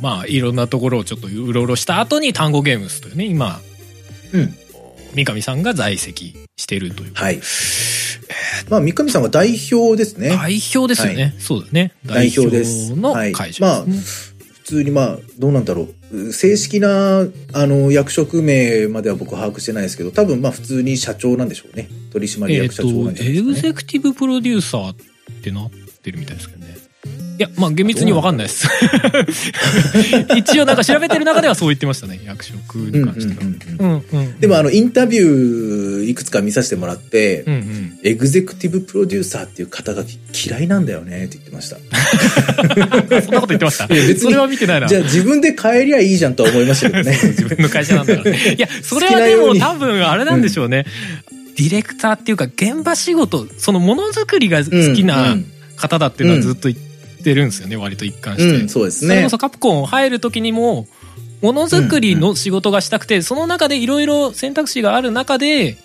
[0.00, 3.60] まあ、いろんなところをちょっとうろうろした後に単語ゲームスというね、今、
[4.32, 4.54] うん。
[5.14, 7.24] 三上さんが在籍しているというか。
[7.24, 7.40] はい。
[8.68, 10.30] まあ、三上さんは代表ですね。
[10.30, 11.34] 代表ですよね。
[11.38, 11.92] そうだね。
[12.04, 14.26] 代表ですの会社ですね。
[14.52, 16.32] 普通にまあ、どうなんだろう。
[16.32, 21.88] 正式な、あの、役職名までは僕把握してないですけど、多分まあ普通に社長なんでしょうね。
[22.12, 23.54] 取締役社長なんと、じゃないエグ。
[23.54, 24.96] ゼクティブプロデューサーっ
[25.42, 25.70] てなっ
[26.02, 26.75] てるみたいですけどね。
[27.38, 28.66] いや、まあ厳密にわかんないです。
[30.36, 32.18] 一応なんか調べてる中ではそう言ってましたね。
[32.24, 33.40] 役職に関しては。
[33.78, 34.40] うんうんうんうんうん。
[34.40, 37.98] でもあの、インタビューいくつか見させてもらって、うんうん。
[38.04, 41.76] エグゼクティブプロデューサーっていう肩書き嫌いなんだよねって言ってました。
[43.20, 43.84] そんなこと言ってました？
[43.84, 44.88] いや別にそれは見てないな。
[44.88, 47.18] じゃあ自分で変えりゃいいじゃんとは思いましたけどね。
[47.22, 48.54] 自分の会社なんだからね。
[48.56, 50.86] いや、それはでも多分あれなんでしょうね。
[51.58, 55.36] ディレクターっていうか現場仕事、そのものづくりが好きな
[55.76, 56.86] 方だっていうのはずっと言って
[57.34, 58.48] るんですよね、割と一貫して。
[58.48, 59.08] うんうんそうですね。
[59.08, 60.86] それこそカプコン入る時にも、
[61.42, 65.76] ものづくりの仕事がしたくて、その中でいろいろ選択肢がある中で、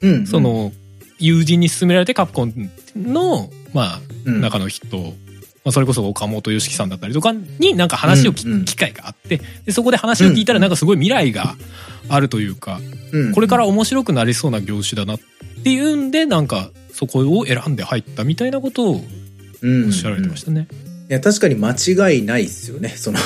[0.00, 0.26] うんうん。
[0.26, 0.72] そ、の、
[1.18, 4.40] 友人に勧められてカプコンの、まあ、うん。
[4.40, 4.96] 中の人、
[5.64, 8.64] まあ、それこそ岡本良樹さんだったりとかになんか話を聞うんうん。
[8.64, 11.54] 機会があって、でそこで話を聞いたらなんかすごい未来が
[12.08, 12.80] あるというか、
[13.12, 13.32] うん。
[13.32, 15.20] これから面白くなりそうな業種だなっ
[15.62, 19.21] ていうんで、なんかそこを選んで入ったみたいなことをうん
[19.62, 20.66] おっしゃられてましたね。
[21.08, 22.94] いや、確かに間違いないっすよね。
[22.96, 23.18] その、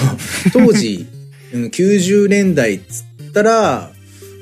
[0.53, 1.07] 当時、
[1.53, 3.93] うん90年代っつったら、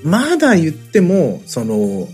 [0.03, 2.09] まだ言っても、その、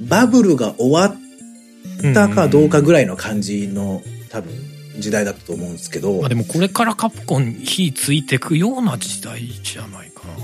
[0.00, 4.52] バブルが終わったかどうかぐらいの感じの、多分、
[4.98, 6.20] 時代だったと思うんですけど。
[6.20, 10.34] まあでもこれからカプコン火ついてくような時代じゃないかな。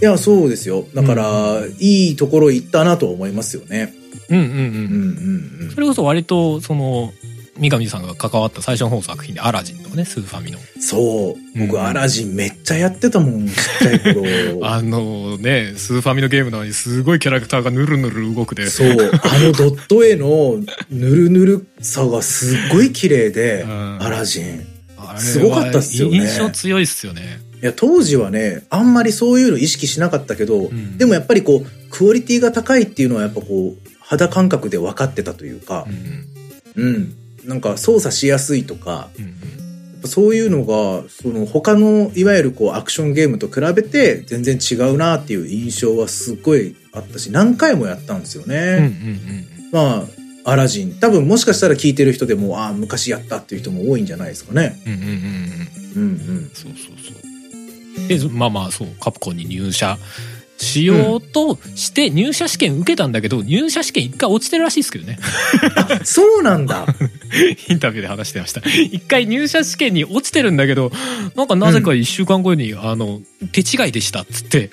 [0.00, 0.86] いや、そうですよ。
[0.94, 3.94] だから、いいところ行ったなと思いますよね。
[4.30, 4.50] うんうんうん。
[4.50, 7.12] うんうんうんそれこそ割とその
[7.56, 11.58] 三上さんが関わった最初の方の作品で「アラジン」とかねスーファミのそう。
[11.58, 14.24] 僕、うんアラジンめっちゃやってたもん、ちっちゃい頃。
[14.66, 18.88] あのねスーファミのゲームなのにすごいキャラクターがぬるぬる動くでそう。
[18.90, 24.66] あのドット絵のぬるぬるさがすっごい綺麗で、うんアラジン。
[25.18, 35.86] すごかったっすよね印象強いっすよねいや、当時はね、あんまりそういうの意識しなかったけど、んでもやっぱりこう、クオリティが高いっていうのはやっぱこう、肌感覚で分かってたというか
[36.76, 37.14] う、んうん。
[37.46, 39.34] なんか操作しやすいとか、うんうん
[40.06, 49.46] そういうのが、その他のいわゆるこうアクションゲームと比べて全然違うなっていう印象はすっごいあったし、何回もやったんですようんうんね。
[49.72, 50.04] ま
[50.44, 51.00] あ、アラジン。
[51.00, 54.82] 多分もしかしたら聞いてる人でも、ああ、昔やったっていう人も多いんじゃないですかね。
[54.86, 55.22] うんうんうんうんうん
[55.96, 56.50] うんうん。
[56.52, 57.24] そうそうそう
[58.08, 59.96] でまあまあそうカプコンに入社
[60.64, 65.18] しようとして入社試験受けたんだけど入社試験一回落ちてるらしいですけどね
[66.04, 66.86] そうなんだ。
[67.68, 68.60] インタビューで話してました。
[68.92, 70.92] 一回入社試験に落ちてるんだけど、
[71.34, 73.20] なんかなぜか一週間後に、あの、
[73.52, 74.70] 手違いでしたっつって、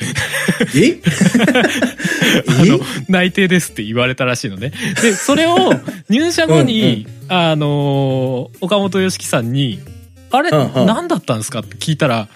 [0.76, 1.00] え？
[2.48, 2.80] あの、
[3.10, 4.72] 内定ですって言われたらしいのね。
[5.02, 5.74] で、それを
[6.10, 9.80] 入社後に、あの、岡本良樹さんに、
[10.32, 12.28] あれ、うんうん何だったんですかって聞いたら、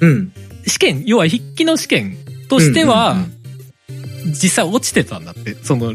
[0.00, 0.32] うん。
[0.66, 2.16] 試験、要は筆記の試験
[2.52, 3.42] としては、うんうん
[4.24, 5.56] 実際落ちてたんだって。
[5.64, 5.94] その、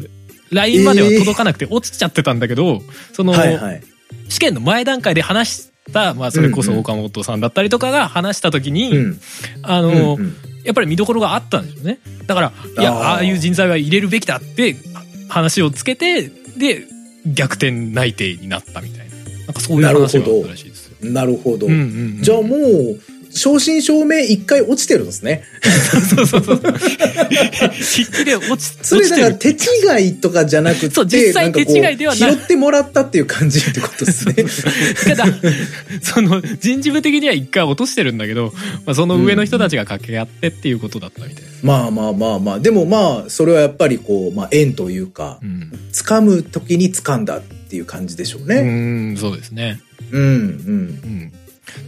[0.51, 2.81] LINE までは届かなくて落ちちゃってたんだけど、
[3.13, 3.81] その、はいはい。
[4.27, 9.19] 試験の前段階で話した、まあ、それこそ岡本さんだったりとかが話した時に、うん。
[9.63, 11.99] あの、うんうんやっぱり見どころがあったんですよね。
[12.25, 14.75] だから、いや、あーああいう人材は入れるべきだって
[15.29, 16.23] 話をつけて、
[16.57, 16.83] で、
[17.25, 19.15] 逆転内定になったみたいな。
[19.45, 21.09] なんかそういう話があったらしいですよ。
[21.09, 21.67] なるほど。
[21.67, 21.83] うんうんう
[22.19, 22.99] んじゃあもう、
[23.31, 25.43] 正真正銘一回落ちてるんですね。
[26.15, 26.57] そうそうそう。
[26.57, 26.75] 筆
[28.17, 34.35] 記で落ち、それだから手違いとかじゃなくて、そう実際手違いではない拾ってもらったっていう感じってことですね。
[35.15, 35.25] ただ、
[36.01, 38.53] その人事部的には一回落としてるんだけど、
[38.85, 41.49] まあ、その上の人たちが掛け合ってっていうことだったみたいな。
[41.63, 42.59] まあまあまあまあ。
[42.59, 45.71] でもまあ、それはやっぱりこう、まあ縁というかう、ん。
[45.91, 48.61] 掴む時に掴んだっていう感じでしょううね。
[49.13, 49.81] ん、そうですね。
[50.11, 50.29] うん、うん。
[50.29, 50.31] う
[51.07, 51.31] ん。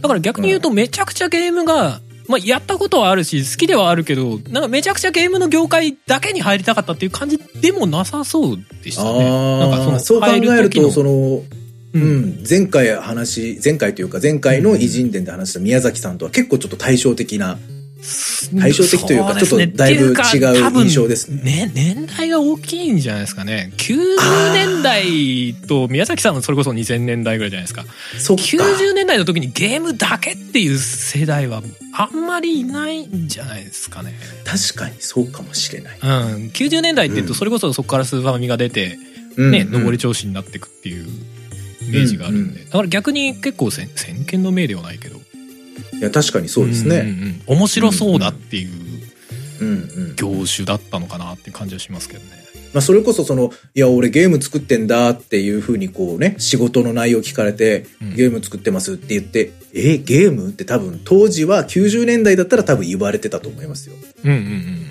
[0.00, 9.24] だから逆に言うとめちゃくちゃゲームが、まあやったことはあるし好きではあるけど、なんかめちゃくちゃゲームの業界だけに入りたかったっていう感じでもなさそうでしたね。
[9.24, 11.44] なんかああ、そう考えると、その、う
[11.92, 12.42] うん。
[12.42, 17.58] ん、前回話、前回というか前回の偉人伝で話した宮崎さんとは結構ちょっと対照的な、
[18.58, 20.14] 対照的というかちょっとだいぶ違う
[20.82, 23.72] 印象ですねね、年代が大きいんじゃないですかね。
[23.76, 27.84] 90年代と宮崎さんのそれこそ2000年代ぐらいじゃないですか。
[28.18, 28.42] そっか。
[28.42, 34.14] 90年代の時にゲームだけっていう世代はあんまりいないんじゃないですかね。
[34.44, 35.98] 確かにそうかもしれない。
[36.00, 36.08] うん。
[36.50, 38.98] 90年代って言うとそれこそそこからスーファミが出て、
[39.36, 41.06] ね、うん上り調子になっていくっていう
[41.82, 42.60] イメージがあるんで。
[42.60, 45.19] うんだから逆に結構先先見の明ではないけど。
[46.00, 46.96] いや、確かにそうですね。
[46.96, 48.68] んうんうん面白そうだっていう
[49.60, 49.72] うんう
[50.12, 50.16] ん。
[50.16, 52.40] 業種だったのかなって感じはしますけどね。
[52.72, 63.96] まあ、それこそその、いや、俺ゲーム作ってんだっていうふうにこうね、仕事の内容聞かれてうん、ゲーム作ってますって言って、え、ゲームって多分、当時は90年代だったら多分言われてたと思いますよ。
[64.24, 64.90] うんうんうん。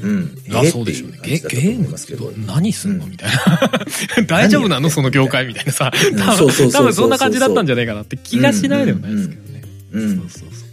[0.00, 0.06] う
[0.54, 0.56] ん。
[0.56, 1.18] あ、えそうでしょうね。
[1.22, 2.32] ゲームってますけど。
[2.46, 3.04] 何すんの？
[3.04, 4.24] うんみたいな。
[4.26, 4.90] 大丈夫なの？
[4.90, 5.88] その業界みたいなさ。
[5.88, 9.57] ん多分多分そんな感じだったんじゃないかなって気がしないでもないですけどね。
[9.92, 10.66] うんそうそうそ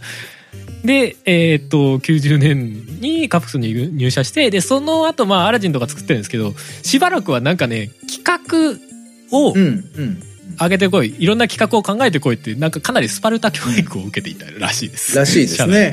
[0.84, 0.86] う。
[0.86, 8.78] で、えーっと、90年にカプスに入社して、で、その後、まあ、アラジンとか作ってるんですけど、しばらくはなんかね、企画
[9.36, 10.22] をうん、うん。
[10.58, 15.16] 上げてこい、いろんな企画を考えてこいって、なんかかなりスパルタ教育を受けていたらしいです。
[15.16, 15.92] らしいですね。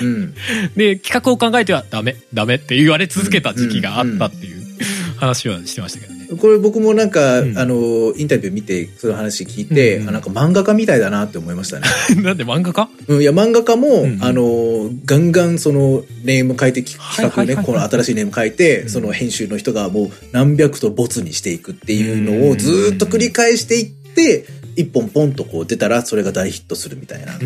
[0.00, 0.34] うん。
[0.76, 0.94] で。
[0.94, 4.61] で、企画を考えてはダメ、ダメって言われ続けた時期があったっていう
[5.26, 6.26] 話はしてましたけどね。
[6.40, 7.58] これ僕もなんか、うん。
[7.58, 10.02] あの、インタビュー見て、その話聞いて、うん。
[10.02, 11.86] うんあなんか漫画家みたいだなって思いましたね。
[12.22, 12.88] なんで漫画家？
[13.06, 14.12] うん、いや、漫画家も、うん。
[14.14, 18.88] うんあの、ガンガンその、ネーム書いて、企画ね、この新しいネーム書いて、うん。
[18.90, 24.44] その編集の人がもう何百とボツにしていくっていうのをずーっと繰り返していって、
[24.76, 27.34] 一本ポンとこう出たら、それが大ヒットするみたいな。
[27.34, 27.38] ま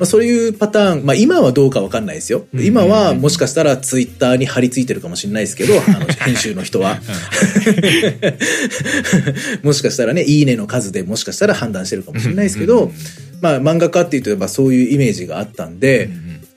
[0.00, 2.46] あ、そういうパターン、まあ今はどうかわかんないですよ。
[2.52, 7.00] うん今はもしかしたらツイッターに貼り付いてるかもしれないですけど、 あの編集の人は。
[9.62, 12.92] もしかしたらね、いいねの数でもしかしたら判断してるかもしれないですけど、
[13.40, 16.10] まあ漫画家って言えばそういうイメージがあったんで、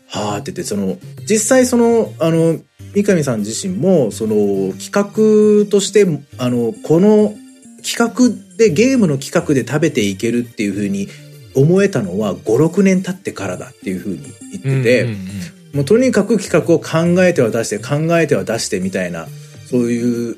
[0.07, 0.97] はあって言って、その、
[1.28, 2.60] 実際その、あの、
[2.95, 6.07] 三上さん自身も、その、企画として、
[6.38, 7.36] あの、この
[7.82, 11.08] 企画で、ゲームの企画で食べていけるっていうふうに
[11.56, 15.28] 思えたのは、5、6年経ってからだっていうふうに言ってて、うんうんうん
[15.74, 19.28] もうとにかく企画を考えては出して、考えては出してみたいな、
[19.70, 20.38] そういう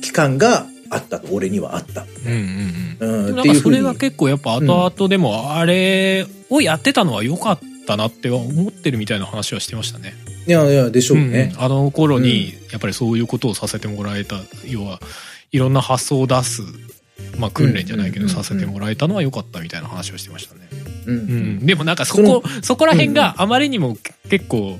[0.00, 2.06] 期間があったと、俺にはあった。
[2.24, 10.14] うんうんうんうん、それが結構やっぱ後々でもあれをやってたのは良かったなって思ってるみたいな話はしてましたね。
[10.46, 11.52] いやいや、でしょうね。
[11.56, 15.00] うんあの頃にやっぱりそういうことをさせてもらえた要は
[15.52, 16.62] いろんな発想を出す、
[17.38, 20.68] まあ、訓練じゃないけどさせてもらえたのは良かったみたいな話をしてましたね。
[21.06, 21.14] うん。
[21.14, 23.96] うん、でもなんかそこそこら辺があまりにも
[24.28, 24.78] 結構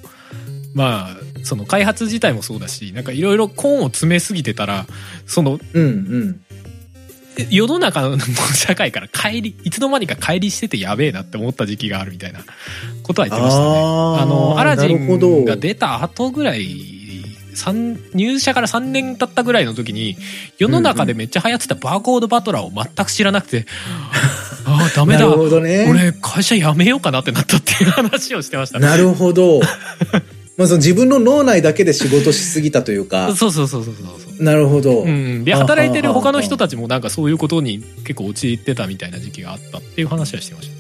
[0.75, 4.87] まあその開発自体もそうだしなんかいろいろコーンを詰めすぎてたら
[5.27, 6.41] そのうん、うん。
[7.51, 12.41] 世の中の社会から帰りいつの間にか帰りしててやべえなって思った時期があるみたいな
[13.05, 13.79] ことは言ってましたね。
[14.23, 16.98] あのアラジンが出た後ぐらい三
[18.15, 20.17] 入社から3年経ったぐらいの時に
[20.59, 23.67] 世の中でめっちゃ流行ってたバーコードバトラーを全く知らなくて、
[24.65, 25.87] ああダメだなるほどね。
[25.91, 28.87] 俺会社辞めようかなってなったっていう話をしてましたね。
[28.87, 29.61] なるほど。
[30.57, 33.35] まあその自分の脳内だけで仕事しすぎたというか。
[33.35, 34.43] そうそうそうそうそうそう。
[34.43, 35.03] なるほど。
[35.03, 40.71] うん、で働いてる他の人たちもなんかそういうことに結構陥ってたみたいな時期があったっていう話はしてまし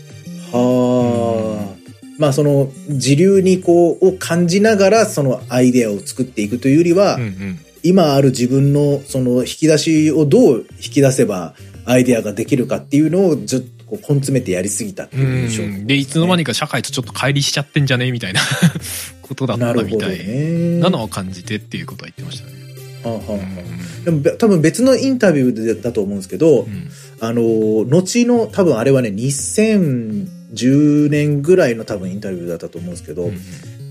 [0.50, 0.58] た。
[0.58, 1.77] はあ。
[2.18, 11.54] まあその時流にこうを感じながらそのアイデアを作っていくというよりは、うんうん今ある自分のその引き出しをどう引き出せば
[11.84, 15.62] アイデアができるかっていうのをずっとこう根詰めてやりすぎたっていう印象。
[15.62, 18.10] うんでいつの間にか社会とちょっと乖離しちゃってんじゃね？
[18.10, 18.40] みたいな
[19.22, 20.80] ことだったみたいね。
[20.80, 22.52] なのを感じてっていうことは言ってましたね。
[23.04, 23.38] はあはあは
[24.04, 26.90] でもべ多分別のインタビューでだと思うんですけど、うん
[27.20, 29.10] あの、後の多分あれはね、
[30.52, 33.38] 2010年ぐらいの多分インタビューだったと思うんですけど、うん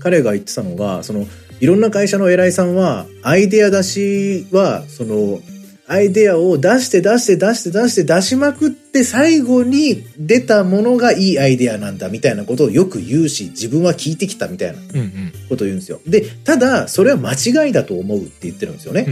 [0.00, 1.26] 彼が言ってたのが、その、
[1.58, 5.40] いろんな会社の偉いさんは、アイデア出しは、その、
[5.88, 16.00] アイデアを出して出して出して出して出しまくって最後に出たものがいいアイデアなんだみたいなことをよく言うし、自分は聞いてきたみたいなうんうんことを言うんですよ。
[16.06, 19.06] で、ただ、それは間違いだと思うって言ってるんですよね。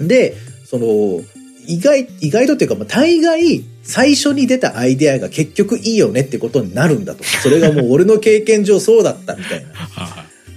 [0.00, 0.34] うんで、
[0.64, 1.22] その、
[1.66, 7.24] 意外、意外とっていうか、まあ、大概、最初に出たアイデアが結局いいよねってことになるんだと。
[7.24, 9.70] それがもう俺の経験上そうだったみたいな。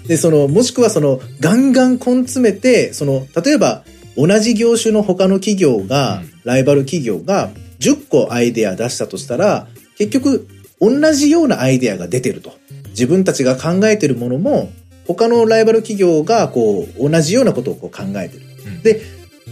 [0.08, 3.84] で、その、もしくはその、ガンガン根詰めて、その、例えば、
[4.18, 10.48] 同じ業種の他の企業が、うんライバル企業が10個アイデア出したとしたら、結局、
[10.82, 12.54] 同じようなアイデアが出てると。
[12.90, 14.72] 自分たちが考えてるものも、
[15.06, 18.46] 他のライバル企業が、こう、同じようなことをこう考えてる。
[18.66, 19.02] うんで、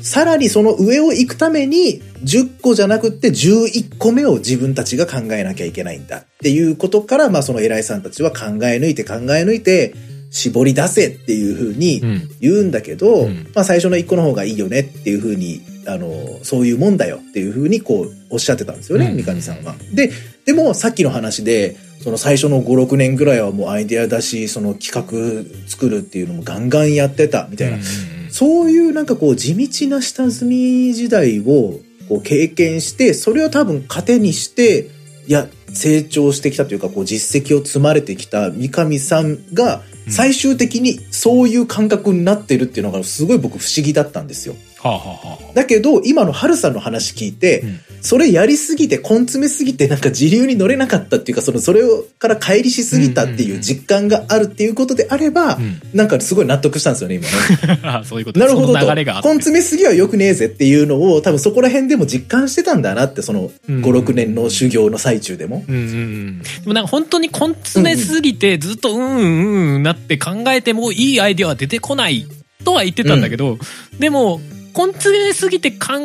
[0.01, 9.93] さらにその上を行くために、10個じゃなくって11個目を自分たちが考えなきゃいけないんだっていうことから、まあその偉いさんたちは考え抜いて考え抜いて、
[10.29, 19.75] 絞り出せっていうふうにうん言うんだけど、うんまあ最初の1個の方がいいよねっていうふうに、あの、そういうもんだよっていうふうにこうおっしゃってたんですよね、うん三上さんは。
[19.93, 20.11] で、
[20.45, 27.77] でもさっきの話で、その最初の5、6年ぐらいはもうアイデア出し、その企画作るっていうのもガンガンやってたみたいな。
[27.77, 27.83] うんう
[28.13, 34.91] んそういうなんかこう地道な下積み時代をこう経験して、それを多分糧にして、
[35.25, 44.55] いや、成長してきたというか、こう実績を積まれてきた三上さんが、最終的にそういう感覚になってるっていうのがすごい僕不思議だったんですよ。
[44.79, 47.79] はあはあはあだけど、今の春さんの話聞いて、うん。
[47.99, 55.81] それやりすぎて、根詰めすぎて、なんか自流に乗れなかったっていうか、その、それをから乖離しすぎたっていう実感があるっていうことであれば、うん。
[55.93, 57.79] なんかすごい納得したんですよね、今ね。
[57.83, 58.39] あ そういうこと。
[58.39, 58.73] なるほどと。
[58.73, 63.81] 根詰めすぎは良くねえぜっていうのを、多分そこら辺でも実感してたんだなって、そのうん。
[63.81, 65.65] 5、6年の修行の最中でも。
[65.67, 72.27] うんうんうん、でもなんか本当に根詰めすぎてずっとうんうんうんなって考えてもいいアイデアは出てこない
[72.63, 73.57] とは言ってたんだけど、
[73.99, 74.41] でも
[74.77, 75.97] 根詰めすぎて考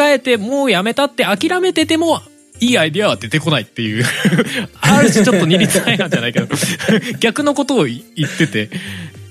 [0.00, 2.20] えてもうやめたって諦めてても
[2.58, 4.04] いいアイデアは出てこないっていう
[4.80, 6.46] ある種ちょっと二律背反じゃないけど
[7.20, 8.70] 逆のことを言ってて。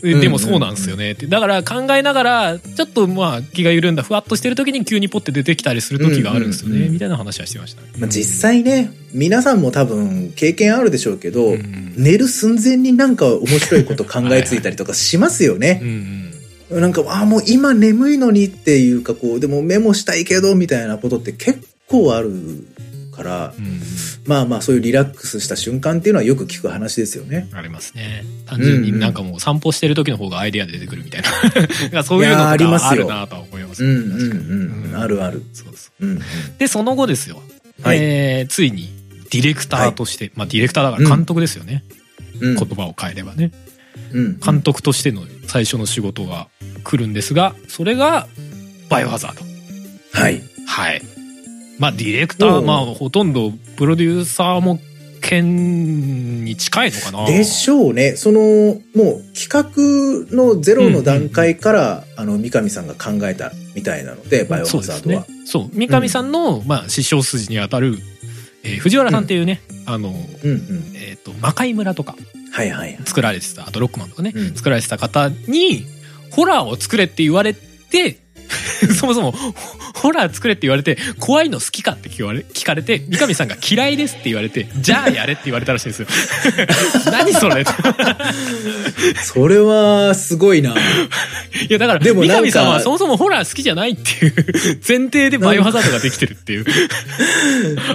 [0.02, 1.28] ででもそうなんですよねって。
[1.28, 7.82] だから考えながら、ちょっとまあ気が緩んだ、ふわっとしてる時に急にポッて出てきたりする時があるんですよね、うんうんうんみたいな話はしてました。
[7.98, 15.86] まあ、実際ね、皆さんも多分経験あるでしょうけど、うん寝る寸前になんか面白いこと考えついたりとかしますよねう。
[15.86, 16.34] ん
[16.72, 22.32] なんか、ああ、もう今眠いのにっていうか、こう、でもメモしたいけど、みたいなことって結構ある
[23.12, 23.66] から、うん。
[23.66, 23.82] うん
[24.30, 27.50] まあまあ、そういうリラックスした瞬間っていうのはよく聞く話ですよね。
[27.52, 28.24] ありますね。
[28.46, 31.24] 単純になんかもう散歩してる時の方がアイデアで出てくるみたい
[31.92, 32.04] な。
[32.06, 33.90] そういうのとかありますよあるなとは思いますね。
[33.90, 34.96] うんうんうん。
[34.96, 35.42] あるある。
[35.54, 36.18] そうそうんうん。
[36.18, 36.22] う。
[36.60, 37.42] で、その後ですよ。
[37.82, 38.92] はいえーついに
[39.32, 41.84] ディレクターとして、まあディレクターだから監督ですよね、
[42.40, 42.56] うん。
[42.56, 43.69] 言葉を変えればねうん。
[44.44, 46.48] 監督としての最初の仕事が
[46.84, 48.28] 来るんですがそれが
[48.90, 49.42] バイオハザード
[50.20, 50.42] はい。
[50.66, 51.02] はい
[51.80, 54.80] まあディレクターまあほとんどプロデューサーも
[55.22, 58.16] 兼に近いのかなでしょうね。
[58.16, 58.40] その、
[58.96, 65.26] もう企画のゼロの段階から、あの、三上さんが考えたみたいなので、バイオハザードは。
[65.26, 68.00] そうねそう三上さんの、まあ師匠筋にあたる、
[68.64, 70.92] えー藤原さんっていうね、あの、うんうん。
[70.96, 72.16] えっ、と魔界村とか。
[73.06, 73.68] 作られてた。
[73.68, 74.54] あとロックマンとかね、うん。
[74.56, 75.86] 作られてた方に
[76.32, 78.18] ホラーを作れって言われて
[79.00, 79.54] そもそもホ
[79.94, 86.08] ホラー作れって言われて怖いの好きかって聞かれ聞かれて三上さんが嫌いですって言われてじゃあやれって言われたらしいんですよ
[87.12, 87.62] 何それ？
[87.62, 87.66] い
[89.24, 90.76] それは、すごいな。
[91.70, 94.34] やだからでも三上さんはそもそもホラー好きじゃないっていう
[94.88, 96.66] 前提でバイオハザードができてるっていう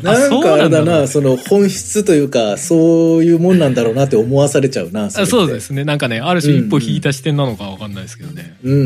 [0.02, 5.06] なんかあれだなその本質というか、そういうもんなんだろうなって思わされちゃうな。。
[5.06, 8.82] あそうですすねなんかねある種一歩引いた視点なのかわかんないですけどね、うんうんう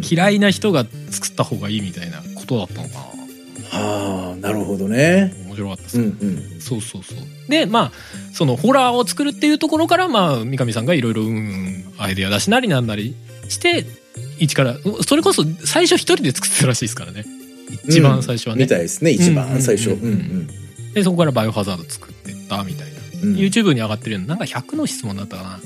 [0.00, 0.02] ん。
[0.08, 3.24] 嫌いな人が作った方がいいみたいなことだったのかな
[3.78, 5.34] はあ、なるほどね。
[5.46, 6.60] 面白かったですうんようん。
[6.60, 7.18] そうそうそう。
[7.48, 7.92] で、まあ、
[8.32, 13.14] そのホラーを作るっていうところから、まあ、三上さんがいろいろ、うん、アイデア出しなりなんなり
[13.48, 13.86] して、
[14.38, 14.76] 一から、
[15.06, 17.24] それこそ最初一人で作ってたらしいですからね。
[17.88, 18.64] 一番最初はね。
[18.64, 19.90] みたいですね、一番最初。
[19.90, 20.48] ううんんうん
[20.94, 22.94] で、そこからバイオハザード作ってったみたいな。
[23.24, 23.34] うん。
[23.34, 25.60] YouTube に上がってるような、なんか100の質問だったかな。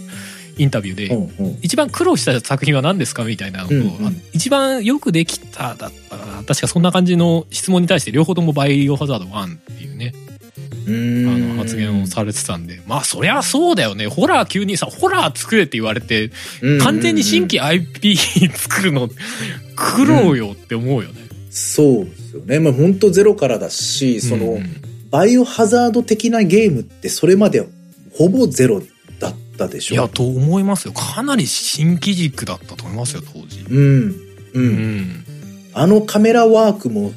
[0.59, 6.43] インタビューで、うんうん一番苦労した作品は何ですかみたいなのと、うんうんあ一番よくできただったかな。
[6.45, 10.13] 確かそんな感じの質問に対して両方ともバイオハザード1っていうね、
[10.87, 14.07] あの発言をされてたんで、まあそりゃそうだよね。
[14.07, 16.31] ホラー急にさ、ホラー作れって言われて、
[16.83, 19.09] 完全に新規 IP 作るの
[19.77, 21.21] 苦労よって思うよね。
[21.51, 22.61] そうですよね。
[22.61, 27.67] まあ本当ゼロからだし、その、うんバイオハザード的なゲームってそれまで
[28.17, 28.87] ほぼゼロだ
[29.67, 29.95] ったでしょ。
[29.95, 30.93] いや、と思いますよ。
[30.93, 33.65] かなり新機軸だったと思いますよ、当時。
[33.69, 34.09] うん。
[34.09, 34.15] う。
[34.55, 35.25] うんん。
[35.75, 37.13] あのカメラワークも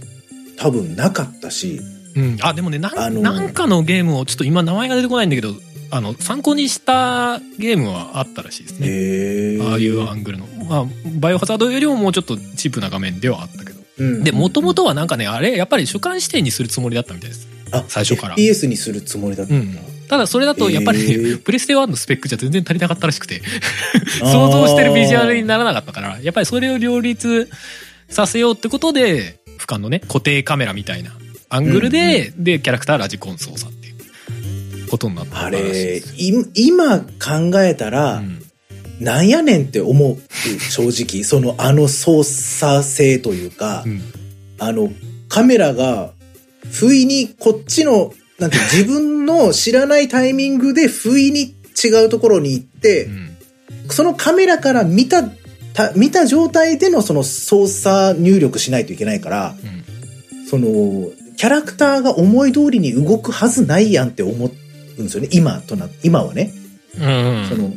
[0.57, 1.81] 多分なかったし、
[2.15, 2.37] うん。
[2.41, 5.53] あ、でもね、なんあのなんかのゲームを、ちょっと今名前が出てこないんだけど、
[5.91, 8.87] あの、参考にしたゲームはあったらしいですね。
[8.87, 9.61] へえ。
[9.61, 10.47] ああいうアングルの。
[10.69, 10.85] まあ、
[11.19, 13.81] バイオハザードよりももうちょっとチープな画面ではあったけど。
[13.99, 17.47] うんで、もともとはなんかね、あれ、やっぱり主観視点にするつもりだったみたいです。
[17.71, 19.81] あ最初から FPS にするつもりだったうんんだ。。
[20.11, 23.41] ただそれだとやっぱり、へープレステ1のスペックじゃ全然足りなかったらしくて、
[24.19, 27.49] 想像してるビジュアルにならなかったから、やっぱりそれを両立
[28.09, 31.13] させようってことで、俯瞰のね、固定カメラみたいな
[31.47, 36.01] アングルで、で、キャラクターラジコン操作っていうことになったあれ
[36.55, 37.05] 今考
[37.63, 38.41] えたら、うん。
[38.99, 40.17] なんやねんって思う、
[40.59, 41.23] 正直。
[41.23, 44.01] その、あの操作性というか、うん。
[44.59, 44.91] あの、
[45.29, 46.11] カメラが、
[46.69, 53.27] 不意にこっちの、なんて自分の知らないタイミングで不意に違うところに行って、うん
[53.89, 55.23] そのカメラから見た、
[55.73, 65.29] た見た状態でのその操作入力しないといけないから、うんその、キャラクターが思い通りに動くはずないやんって思うんですよね。
[65.31, 66.53] 今とな、今はね。
[66.95, 67.73] うんその、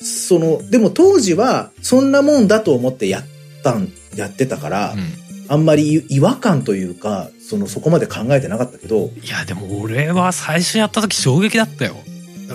[0.00, 3.24] その、でも当時はそんなもんだと思ってやっ
[3.64, 11.96] たん、やってたから、うんあんまり違和感というか、その、そこまで考えてなかったけど、いや、でも俺は最初やった時衝撃だったよ。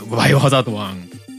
[0.10, 0.76] バイオハザード1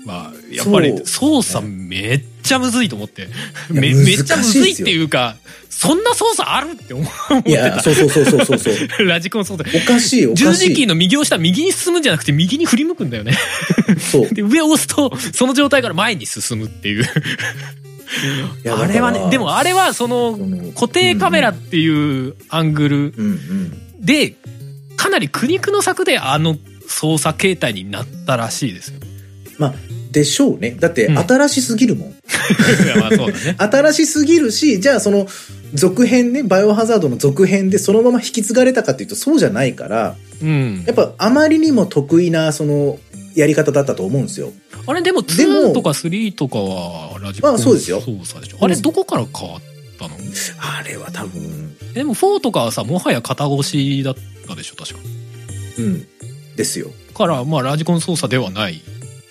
[0.07, 3.29] は、やっぱり操作めっちゃむずいと思って。
[3.71, 5.37] めめっちゃむずいっていうか、
[5.69, 7.81] そんな操作あるって思思っていや、た。
[7.83, 8.75] そうそうそうそうそうそう。
[9.07, 9.69] ラジコン操作。
[9.77, 10.69] おかしい、お十かしい。
[10.69, 13.37] 字キーの右を押したら右に進むんじゃなくて右に振り向くんだよね。
[13.99, 14.29] そう。
[14.35, 17.05] で、上を押すと、その状態から前に進むっていう。
[18.71, 20.39] あれはね、でもあれはその
[20.75, 23.15] 固定カメラっていうアングル。
[24.01, 24.35] で、
[24.97, 26.57] かなり苦肉の策であの
[26.87, 29.01] 操作形態になったらしいですよ。
[29.59, 29.75] まあ、
[30.11, 30.77] でしょうね。
[30.79, 32.09] だって、うん新しすぎるもん。
[33.29, 33.57] うだね。
[33.59, 35.27] 新しすぎるし、じゃあその、
[35.75, 40.93] 続編ね、バイオハザードの続編でそのまま引き継がれたかっていうとそうじゃないから、うんや。
[40.93, 42.99] っぱあまりにも得意な、その、
[43.35, 44.53] やり方だったと思うんですよ。
[44.87, 48.59] あれでもでも2とか3とかはラジコンまあそうですよ操作でしょ？
[48.61, 49.61] あれどこから変わっ
[49.99, 50.17] たの？
[50.59, 54.15] あれは多分、でも4とかはさ、もはや肩越しだっ
[54.49, 55.01] たでしょ、確か。
[55.79, 56.07] うん、
[56.57, 56.91] ですよ。
[57.15, 58.81] から、まあラジコン操作ではない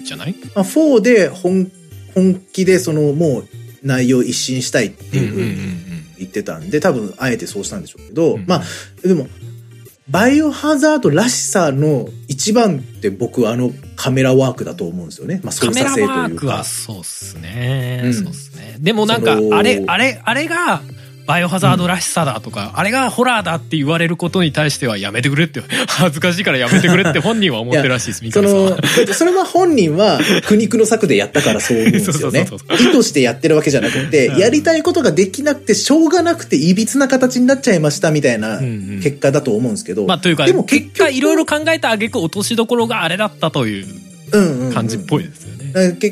[0.03, 0.35] じゃない？
[0.55, 1.71] まあ、4で本、
[2.15, 3.47] 本気でその、もう
[3.83, 5.55] 内容一新したいっていうふうに
[6.19, 9.27] 言ってたんで、多分あえてそうしたんでしょうけど、うんまあ、でも、
[10.11, 15.39] バイオハザードらしさの一番って僕はあのカメラワークだと思うんですよね。
[15.41, 16.13] まあ操カメラ作性というか。
[16.21, 18.75] ワークはそうっすね、うんそうっすね。
[18.79, 20.81] でもなんかあれ、あれ、あれが、
[21.25, 28.77] バイオハザードらしさだとか、あれがホラーだって言われることに対してはやめてくれって、 恥ずかしいからやめてくれって本人は思ってるらしいです、三その、
[29.13, 32.47] それは本人は苦肉の策でやったからそう思うんですよね。
[32.79, 38.67] 意図してやってるわけじゃなくて、うんやりたいことができなくてしょうがなくていびつな形になっちゃいましたみたいなうんう
[38.97, 40.05] ん結果だと思うんですけど。
[40.05, 43.85] まあというか、でも結果いろいろ考えた挙句落としどころがあれだったという
[44.31, 45.60] うんうんうん感じっぽいですよね。
[45.60, 45.60] えけ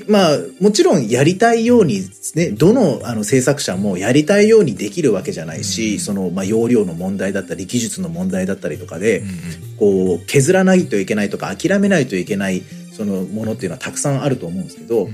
[0.08, 2.04] まあ、もちろんやりたいように
[2.36, 9.36] ね、どのあの制作者もやりたいようにできるわけじゃないし、その、まあ、容量の問題だったり、技術の問題だったりとかで、うんうん。
[9.78, 15.10] こう、削らないといけないとか、諦めないといけない、そのものっていうのはたくさんあると思うんですけど、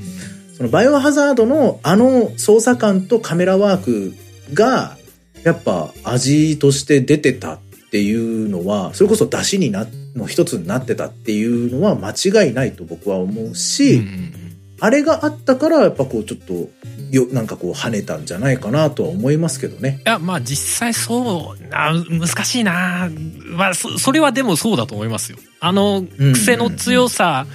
[0.57, 4.15] そのバイオハザードのあの操作感とカメラワーク
[4.53, 4.97] が、
[5.43, 7.59] やっぱ味として出てたっ
[7.91, 9.85] ていうのは、それこそ出汁にな、
[10.15, 14.11] の一つになってたっていうのは間違いないと僕は思うし、うんう
[14.41, 14.45] ん
[14.81, 16.69] あれがあったから、やっぱこうちょっと、
[17.09, 20.01] よ、なんかこう跳ねたんじゃないかなとは思いますけどね。
[20.05, 23.09] いや、まあ実際そう、あ難しいな
[23.45, 25.37] まあそ、それはでもそうだと思いますよ。
[25.61, 27.45] あの、うん癖の強さ、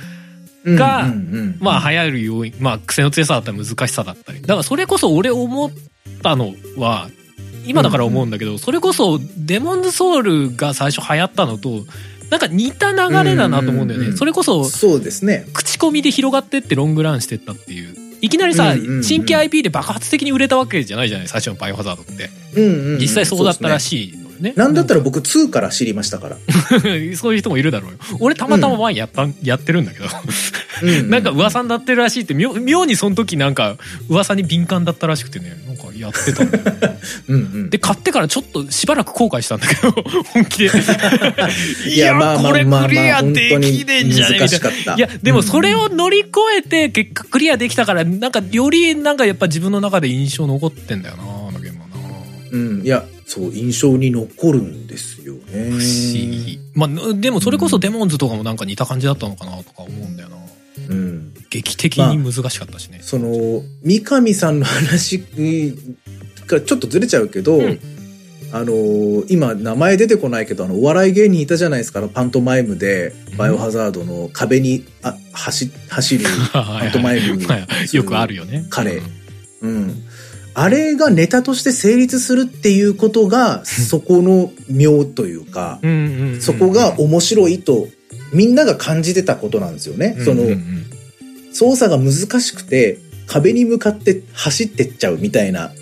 [0.64, 4.40] うんがうんうんまあ流行る要因、まあ癖の強さだったり難しさだったり。
[4.40, 5.70] だからそれこそ俺思っ
[6.22, 7.10] たのは、
[7.66, 11.84] 今だから思うんだけど、それこそデモンズソウルが最初流行ったのと、
[12.30, 13.94] なんか似た流れだなと思うんだよね。
[13.94, 15.46] うんうんうんそれこそ、そうですね。
[15.52, 17.96] 口コミで広がってってロングランしてったっていう。
[18.22, 22.30] いきなりさ、うんうんうん新規 IP で爆発的に売れたわけじゃないじゃない最初のバイオハザードって。
[22.54, 23.80] うんうんうん実際そうだったらい。
[23.80, 24.52] しいのよね。
[24.56, 26.36] なんだったら僕2から知りましたから。
[27.16, 27.98] そういう人もいるだろうよ。
[28.20, 30.06] 俺たまたまワンやった、やってるんだけど。
[30.06, 33.76] う なんか噂になってるらしいって妙妙にその時なんか
[34.08, 37.70] 噂に敏感だったらしくてねなんかやってたんだよね うんうん。
[37.70, 39.92] で買ってからちょっとしばらく後悔したんだけど
[40.32, 40.70] 本気で
[41.86, 44.94] いやこれクリアできねえんじゃねえみたいな難しかった。
[44.94, 51.96] いやでもそれを乗り越えて結果クリアできたからなんかよりなんかやっぱ自分の中で印象残ってんだよなあのゲームはな
[52.52, 52.82] うん。
[52.82, 55.40] いや、そう、印象に残るんですよね。
[55.52, 55.80] 不思
[56.14, 56.58] 議。
[56.74, 60.36] まあでもそれこそデモンズとかもなんか似た感じだったのかなとか思うんだよな。
[60.88, 61.32] うん。
[61.48, 65.22] 劇的に難しかったしね、その、三上さんの話
[66.48, 67.80] がちょっとずれちゃうけど、うん。
[68.52, 78.66] あの今名前出てこないけどあのお笑い芸人いたじゃないですかあのパントマイムでバイオハザードの壁にあ走走る はいパントマイムはいよくあるよね。
[78.68, 79.00] 彼。
[79.62, 80.02] うん
[80.54, 85.80] あれがネタとして成立するっていうことがそこの妙というか、
[86.40, 87.86] そこが面白いと
[88.32, 90.16] みんなが感じてたことなんですよね。
[90.24, 90.44] その、
[91.52, 95.72] 操作が難しくて壁に向かって走ってっちゃうみたいな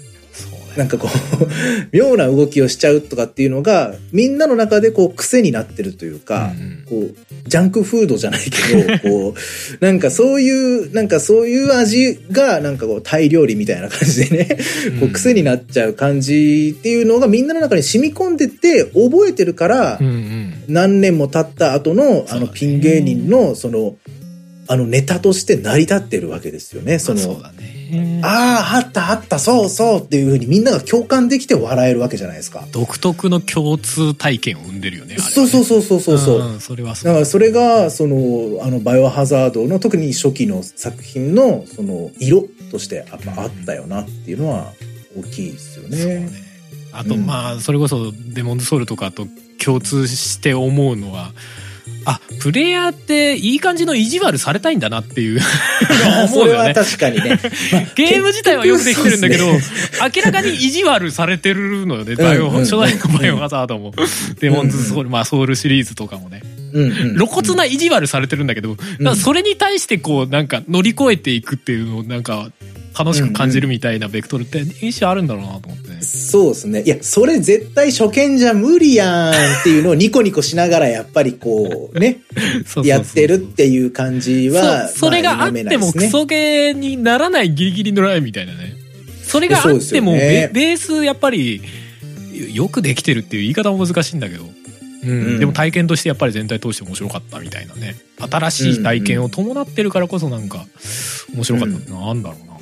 [0.78, 1.46] なんかこう
[1.90, 7.14] 妙な動きをしちゃうとかっていうのがみんなの中でこう癖になってるというか、うんこう
[7.46, 9.34] ジャンクフードじゃないけどこう
[9.84, 14.58] なんかそういうなんかそういう味がなんかこうタイ料理みたいな感じでね
[15.00, 20.54] こう癖になっちゃう感じっていうのがみんなの中に染み込んでって覚えてるから、うんうん。
[20.68, 23.96] 何年も経った後のあのピン芸人のその
[24.68, 26.98] あのネタとして成り立ってるわけですよね。
[26.98, 32.66] そのそうだねああ、あったあった、そうそうっていうふうにみんなが共感できて笑えるわけじゃないですか。
[32.70, 36.56] 独特の共通体験を生んでるよねねそうそうそうそうそうそう。
[36.56, 44.72] んそれはそうだからそれが、その、あの、バイオハザードの特に初期の作品の、その、色としてやっぱあったよなっていうのは
[45.16, 46.30] 大きいですよそうねね。
[46.92, 49.26] あとうんまあそれこそデモンズソウルとかと
[49.62, 51.32] 共通して思うのは
[52.10, 55.40] あプレイヤーっていい感じの意地悪されたいんだなっていう
[56.24, 57.38] 思そうれはよね確かにね。
[57.70, 59.60] ま あゲーム自体はよくできてるんだけど、ね
[60.16, 62.14] 明らかに意地悪されてるのよね。
[62.14, 62.24] んバ
[62.60, 63.92] 初代のバイオハザードも、
[64.40, 66.42] デモンズソウル、まあソウルシリーズとかもね。
[66.72, 67.14] うんうん。
[67.16, 68.76] 露骨な意地悪されてるんだけど、
[69.16, 72.50] それに対してこう、なんか乗り越えていくっていうのをなんか
[72.98, 75.88] 楽しく感じるみたいなベクトルって印象あるんだろうなと思って。
[75.90, 76.02] ね。
[76.02, 76.82] そうですね。
[76.82, 82.20] いや、それ絶対初見じゃ無理やんっていうのをニコニコしながらやっぱりこうね、
[82.84, 88.74] やってるっていう感じは、そそれがあってもクソゲーにならないギリギリのラインみたいなね。
[89.22, 91.60] それがあってもベースやっぱり
[92.52, 94.44] よくできてるっていう言い方も難しいんだけど、
[95.02, 100.66] うんうんでも体験としてやっぱり全体通して面白かったみたいなね新しい体験を伴ってるからこそなんか
[101.34, 102.54] 面白かったってなんだろうな、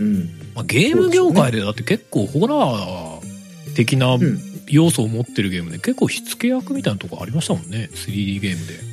[0.00, 0.30] うん。
[0.54, 8.92] まあ、ゲーム業界でだって結構ホラー的なうん要素を持ってるゲームで結構火付け役みたいなとこありましたもんね 3D ゲームで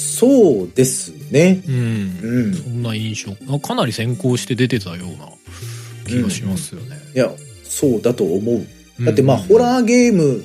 [0.00, 1.62] そうですね。
[1.68, 2.54] うんうん。
[2.54, 5.28] そんな印象あかなり先行して出てたような
[6.06, 6.98] 気がしますよね。
[7.14, 7.30] いや、
[7.62, 8.54] そうだと思う。
[8.56, 10.44] うんだってまあ、ホラーゲーム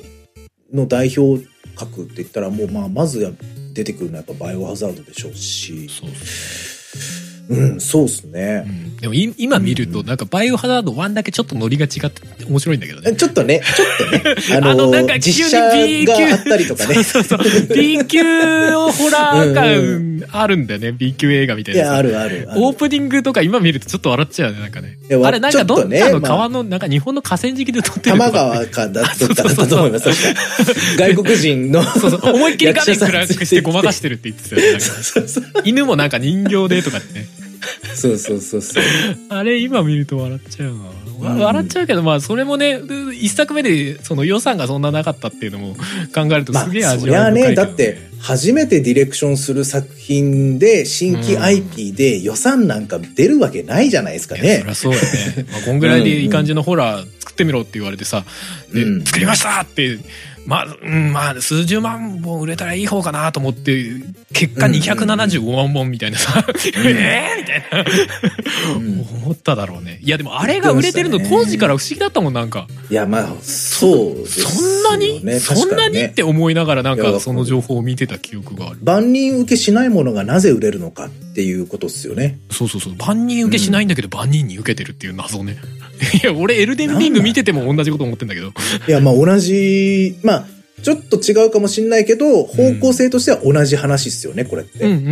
[0.72, 1.46] の代表
[1.78, 3.30] 書くって言ったらもうまあ、まずや
[3.72, 5.88] 出てくるのはやっぱバイオハザードでしょうし。
[5.88, 7.25] そうう
[7.76, 8.60] ん、そうっすうね。
[8.60, 13.14] ん、でもい今見るとなんかバイオハザード1だけちょっとノリが違って面白いんだけどね。
[13.14, 16.26] ちょっとね、ちょっとね、 あのあのなんか実 B 級。
[16.26, 17.02] があったりとかね。
[17.04, 17.76] そうそうそう。
[17.76, 20.92] B 級ホラーう感あるんだよね。
[20.92, 21.80] B 級映画みたいな。
[21.82, 22.48] さいや、あるある。
[22.50, 22.60] ある。
[22.62, 24.60] オープニングとか今見るとちょっと笑っちゃうね。
[24.60, 24.98] なんかね。
[25.08, 26.30] いやわあれなんかどっちょっとねかのまあ。
[26.30, 28.38] 川のなんか日本の河川敷で撮ってる玉とか。
[28.38, 30.04] 川かだどっかだったと思います。
[30.10, 30.40] 確か
[30.98, 31.82] 外国人の。
[31.82, 32.20] そうそう。
[32.34, 34.70] 思いっきり画面暗くしてごまかしてるって言ってたよね。
[34.72, 34.86] なんか。
[35.02, 35.44] そうそう。
[35.64, 37.26] 犬もなんか人形でとかってね
[37.94, 38.84] そうそうそうそう。
[39.28, 45.74] あれ今見ると笑っちゃうな、わうん笑っちゃうけどまあそれもねう一作目でその予算がそんななかったっていうのも
[46.14, 54.96] 考えるとまあ、すげえ味そりゃね、わい深いけど、だって、初めてディレクションする作品で、新規うん IP で予算なんか出るわけないじゃないですかねいやそり。
[54.96, 58.24] ゃそうやね、 まあ、こんぐらいでいい感じのホラー作ってみろって言われてさ
[58.72, 59.98] 「でうん作りました!」って
[60.46, 63.84] まあ、うん、まあ数十万本売れたらいい方かなと思って
[64.32, 64.72] 結果うん。
[64.72, 66.44] 275万本みたいなさ、
[66.76, 67.84] ええみたいな。
[68.76, 69.00] うん。
[69.24, 69.98] 思っただろうね。
[70.02, 72.68] いやでもあれが売れてるの当時から不思議だったもんなんか。
[72.90, 75.40] いや、まあ、そうですよそんなに、ね。
[75.40, 76.04] そんなに？
[76.04, 78.78] って思いながらなんかその情報を見てた記憶がある。
[78.82, 82.38] 万人受けしないものがなぜ売れるのかっていうことですよね。
[82.50, 85.58] そうそうそう万人受けしないんだけど万人に受けてるっていう謎ね
[86.24, 88.54] いや俺エルデンリング見てても同じこと思ってんだけど
[88.88, 90.46] いや、まあ同じ、まあ、
[90.82, 94.82] ちょっと違うかもしんないけど、方向性としては同じ話っすよね、これって。
[94.82, 95.04] うんうんうん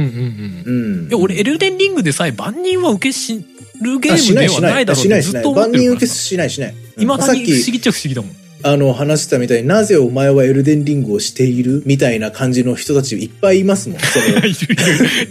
[0.66, 1.08] うんうん。
[1.08, 3.44] いや俺エルデンリングでさえ万人は受けし
[3.82, 5.54] るゲームではないしないないだろうってしないしない。
[5.54, 6.74] 万人受けしないしない。
[6.98, 13.98] 今さっき、だに不思議っちゃ不思議だもんあの、話してたみたいになぜお前はエルデンリングをしているみたいな感じの人たちいっぱいいますもん。
[14.00, 14.56] その いるいる。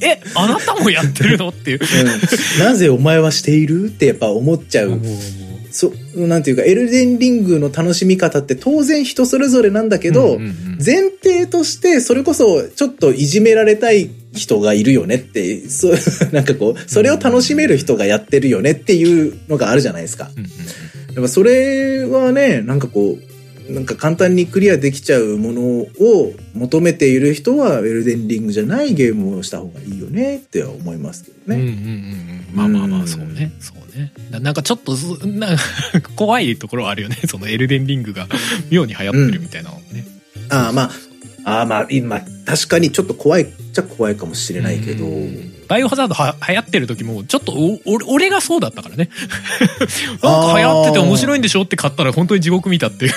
[0.02, 1.50] えあなたもやってるの？
[1.50, 1.80] っていう。
[1.80, 2.64] うん。
[2.64, 3.86] なぜお前はしている？
[3.86, 5.00] ってやっぱ思っちゃう。
[5.72, 10.78] そ、なんていうか、エルデンリングの楽しみ方って当然人それぞれなんだけど、うんうんうん。
[10.86, 15.96] 前提として、それこそ、ちょっといじめられたい人がいるよねって、そう、
[16.34, 20.32] なんかこう、それを楽しめる人がやってるよねっていうのがあるじゃないですか。
[20.36, 20.50] うんうん
[21.14, 31.56] やっぱそれはね、なんかこう、なんか簡単にクリアできちゃうものを求めている人は、エルデンリングじゃないゲームをした方がいいよねっては思いますけどね。
[31.56, 32.46] うんうんうんうん。
[32.54, 33.52] まあまあまあそうね。
[33.60, 34.12] そうね。
[34.32, 37.18] ななんかちょっとすなんか怖いところはあるよね。
[37.28, 38.28] そのエルデンリングが
[38.70, 40.06] 妙に流行ってるみたいなのね、
[40.50, 40.92] ああ、まあ、
[41.46, 45.54] ああ、まあ、今、確かにちょっと怖いっちゃ怖いかもしれないけど、うん。
[45.68, 49.10] バイオハザードは流行ってる時もちょっとお俺俺がそうだったからね。
[50.22, 53.14] なんか流行ってて面白いんでしょって買ったら本当に地獄見たっていう、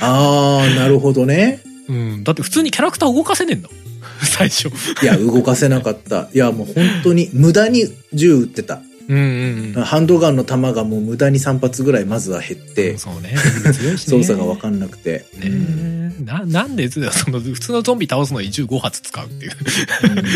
[0.00, 1.62] ああ、なるほどね。
[1.88, 3.70] うん、だって普通にキャラクター動かせねえんだ
[4.22, 4.68] 最初。
[5.02, 6.28] いや、動かせなかった。
[6.34, 8.80] いや、もう本当に無駄に銃撃ってた。
[9.08, 9.84] うんうんうん。
[9.84, 13.34] ハンドガンの弾がもう無駄に3発ぐらいまずは減って、そうね。
[13.72, 14.22] 強いしね。
[14.22, 15.26] 操作がわかんなくて。
[15.34, 15.44] ね。
[15.44, 19.52] えななんでその普通のゾンビ倒すのに15発使うっていう。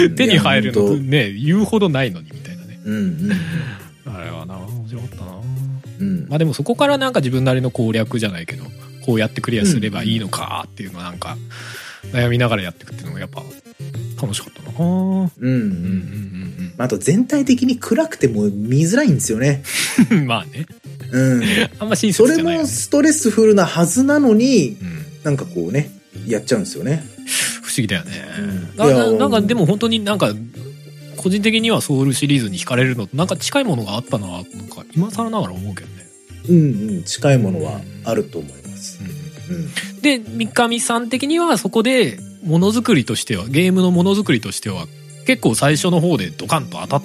[0.07, 0.15] うん。
[0.15, 2.81] 手に入るのね言うほどないのにみたいなね。
[2.85, 3.33] 当うんうん。
[4.15, 5.33] あれはな面白かったな。
[6.01, 6.27] うん。
[6.29, 8.65] まあでもそこからなんか自分なりの攻略じゃないけど
[9.05, 11.37] こうやってクリアすればいいのかっていうのはなんか
[12.11, 13.43] 悩みながらやっていくっていうのがやっぱ
[14.21, 14.79] 楽しかったな。
[14.79, 16.75] うんうんううんん。
[16.79, 19.63] あと全体的に暗くても見づらいんですよね。
[20.11, 20.67] うんうんまあね。
[21.11, 21.43] うん。
[21.79, 22.65] あんま親それ切じゃないよね。
[22.65, 25.05] もストレスフルなはずなのに、うん。
[25.25, 25.91] なんかこうね、
[26.27, 27.05] やっちゃうんですよね。
[27.63, 28.25] 不思議だよね。
[28.39, 28.77] うん。
[29.19, 29.31] なん。
[29.31, 30.33] かでも本当になんか
[31.17, 36.07] 個人的にはソウルシリーズに惹かれるのとなんか近いものがあったななんか今更ながら思うけどね。
[36.49, 38.99] うんうん、近いものはあると思います。
[39.01, 39.22] うん。
[40.01, 44.87] で三上さん的にはそこでものづくりとしてはゲームのものづくりとしては
[45.27, 47.03] 結構最初の方でドカンと当たっ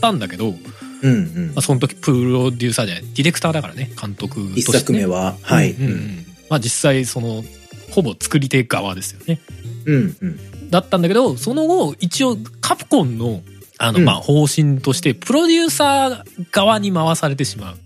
[0.00, 0.56] たんだけど、ま
[1.02, 1.62] うんうんあ、。
[1.62, 5.72] その時プロデューサーじゃないディレクターだからね監督として、一ね、作目は、はい。
[5.72, 7.44] うんうんうんまあ、実際その
[7.90, 9.40] ほぼ作り手側ですよね
[9.86, 10.70] うんうん。
[10.70, 13.42] だったんだけどその後一応カプコンの
[13.78, 17.76] あのうんまあ方針としてプロデューサー側に回されてしまう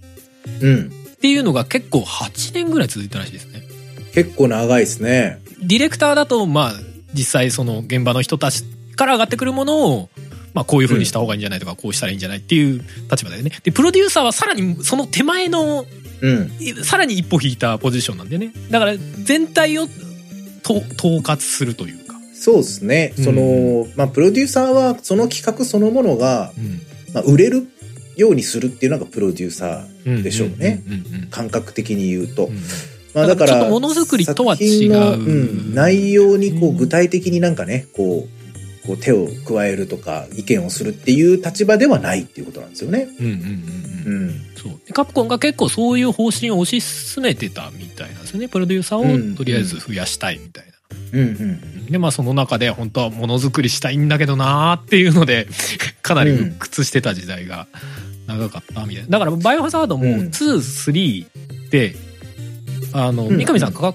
[0.61, 0.93] うん。
[1.13, 3.63] っていうのが結構8年ぐらい続いたらしいですね
[4.13, 5.41] 結構長いですね。
[5.61, 6.73] ディレクターだとまあ
[7.15, 8.65] 実際その現場の人たち
[8.97, 10.09] から上がってくるものを
[10.55, 15.85] まあこういう風にした方がいいんじゃないとかこうしたらいいんじゃないっていう立場だよねでプロデューサーはさらにその手前の
[16.23, 16.85] うん。
[16.85, 19.89] さらに一歩引いたポジションなんでねだから全体を
[20.63, 23.15] と統括するというか、そうですね。
[23.19, 26.81] うんその、まあ、プロデューサーは、その企画そのものが、うん
[27.13, 27.69] まあ、売れる
[28.17, 30.83] ようにするっていうのがプロデューサーでしょうね。
[30.87, 32.47] うんうんうん感覚的に言うと。
[32.47, 32.63] うんうん
[33.15, 34.59] まあ、だから、ちょっとものづくりとは違う。
[34.59, 38.43] 作品のうん、内容にこううん具体的になんかね、こう、
[38.87, 43.09] こう手を加えるとか意見をするっていう立場ではないっていうことなんですよね。
[43.21, 43.39] うんうんうんう
[44.07, 44.29] うん。
[44.31, 44.41] ん。
[44.57, 44.73] そう。
[44.87, 48.49] でカプコンが結構そういう方針を推し進めてたみたいなんですよね。
[48.49, 50.73] プロデューサーをとりあえず増やしたいみたいな、
[51.13, 51.25] うんう
[51.85, 51.87] ん。
[51.87, 55.47] でまあその中で本当はものづくりしたいんだけどなーっていうので
[56.03, 57.69] かなり鬱屈してた時代が
[58.27, 59.11] 長かったみたいな。
[59.11, 60.11] だからバイオハザードもうん。
[60.29, 61.27] 23
[61.71, 61.95] で、
[62.93, 63.95] あのうん三上さんか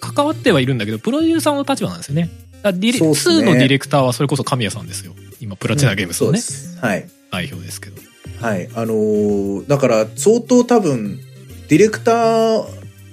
[0.00, 2.30] 関わってはいるんだけどプロデューサーの立場なんですよね
[2.62, 6.78] だディレね2のディレクターはそれこそ神谷さんですよ今プラチナゲームズのね、そうです。
[6.80, 7.08] はい。
[7.30, 8.00] 代表ですけど
[8.40, 8.68] はい。
[8.74, 11.20] あのーだから相当多分、
[11.68, 12.64] ディレクター、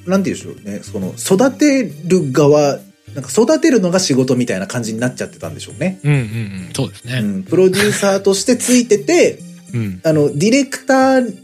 [0.08, 0.80] なんて言うんでしょうね。
[0.84, 2.80] その、育てる側、
[3.16, 6.00] なんか育てるのが仕事みたいな感じになっちゃってたんでしょうね。
[6.04, 7.44] うんうんうんそうですねうん。
[7.44, 9.40] プロデューサーとしてついてて、
[9.74, 11.36] うんあの、ディレクター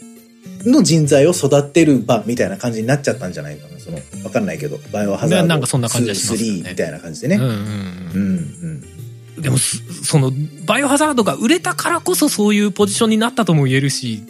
[0.66, 3.80] の人材を育てる場みたいな感じになっちゃったんじゃないかな。
[3.80, 7.36] その、わかんないけど、バイオハザードねなんかそんな感じはしますよね2 3みたいな感じでね。
[7.38, 10.32] うんうんううんん、でもそその
[10.66, 14.22] バイオハザードが売れたからこそそういうポジションになったとも言えるし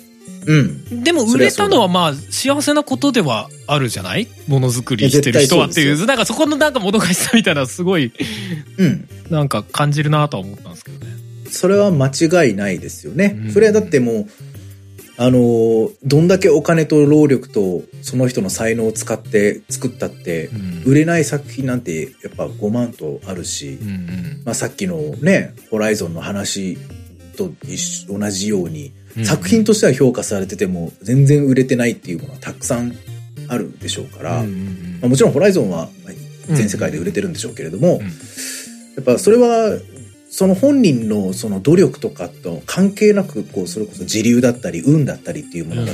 [0.45, 0.83] うん。
[0.91, 1.03] うん。
[1.03, 4.27] でも売れたのはまあ幸せなことではあるじゃない？
[4.47, 8.11] ものづくりしてる人はっていうなんかそこのなんかもどかしさみたいなすごい
[8.77, 9.07] うん。
[9.29, 11.11] なんか感じるなとは思ったんですけどね。
[11.49, 13.35] それは間違いないですよね。
[13.45, 14.27] うんそれはだってもう、
[15.21, 20.83] あのーどんだけお金と労力とその人の才能を使って作ったって、うん。
[20.85, 24.41] 売れない作品なんてやっぱ5万とあるし、うんうん。
[24.45, 26.77] まあさっきのね、ホライゾンの話
[27.35, 27.77] と一
[28.07, 32.95] 緒同じように、うん作品としては評価されてても全然売れてないっていうものはたくさん
[33.49, 34.43] あるでしょうから、ま
[35.03, 36.13] あ、もちろんホライゾンはまあ
[36.53, 37.99] 全世界で売れてるんでしょうけれども、うん。
[38.01, 38.09] や
[39.01, 39.77] っぱそれは
[40.29, 45.91] その本人のその努力とかと関係なくこうそれこそ時流だったり運だったりっていうものが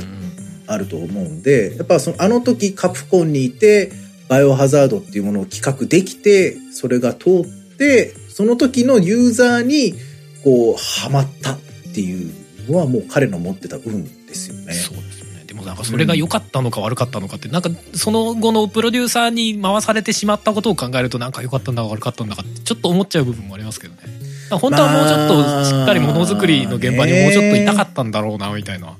[0.66, 3.92] あると思うんでやっぱそのあの時カプコンにいて
[4.28, 9.94] バイオハザードっていうものを企画できてそれが通ってその時のユーザーに
[10.44, 11.58] こうハマったっ
[11.94, 12.32] ていう
[12.70, 14.74] のはもう彼の持ってた運ですよね。
[14.74, 28.96] そうですよねでもなんかそれが良かったのか悪かったのかってなんかその後のプロデューサーに回されてしまったことを考えるとなんか良かったんだか悪かったんだかってちょっと思っちゃう部分もありますけどね本当はもうちょっとしっかりものづくりの現場にもうちょっといたかったんだろうなみたいな。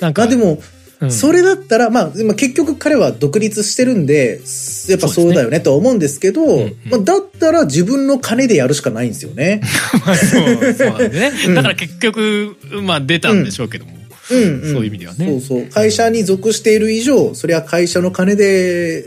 [0.00, 0.58] なんかまあでも
[1.00, 1.10] うん。
[1.10, 4.40] それだったら、まあ、結局彼は独立してるんで、
[4.88, 6.76] やっぱそうだよねとは思うんですけど、うんうん。
[6.90, 9.62] まあ、だったら自分の金でやるしかないんですよね。
[10.04, 11.54] まあそうそうなんでね、 うん。
[11.54, 13.92] だから結局まあ出たんでしょうけども、
[14.30, 14.72] うん、ん。
[14.74, 15.26] そういう意味ではね。
[15.26, 15.70] そうそう。
[15.70, 19.06] 会社に属している以上、それは会社の金で、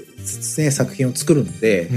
[0.58, 1.90] ね、作品を作るんで、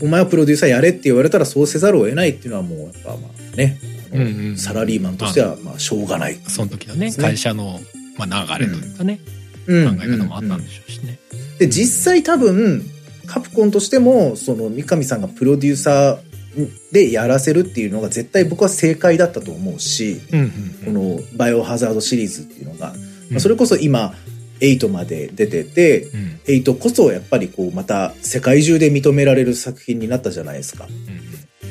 [0.00, 3.78] お前はプロデューサーやれって言われたらそうせざるを得ないっていうのはもう、やっぱまあね、
[4.12, 6.34] うんうんサラリーマンとしてはまあしょうがない。
[6.48, 7.80] その時のね会社の、
[8.16, 9.20] まあ、流れというかね、
[9.66, 9.96] うん。
[9.96, 11.18] 考え方もあったんでしょうしね、
[11.58, 12.82] で実際多分
[13.26, 20.50] カプコンとしてもその三上さんがプロデューサーでやらせるっていうのが絶対僕は正解だったと思うしうんうん
[20.84, 23.00] この「バイオハザード」シリーズっていうのが、うん。
[23.30, 24.14] まあそれこそ今
[24.60, 26.40] 8まで出ててうん。
[26.44, 30.86] 8こそやっぱりこうまた世界中で認められる作品になったじゃないですか。
[30.86, 31.30] うん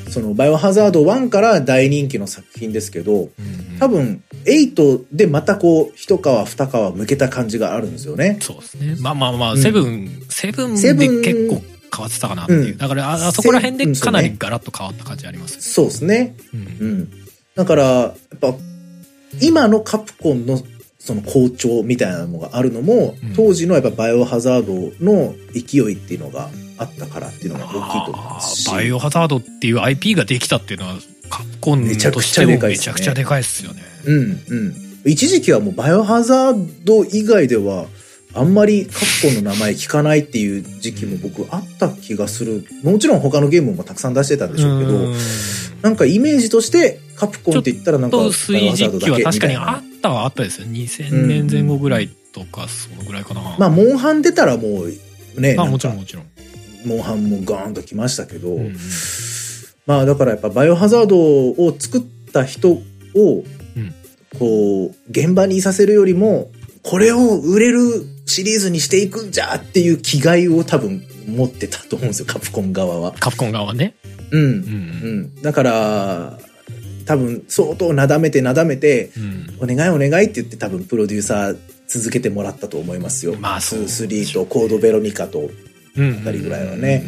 [0.10, 3.30] そのバイオハザード1から大人気の作品ですけど
[3.80, 8.38] 多分8でまたこう一皮二皮向けた感じがあるんですよね。
[8.42, 8.96] そうですね。
[9.00, 9.62] まあまあまあ、うん。
[9.62, 11.62] セブンセブンでセブン結構
[11.96, 12.78] 変わってたかなっていう、うん。
[12.78, 16.36] だからああそこら辺でかなりガラッと変わった感じありますそうですね。
[16.54, 16.60] うん。
[16.60, 17.12] うん。
[17.56, 18.56] だから、やっぱ、
[19.42, 20.62] 今のカプコンの
[21.10, 24.74] その好調みたいなのがあるのも、うん当時のやっぱバイオハザード
[25.04, 28.70] の勢いっていうのがあったからっていうのが大きいと思いますし。
[28.70, 30.96] バイオハザードっていう IP ができたっていうのは
[31.30, 34.76] カプコンめちゃくちとしてもゃでかいですねめちゃくちゃでかいですよねうんうん。
[35.06, 37.86] 一時期はもうバイオハザード以外では、
[38.34, 42.66] あんまりカプコンの名前聞かないっていう時期も僕あった気がする。
[42.84, 45.16] もちろん他のゲームもたくさん出してたんでしょうけど、うん
[45.82, 49.82] なんかイメージとしてカプコンって言ったらなんかバイオハザードだけみたいな。
[50.00, 50.68] ったはあったですよ。
[50.68, 56.26] 2000年前後ぐらいとかそのぐらいかな、まあ、モンハン出たらもうね、まあもちろんもちろん、
[56.86, 58.76] モンハンもガーンときましたけど、うんうん。
[59.86, 62.02] まあだからやっぱバイオハザードを作っ
[62.32, 62.82] た人を、
[63.16, 63.94] うん。
[64.38, 66.52] こう現場にいさせるよりも
[66.84, 67.82] これを売れる
[68.28, 73.12] シリーズにしていくんじゃっていう気概を多分持ってたと思うんですよカプコン側は。
[73.14, 73.96] カプコン側はね、
[74.32, 74.50] うん、うん。
[74.52, 76.40] うん、だから
[77.10, 79.72] 多分相当なだめてなだめてうん。
[79.72, 81.58] お願いお願いって言って多分プロデューサー
[81.88, 83.36] 続けてもらったと思いますよ。
[83.40, 83.80] まあそう。
[83.80, 85.50] 2、3とコードベロニカと
[85.98, 86.20] うん。
[86.22, 87.04] あたりぐらいはね。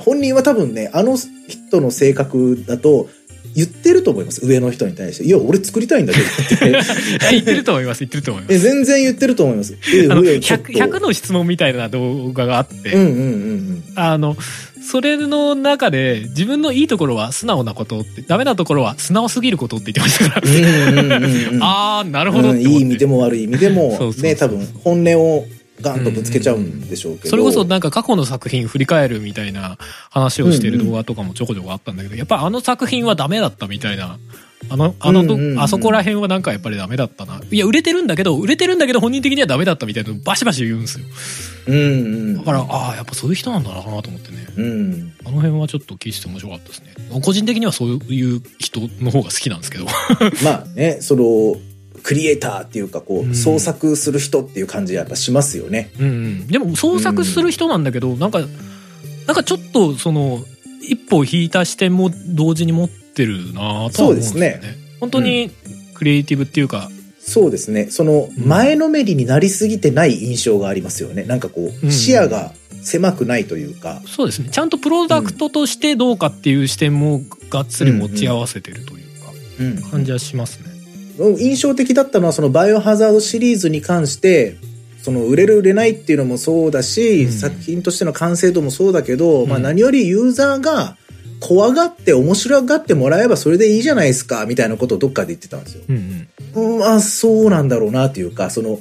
[0.00, 3.08] 本人は多分ね、あの人の性格だと、
[3.54, 4.44] 言ってると思います。
[4.44, 5.24] 上の人に対して。
[5.24, 7.30] いや、俺作りたいんだけど って。
[7.30, 9.74] 言ってると思います言ってると思いますえ全然言ってると思います。
[9.94, 14.36] え、あのいやちょっ 100, と100の質問みたいな動画があって、うんうんうんあの
[14.84, 21.20] それの中で自分のいいところは素直なことってダメなところは素直すぎることって言ってましたから。
[21.64, 25.46] ああなるほどっうんいい意味でも悪い意味でも ね多分本音を
[25.80, 27.30] ガンとぶつけちゃうんでしょうけど。
[27.30, 29.76] それこそなんか過去の作品振り返るみたいな
[30.10, 34.18] 話をしてる動画とかもちょこちょこあったんだけど、やっぱあの作品はダメだったみたいな。
[34.70, 37.40] あの、あのど、うんうんうんあそこら辺はなんかやっぱりダメだったな。
[37.50, 41.06] いや、売れてるんだけど、売れてるんだけど本人的にはダメだったみたいなのバシバシ言うんですよ。
[41.66, 42.36] うんうん。
[42.38, 44.46] だから、ああ、やっぱそういう人なんだなと思ってね。
[44.56, 45.12] うん。
[45.24, 46.94] あの辺はちょっと聞いてて面白かったですね。
[47.22, 49.86] 個人的にはそういう人の方が好きなんですけど。
[50.44, 51.56] まあね、その、
[52.04, 55.90] クリエイターっていうか、こうんう、創作する人っていう感じやっぱしますよね。
[55.98, 56.46] うんうん。
[56.46, 58.40] でも創作する人なんだけど、なんか、
[59.26, 60.44] なんかちょっとその、
[60.82, 64.50] 一歩引いた視点も同時に持ってるなとは思うんですよね。
[64.52, 65.50] そうですね本当に
[65.94, 67.88] クリエイティブっていうか、そうですね。
[67.90, 71.24] その、うん前のめりになりすぎてない印象がありますよね。
[71.24, 72.52] なんかこうんう、視野が
[72.82, 74.02] 狭くないというか。
[74.06, 74.50] そうですね。
[74.50, 80.73] ちゃんとプロダクトとしてどうかっていう視点もがっつり持ち合わせてるというか、感じはしますね。
[81.38, 84.56] 印象的だったのはそのバイオハザードシリーズに関して
[85.04, 90.96] その売れる売れないっていうのもそうだし、うん作品としての完成度もそうだけど、まあうん何よりユーザーが
[91.40, 95.84] 怖がって面白がってもらえばそれでいいじゃないですかみたいなことをどっかで言ってたんですよ。
[95.88, 96.72] うんうん。
[96.72, 98.80] うんまあそうなんだろうなっていうかその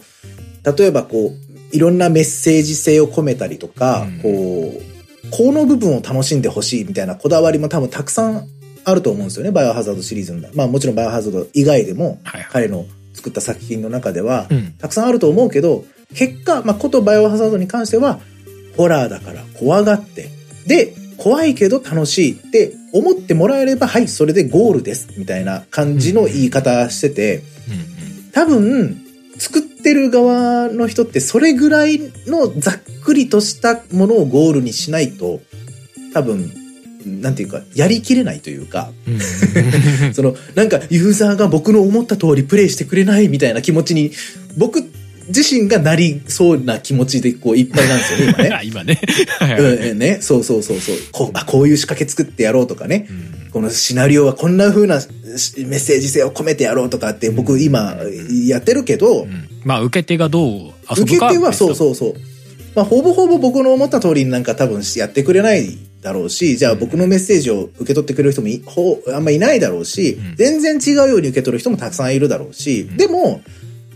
[0.78, 4.94] 例えばこういろんなメッセージ性を込めたりとか、うんこう
[5.32, 8.48] この部分を楽しんでほしいみたいなこだわりも多分たくさん
[8.86, 12.20] あると思うんですよねバイオハザードシリーズのまあもちろんバイオハザード以外でも。
[12.52, 14.74] 彼の作った作品の中ではうん。
[14.74, 15.86] たくさんあると思うけど
[16.16, 18.20] 結果、まあ、ことバイオハザードに関しては
[18.78, 20.30] ホラーだから怖がって
[20.68, 27.40] で怖いけど楽しいって思ってもらえればはいそれでゴールですみたいな感じの言い方してて、う
[27.90, 27.94] ん
[28.34, 29.00] 多分
[29.38, 35.40] 作ってる側の人ってそれぐらいのざっくりとしたものをゴールにしないと
[36.14, 36.52] 多分
[37.06, 38.92] なんていうかやりきれないというか
[40.14, 44.12] そのなんかユーザーが僕の思った通りプレイしてくれないみたいな気持ちに
[44.58, 44.84] 僕
[45.28, 48.62] 自身がなりそうな気持ちでこういっぱいなんですよね今ね。
[48.66, 49.00] 今ね。
[49.90, 50.96] うんね、そうそうそうそう。
[51.12, 53.08] こうあこういう仕掛け作ってやろうとかね。
[53.10, 53.14] う
[53.48, 53.52] ん。
[53.52, 55.10] このシナリオはこんな風なし
[55.60, 57.96] メッセージ性を込めてやろうとかって僕今
[58.48, 59.48] やってるけど、うん。
[59.64, 60.50] まあ受け手がどう
[60.94, 62.14] 遊受ぶかけ手はそううそうそう。
[62.76, 70.36] まあ、ほぼほぼ僕の思った通りになんか多分やってくれないだろうし、じゃあ僕のメッセージを受け取ってくれる人もいほあんまいないだろうし、うん。
[70.36, 72.98] 全然違うように受け取る人もたくさんいるだろうし、うん。
[72.98, 73.42] でも、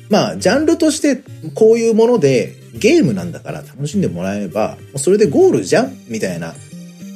[0.09, 1.21] まあ、ジャンルとして
[1.53, 6.55] こういうものでゲームなんだから楽しんでもらえれば、それでゴールじゃんみたいな、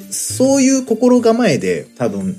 [0.10, 2.36] そういう心構えで多分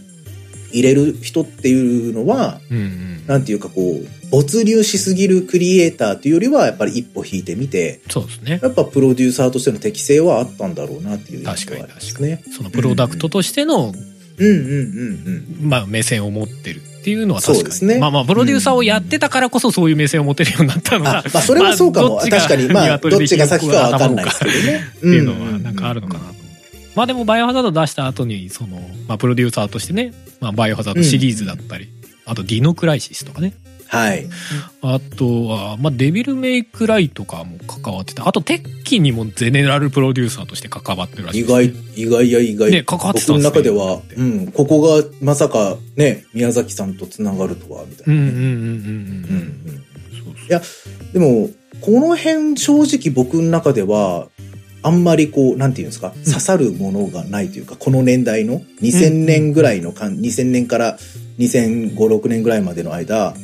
[0.73, 3.27] 入れる人っていうのは、うんうん。
[3.27, 8.61] なんていうかこう、没入しすぎるクリエイターというよりは、やっぱり一歩引いてみて、そうですね。
[8.63, 12.43] やっぱプロデューサーとしての適性はあったんだろうなっていう印象はありますね。
[12.57, 13.93] そのプロダクトとしての、
[14.39, 17.59] うんうんうんまあ目線を持ってるっていうのは確かに。
[17.59, 21.03] そうですねまあまあ、プロデューサーをやってたからこそそういう目線を持てるようになったうん。
[21.03, 22.17] のがあ、、まあそれはそうかも。
[22.17, 24.81] 確かに、まあ、どっちが先かはわかんないですけどね。
[24.97, 26.43] っていうのはなんかあるのかなと思う。
[26.95, 31.89] まあでもバイオハザード出した後に、その、まあプロデューサーとしてね、まあバイオハザードシリーズだったり、
[32.25, 33.53] あとディノクライシスとかね。
[33.93, 34.27] はい。
[34.81, 38.27] あとは、まあデビルメイクライとかも関わってた。
[38.27, 42.71] あと鉄騎にもゼネラルプロデューサーとして関わってるらしいね、外、意外や意外。
[42.71, 48.15] ね関わってた僕のんですね中では、うん、ここがまさかね、宮崎さんと繋がるとは、みたいな。
[48.15, 48.47] うんうんうんうんうん。
[48.47, 49.83] うんうん
[50.49, 50.61] いや
[51.13, 51.51] でも、
[51.83, 54.29] この辺正直僕の中では、
[54.83, 60.99] あんまりこう、なんていうんですか、刺さるものがないというか、この年代の2000年ぐらいの間、2000年から
[61.39, 63.35] 2005、6年ぐらいまでの間、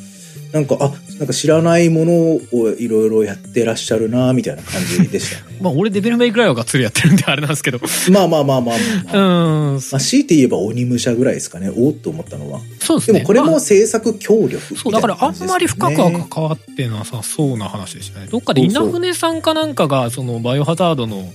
[0.53, 2.41] なんか、あ、なんか知らないものを
[2.79, 5.59] いろいろやってらっしゃるな、みたいな感じでしたね。
[5.61, 7.81] まあ俺デビルメイクライはがっつりやってるんであれなんですけど。
[8.11, 9.71] まあまあまあまあまあ、うまあ。
[9.73, 9.75] ん。
[9.75, 11.69] まあ、強いて言えば鬼武者ぐらいですかね。
[11.69, 12.61] おーっと思ったのは。
[12.79, 13.19] そうですね。
[13.19, 18.29] でもこれまあも制作協力みたそう、だからあんまり深くは関わってなさそうな話でしたね。
[18.31, 21.31] どっかで稲船さんかなんかが、そのバイオハザードの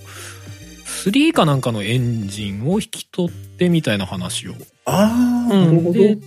[1.11, 4.53] 3かなんかのエンジンを引き取ってみたいな話を。
[4.85, 5.93] ああ、うんなるほど。
[5.93, 6.17] で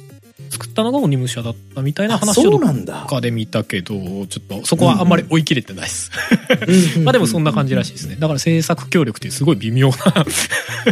[0.56, 3.04] 作ったのが鬼武者だったみたいなあ話をどっそうなんだ。
[3.06, 3.94] かで見たけど、
[4.26, 6.10] ちょっとそこはあんまり追い切れてないです。
[7.00, 8.16] まあでもそんな感じらしいですね。
[8.16, 9.94] だから制作協力っていうすごい微妙な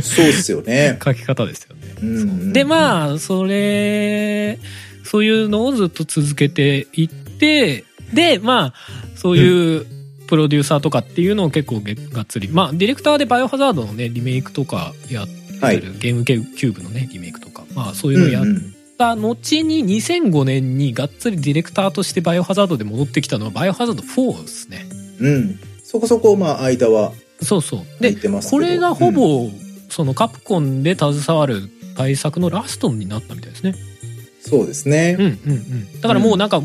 [0.02, 0.98] そうですよね。
[1.02, 2.52] 書き方ですよね。
[2.52, 4.58] でまあそれ
[5.02, 8.74] そういうのをずっと続けていってでまあ
[9.16, 9.86] そういう
[10.26, 18.44] プロデューサーとかっていうのを結構げがっつりまあディレクターで「バイオハザード」のねリメイクとかやってはいる、ゲームキューブのねリメイクとかまあそういうのをやっ
[18.98, 24.86] うんうんた後に2005年にがっつりディレクターとして「バイオハザード」で戻ってきたのは「バイオハザード4」ですね。
[25.20, 25.60] うん。
[25.82, 27.12] そこそこ、まあ、間は
[27.42, 29.48] そうそうでてますけどこれがほぼ、
[29.90, 33.74] そのカプコンで携わる対策のラストになったみたいですね。
[34.40, 35.16] そうですね。
[35.18, 36.00] うんうんうん。
[36.00, 36.62] だからもうなんか、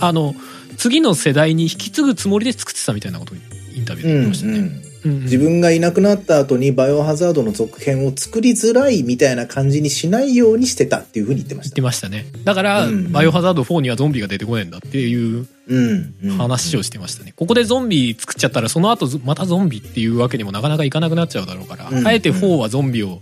[0.00, 0.34] あの、
[0.76, 4.52] 次の世代に引き継ぐつもりで作ってたみたいなことインタビューうんで言ってましたね。
[4.52, 11.66] うんうんうん自分がいなくなった後にバイオハザードの続編を作りづらいみたいな感じにしないようにしてたっていうふうに言ってまし。
[11.66, 12.26] 言ったてましたね。
[12.44, 16.38] だから、うんバイオハザード4にはゾンビが出てこねえんだっていううん、うん。
[16.38, 17.32] 話をしてましたね。
[17.36, 23.20] ここでゾンビ作っちゃったら、その後またゾンビっていうわけにもなかなかいかなくなっちゃうだろうから、うんあえて4はゾンビを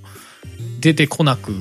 [0.81, 1.53] 出てこなく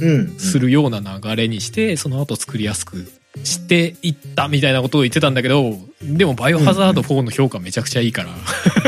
[0.00, 0.38] うん。
[0.38, 3.10] するような流れにして、その後作りやすく
[3.44, 8.30] していったみたいなことを言ってたんだけど、でもバイオハザード4の評価めちゃくちゃいいから、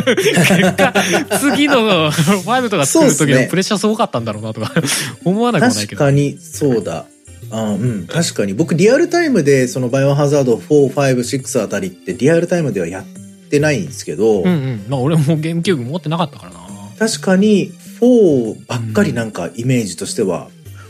[0.05, 0.93] 結果、
[1.39, 4.73] 次の5とか作る時のプレッシャーすごかったんだろうなとか
[5.25, 5.99] 思わなくもないけど。
[5.99, 7.07] 確かにそうだ。
[7.51, 8.53] あうん、確かに。
[8.53, 13.05] 僕、リアルタイムで、そのバイオハザード4、5、6あたりって、リアルタイムではやっ
[13.49, 14.85] てないんですけど、うんうん。
[14.89, 16.59] まあ俺もゲームキューブ持ってなかったからな。
[16.99, 20.49] 確かに4ばっかりなんかイメージとしては、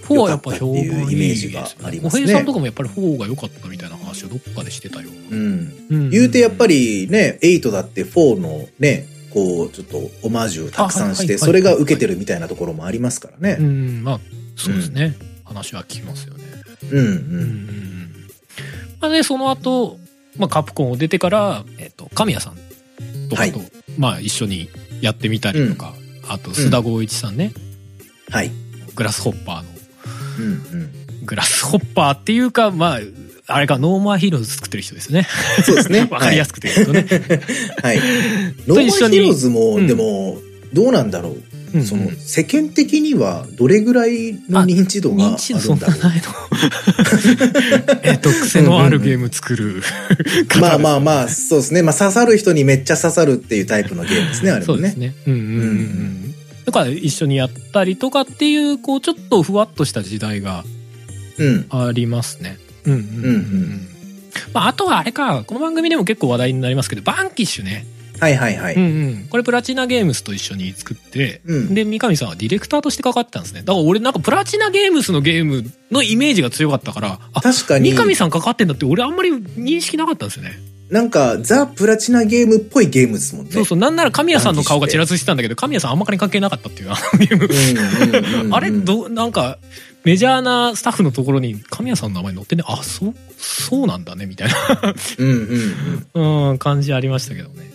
[0.08, 5.10] 4はやっぱ評判いいますね小平さんとかもやっぱり4が良かったみたいな話をどっかでしてたよ。
[5.30, 5.72] うん。
[5.90, 13.56] うん言うてやっぱりね、8だって4のね、こう、ちょっとオマージュたくさんして、それが受けてるみたいなところもありますからね。
[13.60, 14.20] うん、まあ、
[14.56, 15.16] そうですね。
[15.44, 16.44] 話は聞きますよね。
[16.90, 17.00] うん、う。
[17.00, 18.08] うんん
[19.00, 19.98] まあで、その後、
[20.36, 22.56] まあ、カプコンを出てから、えっ、と、神谷さん
[23.28, 23.64] とかと、は
[23.98, 24.68] まあ、一緒に
[25.00, 25.94] やってみたりとか、
[26.28, 27.52] あと、須田剛一さんね、
[28.30, 28.50] はい。
[28.94, 29.77] グラスホッパーの。
[31.24, 33.00] グラスホッパーっていうか、まあ、
[33.50, 35.26] あれか、 No More Heroes 作ってる人ですね。
[35.64, 36.06] そうですね。
[36.12, 37.06] わかりやすくて言うとね。
[37.82, 37.96] はい。
[37.96, 40.38] ノーマンと一緒にヒーローズも、うんでも、
[40.72, 41.42] どうなんだろう？
[41.74, 45.98] うんその、世間的にはどれぐらいの認知度があるんだろう。
[45.98, 49.82] なないの えっと、癖のあるゲーム作る
[50.48, 51.82] 方まあまあまあ、あ、そうですね。
[51.82, 54.78] まあ刺さる人にめっちゃ刺さるっていうタイプのゲームですね、あれもね。
[54.78, 55.14] そうですね。
[55.26, 56.27] うんうんうんううん
[56.68, 56.72] ん。
[56.72, 60.64] だから一緒にやったりとかっていう、こう、ちょっとふわっとした時代が
[61.38, 61.66] うん。
[61.70, 62.58] ありますね。
[62.84, 63.14] うんうんうんうん。
[63.14, 63.88] うんうん
[64.52, 67.86] まあ、あとはあれか、この番組でも結構話題になりますけど、バンキッシュね。
[68.20, 68.74] はいはいはい。
[68.74, 69.26] うんうん。
[69.30, 73.60] これプラチナゲームスと一緒に作って、うんで、三上さんはディレクターとして関わってたんですね。
[73.60, 80.58] だから俺なんかプラチナゲームスのゲームのイメージが強かったから、あ、確かに三、上さん関わってんだって俺あんまり認識なかったんですよね。
[80.90, 83.52] なんか、ザ・プラチナゲームっぽいゲームですもんね。
[83.52, 83.78] そうそう。
[83.78, 86.88] なんなら神谷さんの顔がちらついてたんだけど、神谷さんあんまり関係なかったっていう
[87.18, 88.54] ゲーム。
[88.54, 89.58] あれ、ど、なんか、
[90.04, 94.48] メジャーなスタッフのところに神谷さんの名前載ってね、あ、そう、そうなんだね、みたい
[95.18, 96.22] うんうんうん。
[96.22, 97.70] な、うん、感じありましたけどね。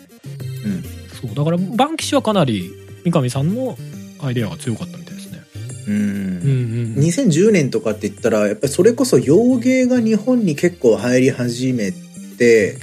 [0.65, 0.83] うん
[1.21, 2.71] そう、だから、バンキシはかなり、
[3.05, 3.77] 三上さんの
[4.19, 5.43] アイデアが強かったみたいですね。
[5.87, 7.03] ううんんうん。
[7.03, 12.02] 2010年とかって言ったら、やっぱりそれこそ洋芸が日本に結構入り始めて、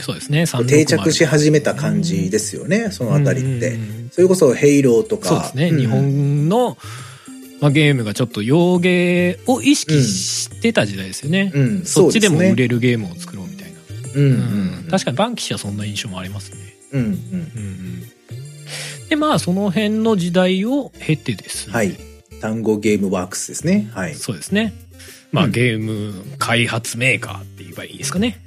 [0.01, 3.69] そうですね、360定着し始めた感じですよね、そのあたりって。
[3.69, 5.29] うんうんうんそれこそヘイローとか。
[5.29, 6.77] そうですね、ん日本の、
[7.61, 11.53] まあ、ゲームがちょっと洋芸を意識してた時代ですよね。
[11.55, 12.57] うん、そっちでも売る。
[12.57, 13.79] れるゲームを作ろうみたいな。
[14.15, 14.37] うんうんう
[14.89, 16.57] ん確かにバンキシはそんな印象もありますね。
[16.93, 17.07] うんうん。
[17.07, 18.03] うんうん
[19.09, 21.97] でまあその辺の時代を経てですね、はい。
[22.41, 23.91] 単語ゲームワークスですね。
[23.93, 24.15] はい。
[24.15, 24.73] そうですね
[25.33, 28.41] まあ、うんゲーム開発メーカーって言えばいいですかね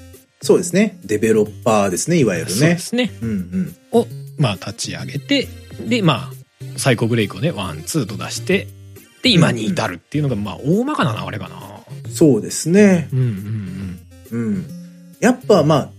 [0.44, 0.99] そうですね。
[1.06, 2.78] デベロッパーですね、いわゆるねそうで。
[2.78, 3.76] すねうんうん。
[3.91, 4.07] を
[4.38, 5.48] まあ立ち上げて
[5.88, 8.68] でまあサイコブレイクをねワンツーと出して
[9.22, 11.56] で今に至るっていうのがまあ大まかな流れかな
[12.14, 13.07] そうですね。
[13.14, 13.99] うんうん
[14.32, 14.65] うん。
[15.20, 15.90] やっぱまあ、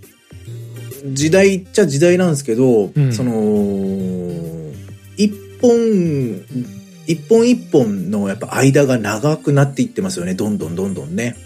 [1.07, 3.33] 時代っちゃ時代なんですけど、うんその、
[5.17, 6.45] 一本、
[7.07, 10.35] 一本一本のやっぱ間が長くなっていってますよね。
[10.35, 11.37] どんどんどんどんね。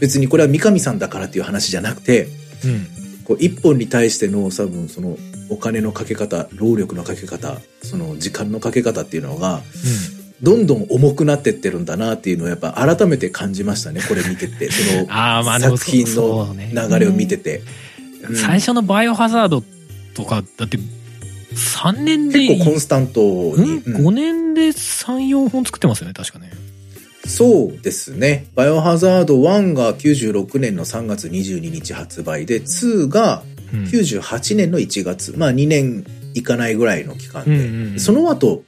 [0.00, 2.28] 別にこれは三上さんだからっていう話じゃなくて、
[2.64, 5.16] うんうんこう一本に対しての多分その
[5.48, 9.62] お金のかけ方、労力のかけ方、その時間のかけ方っていうのが、
[10.42, 14.02] どんどん重くなってってるんだなっていうのをやっぱ改めて感じましたね。
[14.06, 14.70] これ見てて。
[14.70, 17.58] その作品の流れを見てて。
[17.58, 19.62] うん最初のバイオハザード
[20.14, 20.78] とかだって
[21.54, 23.54] 3年で結構コンスタントに。
[23.54, 26.50] うん、うん5年で34本作ってますよね確かね
[27.26, 28.46] そうですね。
[28.54, 33.42] バイオハザード1が96年の3月22日発売で、2が
[33.72, 35.34] うん98年の1月。
[35.36, 37.50] まあ2年いかないぐらいの期間で。
[37.50, 38.64] うんうんうんその後、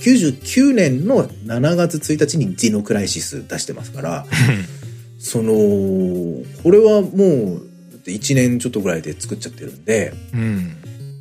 [0.00, 4.26] 99年の7月1日にディノクライシス出してますから、
[5.18, 5.52] その、
[6.62, 7.66] これはもう、
[8.06, 10.76] 1年ちょっとぐらいで作っちゃってるんで、うん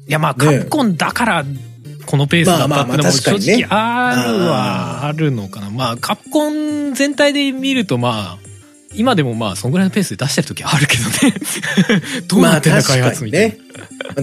[0.08, 1.46] いやまあねカプコンだから
[2.10, 5.70] このペースだったってのも正直あるはあるのかな。
[5.70, 8.50] まあカプコン全体で見るとまあ
[8.96, 11.36] 今でもまあそんぐらいのペースで出してる時あるけどね。
[12.28, 13.60] どうなってんだ開発みたいな、ね。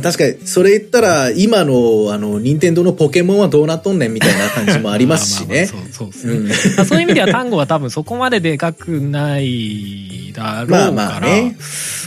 [0.03, 5.69] 確かに、それ言ったら、今の、あの、任天堂のポケモンはどうなっとんねんみたいな感じもありますしね。
[5.73, 6.75] まあまあまあそうそうですね。
[6.77, 11.57] まあそういう意味では単語は多分そこまででかくないだろうから、 まあまあね。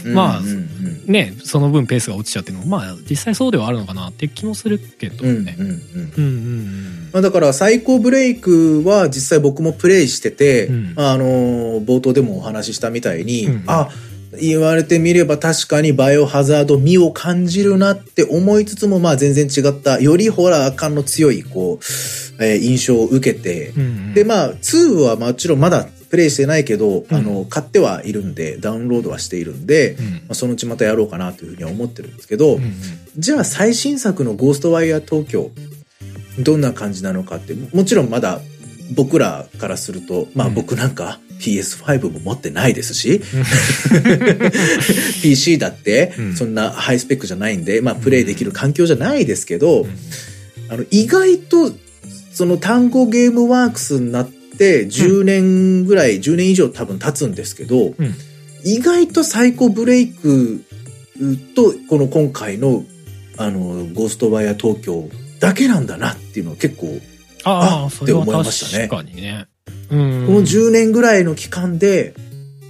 [0.04, 0.79] まあうんうん
[1.10, 5.56] ね、その分ペースが落ちちゃってるのも、まあ実際そうではあるのかなって気もするけどね。
[5.58, 6.12] うんうんうん。
[6.16, 7.08] うんうん。
[7.12, 10.94] まあ、だから、サイコブレイクは実際僕もプレイしてて、うん。
[10.94, 11.24] まあ、あの、
[11.82, 13.64] 冒頭でもお話ししたみたいに、うん。
[13.66, 13.88] あ、
[14.40, 21.84] 言われてみれば確かにバイオハザード味を感じるなって思いつつも、まあ全然違った、よりホラー感の強い、こう、
[22.44, 24.14] えー印象を受けて、うんうん。
[24.14, 27.14] で、まあ、2はもちろんまだプレイしてないけど、うん。
[27.14, 30.04] あの、買ってはいるんで、ダウンロードはしているんで、うん。
[30.04, 32.58] まあ、そのうちまたやろうかなというふうには思ってるんですけど、
[33.16, 35.50] じゃあ最新作のゴーストワイヤー東京、
[36.40, 38.40] どんな感じなのかって、もちろんまだ
[38.94, 40.54] 僕らからすると、まあうん。
[40.54, 43.20] 僕なんか PS5 も持ってないですし、
[45.22, 46.36] PC だってうん。
[46.36, 49.90] そんなハイスペックじゃないんで、まあプレイできる環境じゃないですけど、うん。
[50.70, 51.70] あの意外と
[52.32, 58.14] その単語ゲームワークスになって10年ぐらい、10年以上多分経つんですけど、うん
[58.64, 60.64] 意外とサイコブレイク
[61.54, 62.84] とこの今回の
[63.36, 65.08] あのゴーストバイア東京
[65.38, 67.00] だけなんだなっていうのは結構、
[67.44, 69.46] ああ、って思いましたね確かにね。
[69.90, 70.26] うん。
[70.26, 72.12] この10年ぐらいの期間で、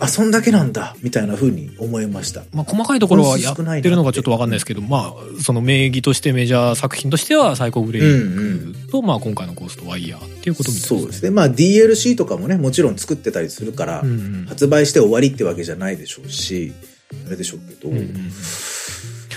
[0.01, 2.43] あ、そんだけなんだみたいな風に思いました。
[2.53, 11.01] まあ、細かいところはやってるのかちょっとわかんないですけど、まあ、その名義としてメジャー作品としては、サイコブレイクと、まあ、今回のゴーストワイヤーっていうことみたいですね。
[11.01, 11.31] そうですね。
[11.31, 14.47] まあ DLC とかもね、もちろん作ってたりするから、うんうん。
[14.49, 16.73] 発売して終わりってわけじゃないでしょうし、
[17.27, 18.31] あれでしょうけど、うんうん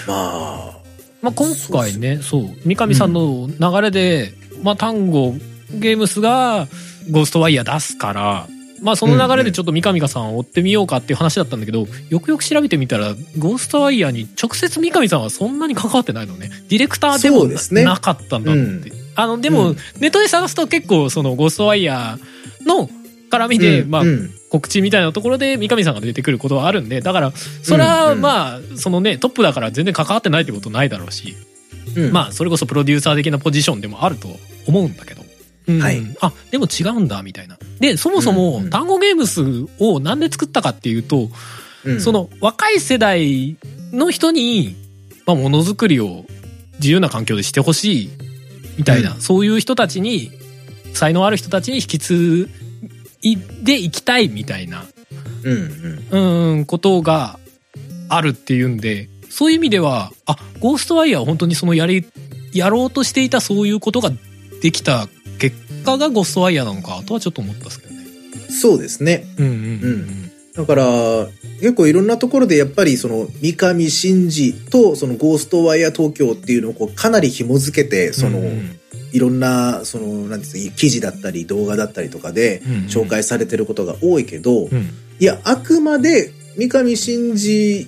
[0.07, 0.77] まあ、
[1.21, 5.35] まあ、今回ね、そう、三上さんの流れで、まあ、単語、
[5.73, 6.67] ゲームスが、
[7.11, 8.47] ゴーストワイヤー出すから、
[8.83, 16.49] まあ、その流れでちょっと三上さんを追ってみようかっていう話だったんだけど、よくよく調べてみたら、ゴーストワイヤーに直接三上さんはそんなに関わってないのね。
[16.69, 17.45] ディレクターでも
[17.83, 18.61] なかったんだって。
[18.61, 22.89] うんあの、でも、うんネットで探すと結構、その、ゴーストワイヤーの
[23.29, 24.03] 絡みで、まあ、
[24.49, 27.31] 告知みたいなところで三上さんが出てくることはあるんで、だから、
[27.61, 31.35] それはまあ、そのね、トップだから全然関わってないってことないだろうし、
[31.95, 34.27] うんまあ、それこそプロデューサー的なポジションでもあると
[34.67, 35.22] 思うんだけど。
[35.67, 35.79] うん。
[35.81, 36.01] はい。
[36.21, 37.57] あ、でも違うんだ、みたいな。
[37.79, 38.69] で、そもそうんもうん。
[38.69, 39.41] 単語ゲームス
[39.79, 41.29] をなんで作ったかっていうと、
[41.85, 42.01] うん。
[42.01, 43.57] その若い世代
[43.91, 44.75] の人に、
[45.25, 46.25] まあ、ものづくりを
[46.79, 48.09] 自由な環境でしてほしい、
[48.77, 49.21] みたいな、うん。
[49.21, 50.31] そういう人たちに、
[50.93, 52.49] 才能ある人たちに引き継
[53.21, 54.85] いでいきたいみたいな、
[55.43, 56.53] うんうん。
[56.55, 57.39] うん、ことが
[58.09, 62.05] あるっていうんで、そういう意味では、あ、ゴーストワイヤーは本当にそのやり、
[62.53, 64.11] やろうとしていたそういうことが
[64.61, 65.07] できた
[65.39, 65.55] 結
[65.85, 68.03] 果がゴーストワイヤーなのかとはちょっと思ったんですけどね。
[68.49, 69.25] そうですね。
[69.37, 70.85] うんうんうんだから、
[71.61, 78.79] 結構いろんなところでやっぱりその三上真司とそのゴーストワイヤー東京っていうのをこうかなり紐付けて、その、うんうん。
[79.11, 82.85] いろんな、その、なんですか、記事だったり動画だったりとかでうんうん。
[82.85, 84.89] 紹介されてることが多いけど、うん。
[85.19, 87.87] いや、あくまで三上真司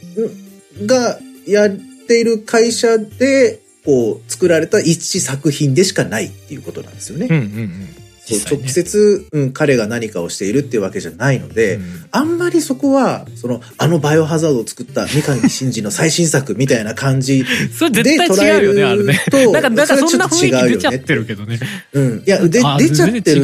[0.86, 1.70] がやっ
[2.08, 7.28] ている会社で、こう、作られた一作品でしかないっていうことなんですよね。
[7.30, 7.88] うんうんうん
[8.26, 17.50] そう実際ね直接、うん、彼が何かをしているっていうわけじゃないので、うんあんまりそこは、その、あのバイオハザードを作った三上真司の最新作みたいな感じで
[17.92, 19.26] 絶対違うよね、捉えるあれね。
[19.30, 21.60] と、なんか、なんかそんなそれは雰囲気出ちゃっょと違うよねてるけどね。
[21.92, 22.24] うん。
[22.26, 23.44] いや、で、出ちあゃってる違う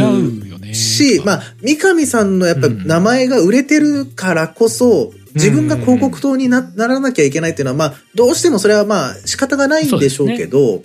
[0.49, 10.81] よねし、まあ、三上さんのやっぱうん名前が売れてるからこそ、自分が広告塔になならなきゃいけないっていうのは、まあ、どうしてもそれはまあ、仕方がないんでしょうけど、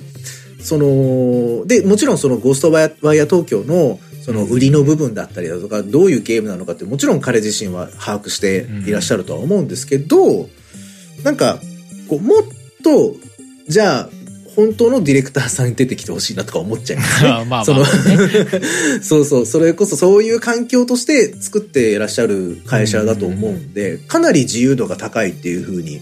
[0.61, 10.49] その、で、もちろんそのゴーストワイヤー東京の、その売りの部分だったりだとか、どういうゲームなのかって、もちろん彼自身は把握していらっしゃるとは思うんですけど、
[11.23, 11.61] なんか、
[12.09, 12.43] こう、もっ
[12.83, 13.15] と、
[13.69, 14.11] じゃあ、
[14.57, 17.29] 本当のディレクターさんに出てきてほしいなとか思っちゃいますね。
[17.31, 18.61] まあまあそのまあね。
[19.03, 26.01] そうそう、それこそそういう環境として作っていらっしゃる会社だと思うんで、かなり自由度が高いっていうふうに、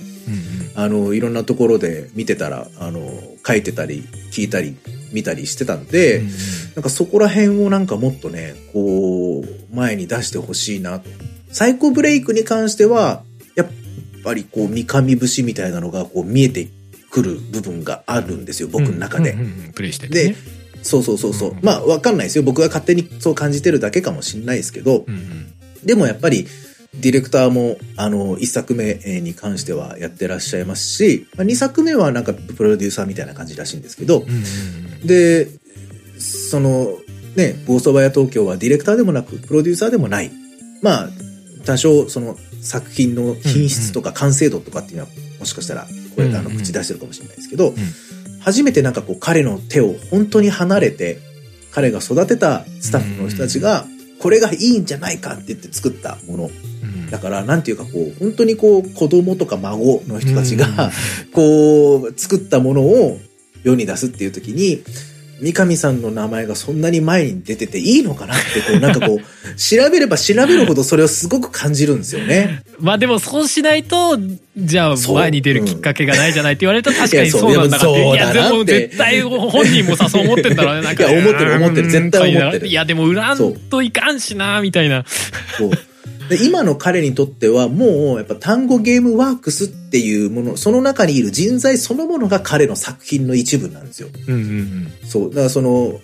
[0.76, 4.74] あの、いろんなところで見てたら、あの、書いてたり、聞いたり、
[5.12, 6.32] 見たりしてたんで、うんうん
[6.74, 11.09] なんかそこら辺をなんかもっとね、こう、前に出してほしいなと。
[11.52, 13.22] サイコブレイクに関しては、
[13.55, 13.68] やっ
[14.24, 16.66] ぱりこう、三上節みたいなのがこう見えて
[17.14, 19.30] くる部分があるんですよ、僕の中で。
[19.30, 20.36] うんうんうんプレイしててでね。、
[20.82, 21.50] そうそうそうそう。
[21.50, 22.42] うんまあ、わかんないですよ。
[22.42, 25.50] 僕が勝手にそう感じてるだけかもしれないですけど、うんうん
[25.84, 26.46] でもやっぱり、
[26.94, 34.36] ディレクターも、あの、一作目に関してはやってらっしゃいますし、まあ、二作目はなんかプロデューサーみたいな感じらしいんですけど、うんうん
[35.02, 35.48] うんで、
[36.18, 36.96] その、
[37.36, 40.32] ね、ゴーストバイア東京はディレクターでもなく、プロデューサーでもない。
[40.80, 41.08] まあ、
[41.66, 45.08] 多少、その、作品の品質とか完成度とかっていうのは、
[45.44, 47.74] ももしかしたら、これ、うんあの、口出してるかもしれないですけど、
[48.40, 51.18] 初めてなんかこう、彼の手を本当に離れて、
[51.70, 53.86] 彼が育てたスタッフの人たちが、
[54.20, 56.44] これがいいんじゃないかって言って作ったもの。
[56.82, 57.10] うん。
[57.10, 60.58] だから、なんていうかこう、本当にこう、子供とか孫の人たちうん。
[60.58, 60.90] が、
[61.32, 63.20] こう、作ったものを
[63.64, 64.82] 世に出すっていう時に、
[65.40, 69.20] 三上さんの名前がそんなに前に出てていいのかなって、こう、なんかこう、
[69.59, 72.62] 調べれば調べるほどそれをすごく感じるんですよね。
[72.78, 74.19] まあでもそうしないと、
[74.56, 78.02] じゃあ前に出るきっかけがないじゃないって言われると確かにそうなんだかって。
[78.02, 80.82] いやでも絶対本人もさ、そう思ってんだろうね。
[80.82, 85.05] なんかいや思ってる思ってる絶対思ってるいやでも売らんといかんしな、みたいな。
[85.59, 85.70] そう
[86.28, 94.09] で今の彼にとってはもうやっぱ単語ゲームワークスっていうもの、その中にいる人材そのものが彼の作品の一部なんですよ。
[94.26, 94.92] うんうんうん。
[95.05, 95.28] そう。
[95.30, 96.01] だからその、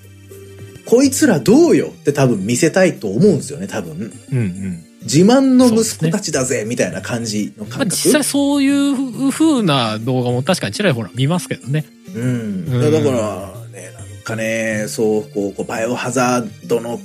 [0.84, 4.12] こいつらどうよって多分見せたいと思うんですよね、多分。
[4.32, 4.84] うんうん。
[5.02, 7.97] 自慢の息子たちだぜ、みたいな感じのまあ感覚。
[7.97, 11.86] 実際そういう風な動画も確かにちらほら見ますけどね。
[12.14, 12.22] うん。
[12.22, 17.01] うんだから、ね、なんかね、そう、こう、こうバイオハザードの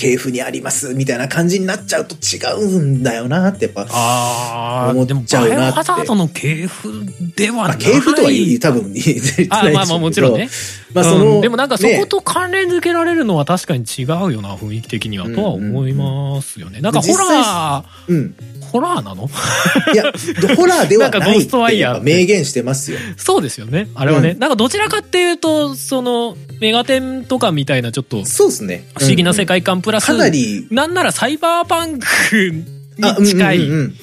[0.00, 4.88] 系譜にあります、みたいな感じになっちゃうと違うんだよなって、やっぱ。
[4.92, 7.04] 思っでもちゃうなってハザードの系譜
[7.36, 7.78] ではまあ、ない。
[7.78, 9.04] 系譜とは言い、多分言っ
[9.36, 10.48] てないでまあまあもちろんね。
[10.94, 16.80] まあその、うんでもなんかそねこと関連づけられるのは確かに違うよな、雰囲気的には、とは思いますよね。
[16.80, 18.34] なんかホラー、うん。
[18.70, 19.28] ホラーなの？
[19.92, 20.04] いや、
[20.56, 22.98] ホラーではないっ ストワイヤー明言してますよ。
[23.16, 23.88] そうですよね。
[23.94, 24.30] あれはね。
[24.30, 28.84] うんなんかどちらかっていうと、その、メガテンとかみたいなちょっとそうですね。
[28.96, 32.06] 不思議な世界界観プラス、かなり、なんならサイバーパンク
[33.02, 33.94] あに近いうんうんうん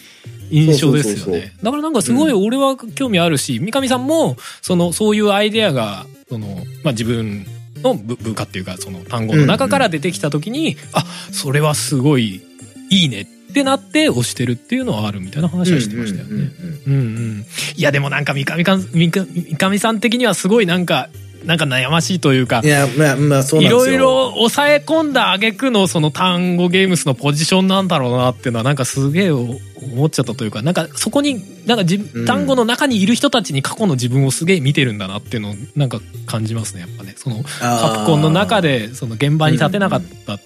[0.50, 1.54] 印象ですよね。
[1.62, 6.48] だからなんかすごい俺は興味あるし、三上さんも、その、そういうアイデアが、その、
[6.84, 7.46] まあ、自分
[7.84, 12.42] の部部下っていうか、その単語の中から出てきた時に、あ、それはすごい
[12.90, 16.52] いいねってなって押してるっていうのはあるみたいな話はしてましたよね。
[16.88, 17.46] うんうん。
[17.76, 21.10] いやでもなんか三上かん三上三上さん的にはすごいなんか、
[21.46, 23.86] なんか悩ましいというかい、や、まあ、まあ、そうなんですよ。
[23.86, 29.58] いろいろ抑え込んだ挙句のその単語ゲームスのポジションなんだろうなっていうのはなんかすげえ思
[30.06, 37.14] っちゃったというか、なんかそこに、なんかじうん単語の中にいる人たちに過去の自分をすげえ見てるんだなっていうのをなんか感じますね、やっぱね。
[37.16, 40.40] そのカプコンの中でその現場に立てなかったっ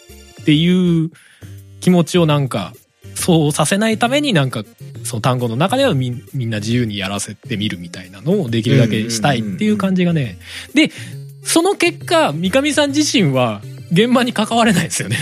[0.46, 1.10] ていう
[1.80, 2.74] 気持ちをなんか、
[3.22, 4.64] そうさせないためになんか、
[5.04, 10.40] その単語の中ではみんみんな自由にやらせてみるみたいなのをできるだけしたいっていう感じがね。
[10.74, 10.92] で、
[11.44, 13.62] その結果、三上さん自身は
[13.92, 15.18] 現場に関われないですよね。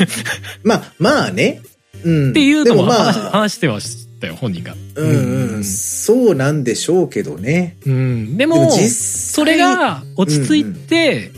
[0.64, 1.62] まあ、まあね。
[2.04, 2.30] うん。
[2.32, 4.76] っていうのもでま話,、あ、話してましたよ、本人が。
[4.96, 5.64] うんうん。
[5.66, 7.78] そうなんでしょうけどね。
[7.86, 8.38] うん。
[8.38, 11.32] でも、でもそれ、が落ち着いて、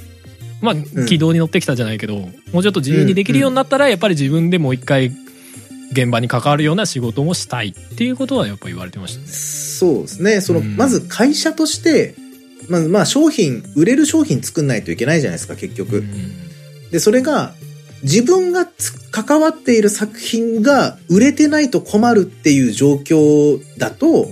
[0.61, 2.17] まあ、軌道に乗ってきたじゃないけど、
[2.51, 5.11] もうちょっと自由にできるようになったら、やっぱり自分でもう一回、
[5.91, 9.27] 現場に関わるような仕事もしたいっていうことはやっぱ言われてましたね。
[9.27, 10.41] そうですね。
[10.41, 12.15] その、うんまず会社として、
[12.69, 16.03] まず、まあ、商品、売れる商品作んないといけないじゃないですか、結局。
[16.91, 17.53] で、それが、
[18.03, 24.15] 自分がつ関わっている作品が売れてないと困るっていう状況だと、うん。
[24.15, 24.31] うん。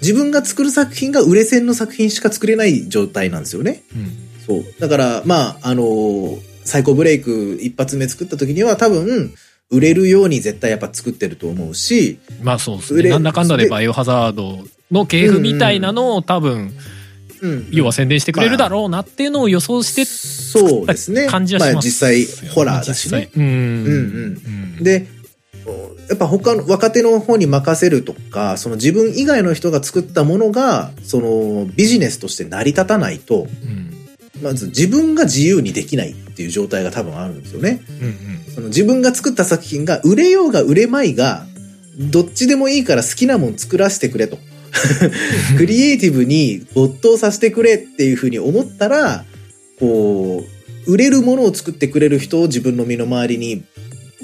[0.00, 3.82] 自分が作る作品が売れ線の作品しか作れない状態なんですよね。
[3.94, 4.12] うん。
[4.46, 4.64] そう。
[4.80, 9.32] だから、まあ、あのーサイコブレイク一発目作った時には多分、
[9.70, 13.10] 売れるように絶対やっぱ作ってると思うし、まあそうですね。
[13.10, 14.58] なんだかんだででバイオハザード
[14.90, 16.72] の系譜みたいなのを多分、
[17.40, 17.68] うん。
[17.70, 21.26] 要は宣伝してくれるだろうなっていうのを予想してそうですね。
[21.26, 23.30] 感じはします、まあ実際、ホラーだしね。
[23.36, 23.42] うん。
[23.42, 23.52] うん
[24.78, 25.06] うんで、
[26.08, 33.97] やっぱ他の若手の方に任せるとか、その自分以外の人が作ったものが、そのビジネスとして成り立たないと、うん。
[34.42, 37.82] まず自分が自由にできないっていう状態が多分あるんですよね。
[38.00, 38.54] うん。
[38.54, 41.46] その自分が作った作品が売れようが売れまいが、
[41.98, 44.38] どっちでもいいから好きなもん作らせてくれと。
[45.56, 49.24] クリエイティブに没頭させてくれっていうふうに思ったら、
[49.78, 50.44] こ
[50.86, 53.64] う、売れるものを作ってくれる人を自分の身の回りに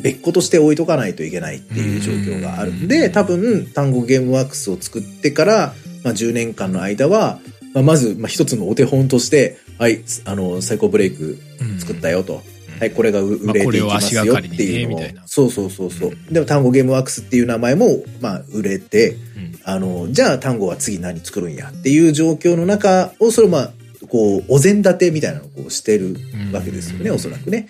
[0.01, 7.41] 別個として置いとかないといけないっていう状況があるんで、うん多分、単語ゲームワークスを作ってから、まあ、10年間の間は、
[7.75, 12.35] まあ、まず、まあ、一つのお手本として、はい、あの、サイコブレイクうん作ったよと。
[12.35, 16.11] うんはい、これが売まあれていきますよっていうのを、そうそうそうそう。
[16.11, 23.73] うんでも単語ゲームワークスっていう名前も、まあ、売れて、うんあの、じゃあ単語は次何作るんやっていう状況の中を、それをまあ、
[24.09, 26.17] こう、お膳立てみたいなのをこうしてる
[26.53, 27.69] わけですよね、うんおそらくね。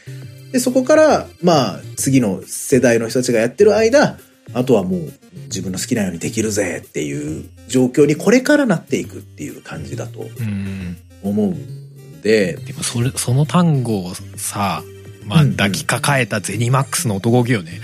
[0.53, 4.19] で、そこから、まあ、次の世代の人たちがやってる間、
[4.53, 5.13] あとはもう
[5.47, 10.97] 自分の好きなようにできるぜっていう状況にこれからなっていくっていう感じだとうん。
[11.23, 11.84] 思うん
[12.25, 14.83] で、でもそれ、その単語をさ、
[15.27, 17.81] まあ、抱きかかえたゼニマックスの男気よね。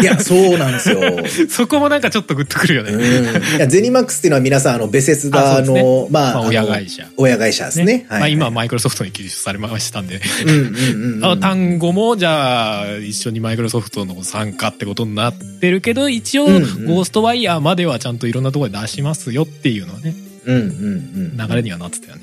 [0.00, 1.00] いや、そうなんですよ。
[1.48, 2.92] そこもなんかちょっとグッとくるよね。
[2.92, 8.06] うん、いやゼニマックスっていうのは皆さん、あの、ベセスダの、まあ、まあの親会社親会社ですね。
[8.08, 11.24] はいまあ今、マイクロソフトに記述されましたんで、うんうんうんうん。
[11.24, 20.14] あ単語もじゃあ一緒にマイクロソフトの参加ってことになってるけど一応、うんうんゴーストワイヤーまではちゃんといろんなところで出しますよっていうのはね
[20.46, 21.48] うんうんうん。
[21.48, 22.22] 流れにはなってたよね、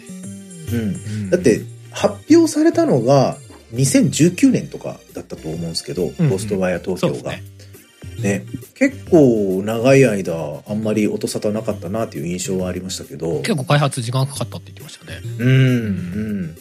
[0.72, 0.80] うん。
[0.80, 1.62] うんだって、
[1.92, 3.38] 発表されたのが、
[3.74, 7.32] 2019年とかだったと思うんですけど、うんゴーストワイヤー東京が。
[7.32, 7.44] ね
[8.22, 8.46] ね。
[8.76, 13.42] 結構長い間、あんまり音沙汰なかったなっていう印象はありましたけど。
[13.42, 16.58] 結構開発時間かかったって言ってましたねうん、うん。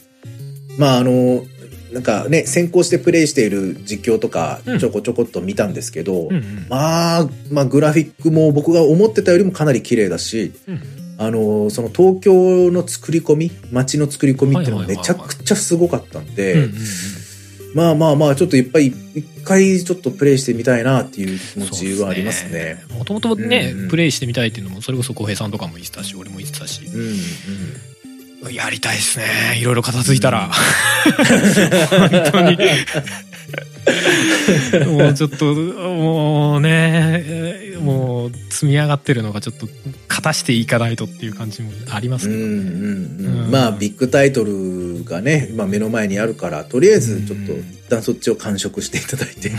[0.79, 1.45] まあ、あの、
[1.93, 16.69] なんかね、先行してプレイしている実況とかうん、ちょこちょこっと見たんですけど、うんうんまあ、まあ、グラフィックも僕が思ってたよりもかなり綺麗だし、うんあの、その東京の作り込み、街の作り込みっていうのがめちゃくちゃすごかったんで、
[17.75, 22.83] まあまあまあ、ちょっといっぱい、一回ちょっとプレイしてみたいなっていう気持ちはありますね。
[22.97, 23.89] もともとね、うんうん。
[23.89, 26.85] プレイしてみたいっていうのもそれこそ浩平さんとかも言ってたし俺も言ってたし。
[26.87, 27.01] うん、
[28.47, 28.55] うん。
[28.55, 29.59] やりたいですね。
[29.61, 30.51] いろいろ片付いたら、
[31.91, 32.59] 本当に
[34.87, 39.69] もうちょっともうねえーもう積み上がってるのがちょっと
[40.09, 42.63] 片していかないとっていう感じもありますけど、うんうんうう
[43.45, 43.49] ん。
[43.49, 47.61] ん、まあビッグタイトルがね今目の前にあるからとりあえずちょっとうん。
[47.61, 49.53] 一旦そっちを完食していただいて、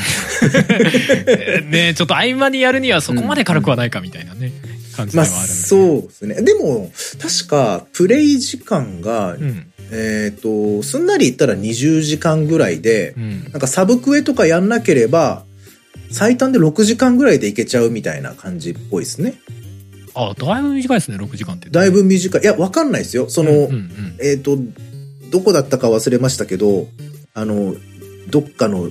[1.27, 4.51] え ーねちょっと合間にやるにはそこまで軽くはないかみたいなね
[4.97, 6.41] 感じでまあはあるんで、そうですね。
[6.41, 6.91] でも
[7.21, 13.43] 確かプレイ時間が、うんえっ、とすんなり言ったら20時間ぐらいでうん。
[13.45, 15.43] なんかサブクエとかやんなければ
[16.11, 19.35] 最短で6時間ぐらいでいけちゃうみたいな感じっぽいですね。
[20.15, 21.69] あだいぶ短いですね6時間って。
[21.69, 22.41] だいぶ短い。
[22.41, 23.29] いやわかんないですよ。
[23.29, 24.17] その、うんうんうん。
[24.19, 24.57] えっ、と、
[25.29, 26.87] どこだったか忘れましたけど、
[27.33, 27.75] あの、
[28.29, 28.89] どっかの、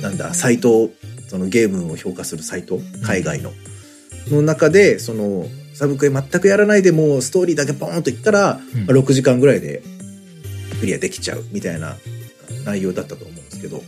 [0.00, 0.90] なんだ、サイト、
[1.28, 3.52] そのゲームを評価するサイト、海外の、
[4.30, 8.86] の中で、その、サブクエ全くやらないでもうストーリーだけポーンといったら、うん。
[8.86, 9.82] まあ6時間ぐらいで
[10.80, 11.96] クリアできちゃうみたいな
[12.64, 13.82] 内容だったと思うんですけど、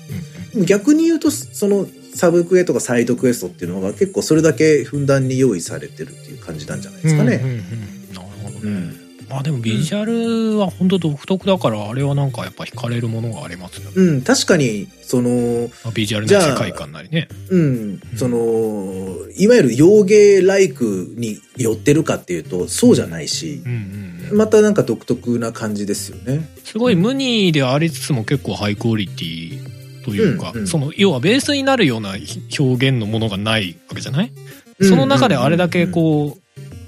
[0.65, 7.37] 逆に言うと、そのサブクエとかサイドクエストっていうのが結構それだけふんだんに用意されてるっていう感じなんじゃないですかね。
[7.37, 8.15] うんうんうん。
[8.15, 17.29] なるほどね、うんまあでもビジュアルは本当独特だからあれはなんかやっぱ惹かれるものがありますよね、うん、確かに、その、まあビジュアルじゃあな世界観なりね。
[17.51, 24.39] うん、その、いわゆる洋芸ライクに寄ってるかっていうと、そうじゃないしう、んうんうん。
[24.39, 26.49] またなんか独特な感じですよね。
[26.65, 30.67] すごい無二でありつつも結構ハイクオリティというか、うんうん。
[30.69, 32.15] その要はベースになるような
[32.59, 34.33] 表現のものがないわけじゃない、
[34.81, 36.46] その中であれだけこう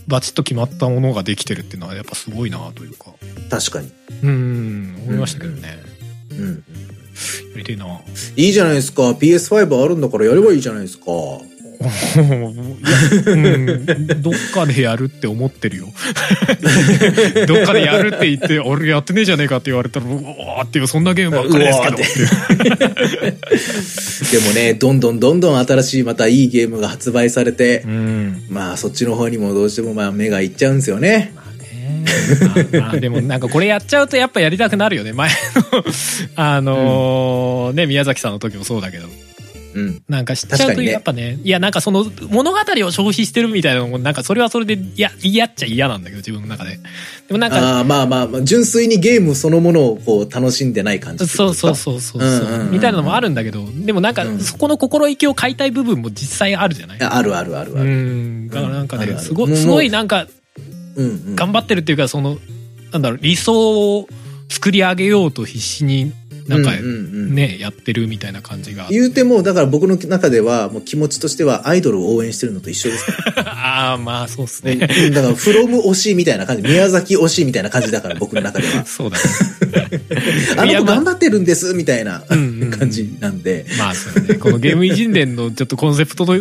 [0.09, 3.12] バチッと決まったものができてるっていうのはやっぱすごいなというか
[3.51, 3.93] 確かに。
[4.22, 5.78] うん思いましたけどね、
[6.32, 6.55] うん。
[6.55, 6.62] や
[7.56, 8.01] りてえな
[8.36, 9.10] いいじゃないですか。
[9.10, 11.05] PS5 あるんだからやればいいじゃないですか。
[14.21, 15.87] どっかでやるって思ってるよ。
[17.47, 21.91] どっかでやるって言って俺やってねえじゃねえかって言われたらうわーっていうそんなゲームばっかりですけ
[24.31, 24.39] ど。
[24.43, 28.43] でもね、どんどんどんどん新しいまたいいゲームが発売されてう、ん。
[28.49, 31.33] まあそっちの方にもどうしてもまあ目がいっちゃうんですよね。
[32.73, 35.13] まあでもなんかこれやっちゃうとやっぱやりたくなるよね。
[35.13, 35.85] 前の
[36.37, 39.09] あのーね宮崎さんの時もそうだけど
[39.79, 40.03] うん。
[40.09, 46.79] なんか知っちゃうとやっぱねいやなんかその物語を消費してるみたいなのもなんかそれはそれでいや嫌っちゃ嫌なんだけど自分の中で。
[47.29, 52.25] でもなんかああ、まあまあまあ、純粋にゲームそのものをこう楽しんでない感じそうそうそうそうう。
[52.25, 54.41] んうんうんみたいなのもあるんだけどでもなんかうん。
[54.41, 56.99] そこの心意気を買いたい部分も実際あるじゃない？
[56.99, 57.91] いやあるあるあるあうる。
[57.91, 58.49] ん。
[58.49, 59.23] だからなんかうんあるある。
[59.23, 60.27] ねすごすごいなんか
[60.97, 61.37] うんうん。
[61.37, 62.39] 頑張ってるっていうかその
[62.93, 64.09] なんだろう理想を
[64.49, 66.13] 作り上げようと必死に
[66.49, 66.93] なんかうんうんう
[67.31, 67.35] ん。
[67.35, 68.89] ねやってるみたいな感じが。
[68.91, 73.05] 言うても、だから僕の中では、もう気持ちとしてはアイドルを応援してるのと一緒です。
[73.37, 78.85] ああまあそうっすうんねだから、フロム推しみたいな感じ、宮崎推しみたいな感じだから、僕の中では。
[78.87, 79.23] そうだね。
[80.57, 82.62] あの子頑張ってるんです、みたいなうんうん。
[82.62, 83.66] うん感じなんで。
[83.79, 84.35] まあそうね。
[84.35, 86.39] このゲーム偉人伝のちょっとコンセプトの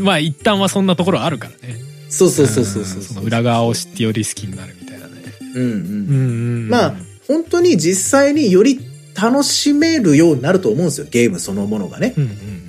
[0.00, 1.80] まあ一旦はそんなところあるからね。
[2.08, 2.98] そうそうそうそうそう。
[3.00, 5.12] んその裏側を知ってより好きになるみたいなね。
[5.54, 5.62] うん。
[5.62, 5.68] うん。
[5.68, 6.68] うんうん。
[6.68, 6.94] まあ、
[7.28, 8.80] 本当に実際により
[9.14, 12.14] 楽しめるようになると思うんですよ、ゲームそのものがね。
[12.16, 12.60] うんうん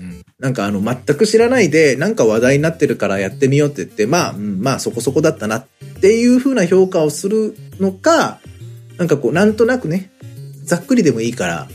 [0.42, 5.66] なんかあの、全く知らないで、なんか話題になってるからやってみようって言って、まあ、うんまあそこそこだったなっ
[6.02, 8.40] ていう風な評価をするのか、
[8.98, 10.10] なんかこう、なんとなくね、
[10.64, 11.68] ざっくりでもいいから、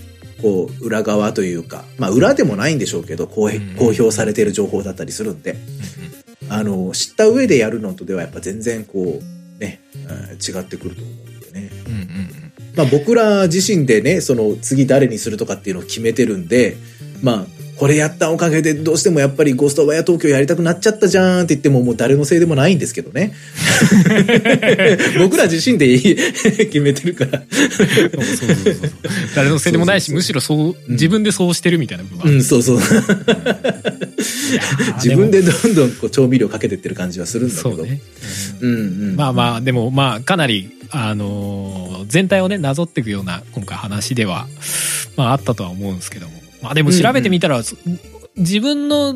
[0.43, 3.45] こう、裏側というか、まあ裏でもないんでしょうけど、公
[3.79, 5.57] 表されている情報だったりするんで、
[6.49, 11.71] あの、知った上でやるのとではやっぱ全然こう、ね、うん違ってくると思うんでね。
[11.87, 12.36] うんうん
[12.77, 16.77] まあ僕ら自身でね、その次誰にするとかっていうのを決めてるんで、
[17.23, 17.47] まあ、
[17.77, 23.35] これやったおかげでどうしてもやっぱりゴーストバイア東京やりたくなっちゃったじゃんって言ってももう誰のせいでもないんですけどね。
[25.19, 27.43] 僕ら自身で決めてるから。
[27.51, 28.91] そうそうそうそう
[29.35, 32.81] 誰のせいでもないしむしろそう自分でそうしてるみたいな部分があるうん、そうそう。
[34.97, 37.77] 自分ででどんどんこう調味料かけてってる感じはするんだけど。
[37.77, 38.01] そうね、
[38.61, 38.77] うんう
[39.13, 39.17] ん。
[39.17, 44.47] まあまあでもまあかなりあのー全体をねなぞっていくような今回話では
[45.17, 46.36] まああったとは思うんですけども
[46.67, 47.77] まあでも調べてみたら、そ
[48.37, 49.15] 自分の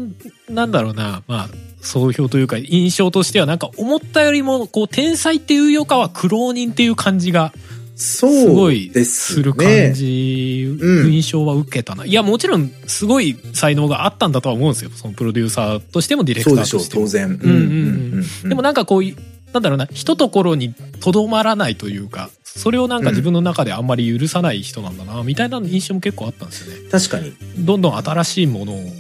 [0.49, 1.49] なんだろうなまあ
[1.83, 7.53] 総評というか印象としてはなんか思ったよりもこう天才っていうよかは苦労人っていう感じが
[7.97, 9.93] すそうごいですする感ね。
[9.93, 12.07] じ、うん印象は受けたな。
[12.07, 14.91] いや、もちろん、すごい才能があったんだとは思うんですよ。
[14.95, 17.37] そのプロデューサーとしてもディレクそうでしょう、ターとしても。
[17.37, 17.41] 当然。
[17.43, 19.15] うんうんでもなんかこうい、
[19.53, 26.91] なんだろうな、一ところにとどまらないというか、それをなんか自分の中であんまり許さない人なんだな、みたいな印象も結構あったんですよね。
[26.91, 27.33] 確かに。
[27.59, 28.91] どんどん新しいものをこ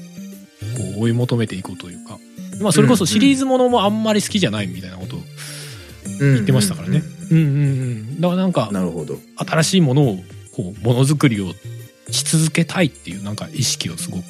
[0.98, 2.18] う追い求めていこうというか。
[2.60, 5.20] まあそれこそシリーズものもあんまり好きじゃないみたいなことを
[6.20, 7.02] 言言ってましたからね。
[7.30, 8.20] うんうんうん。
[8.20, 9.18] だからなんか、なるほど。
[9.36, 10.16] 新しいものを
[10.52, 11.52] こうものづくりを
[12.10, 14.24] し続けたいっていうなんか意識をすごく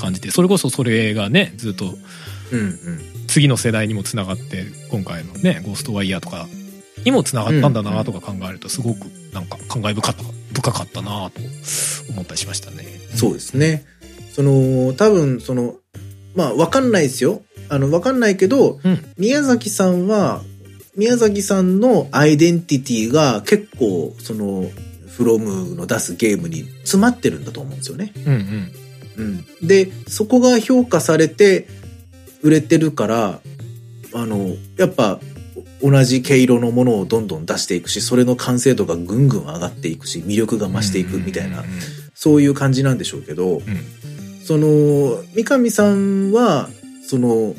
[0.00, 1.94] 感じてそれこそそれがねずっと
[2.52, 2.78] うんうん。
[3.28, 6.48] 次の世代にもつながって今回のね「ゴーストワイヤー」とか
[7.04, 10.22] にもつながったんだなとか考えるとすごくなんか感慨深かった
[10.60, 11.40] 深かったなと
[12.10, 12.84] 思ったりしましたね。
[13.14, 13.84] そうですね。
[14.32, 15.76] その、多分、その、
[16.34, 17.42] まあ、わかんないですよ。
[17.68, 20.42] あの、わかんないけど、うん宮崎さんは、
[20.96, 24.70] 宮崎さんのアイデンティティが結構、その、
[25.08, 28.12] フロムの出すゲームに詰まってるんだと思うんですよね。
[28.16, 28.72] うんうん
[29.16, 29.66] うん。
[29.66, 31.66] で、そこが評価されて
[32.42, 33.40] 売れてるから、
[34.14, 35.18] あの、やっぱ、
[35.82, 41.68] 同じ毛色のものをどんどん出していくし、それの完成度がぐんぐん上がっていくし、魅力が増していくみたいなうん、うん
[42.18, 43.62] そういう感じなんでしょうけど、うん。
[44.42, 46.68] その、三上さんは、
[47.06, 47.54] その、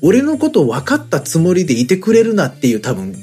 [0.00, 3.14] 俺のこと分かったつもりでいてくれるなっていう多分、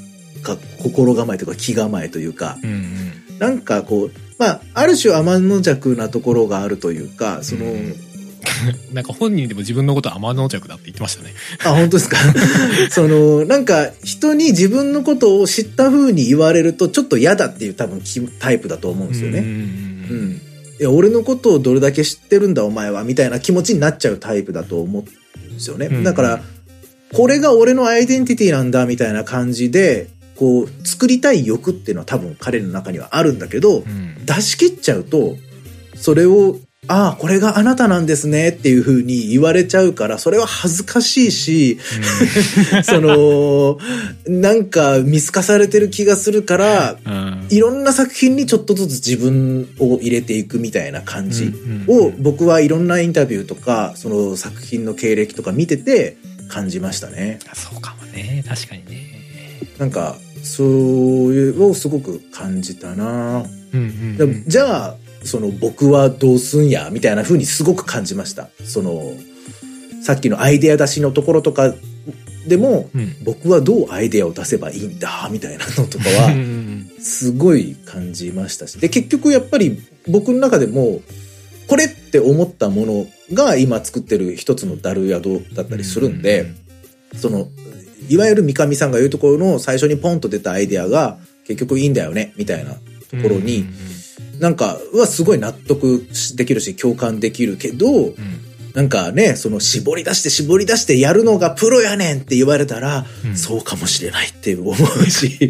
[0.43, 2.73] か心構えとか気構えというか、うんう
[3.33, 3.39] ん。
[3.39, 8.04] なんかこう、まあ、ある種天の弱なところがあるというか、その、うん
[8.93, 11.33] なんか本人でも自分のことは天の弱だって言ってましたね。
[11.63, 12.17] あ、本当ですか？
[12.91, 19.39] その、なんか、人に自分のことを知った風に言われると、ちょっと嫌だっていう多分きタイプだと思うんですよね。
[19.39, 19.53] うんうんう
[20.25, 20.41] ん。
[20.79, 25.87] いや、俺のことをどれだけ知ってるんだお前は、みたいな気持ちになっちゃうタイプだと思うんですよね。
[25.87, 26.43] うんだから、
[27.13, 35.37] これが俺のアイデンティティなんだ、みたいな感じで、こう、作りたい欲っていうのは多分彼の中にはあるんだけど、うん出し切っちゃうと、
[35.95, 41.79] それを、ああ、これがあなたなんですねっていう風に言われちゃうから、それは恥ずかしいし、
[42.83, 43.79] その、
[44.27, 47.47] なんか見透かされてる気がするから、うん。
[47.49, 51.85] いろんな作品にちょっとずつ自分を入れていくみたいな感じうん。
[51.87, 56.17] うんを僕はいろんなインタビューとか、その作品の経歴とか見てて
[56.47, 57.39] 感じましたね。
[57.53, 58.43] そうかもね。
[58.47, 59.05] 確かにね。
[59.77, 63.45] なんか、そういうのをすごく感じたな。
[63.73, 64.43] うんうんうん。
[64.47, 64.95] じゃあ、
[65.25, 68.49] その僕はどうすんや、みたいな風にすごく感じました。
[68.63, 69.13] その、
[70.01, 71.73] さっきのアイデア出しのところとか
[72.47, 78.79] でも、うん僕はどうアイデアを出せばいいんだ、みたいなのとかは、うんうんすごい感じましたし。
[78.79, 81.01] で、結局やっぱり僕の中でも、
[81.67, 86.51] これって思ったものが今作ってる一つのダル宿だったりするんで、
[87.15, 87.47] その、
[88.09, 93.94] いわゆる三上さんが言うところの最初にポンと出たアイデアが結局いいんだよね、みたいなところに、うんうん
[94.39, 98.15] なんか、はすごい納得できるし共感できるけど、うん。
[98.73, 103.37] なんかね、その絞り出して絞り出してやるのがプロやねんって言われたら、うん。
[103.37, 104.75] そうかもしれないって思う
[105.09, 105.37] し、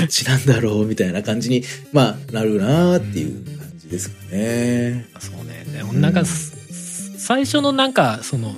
[0.00, 1.62] どっちなんだろうみたいな感じに、
[1.92, 5.06] まあ、なるなっていう感じですかね。
[5.20, 6.00] そうね。
[6.00, 6.56] なんか、す
[7.18, 8.56] 最初のなんかその、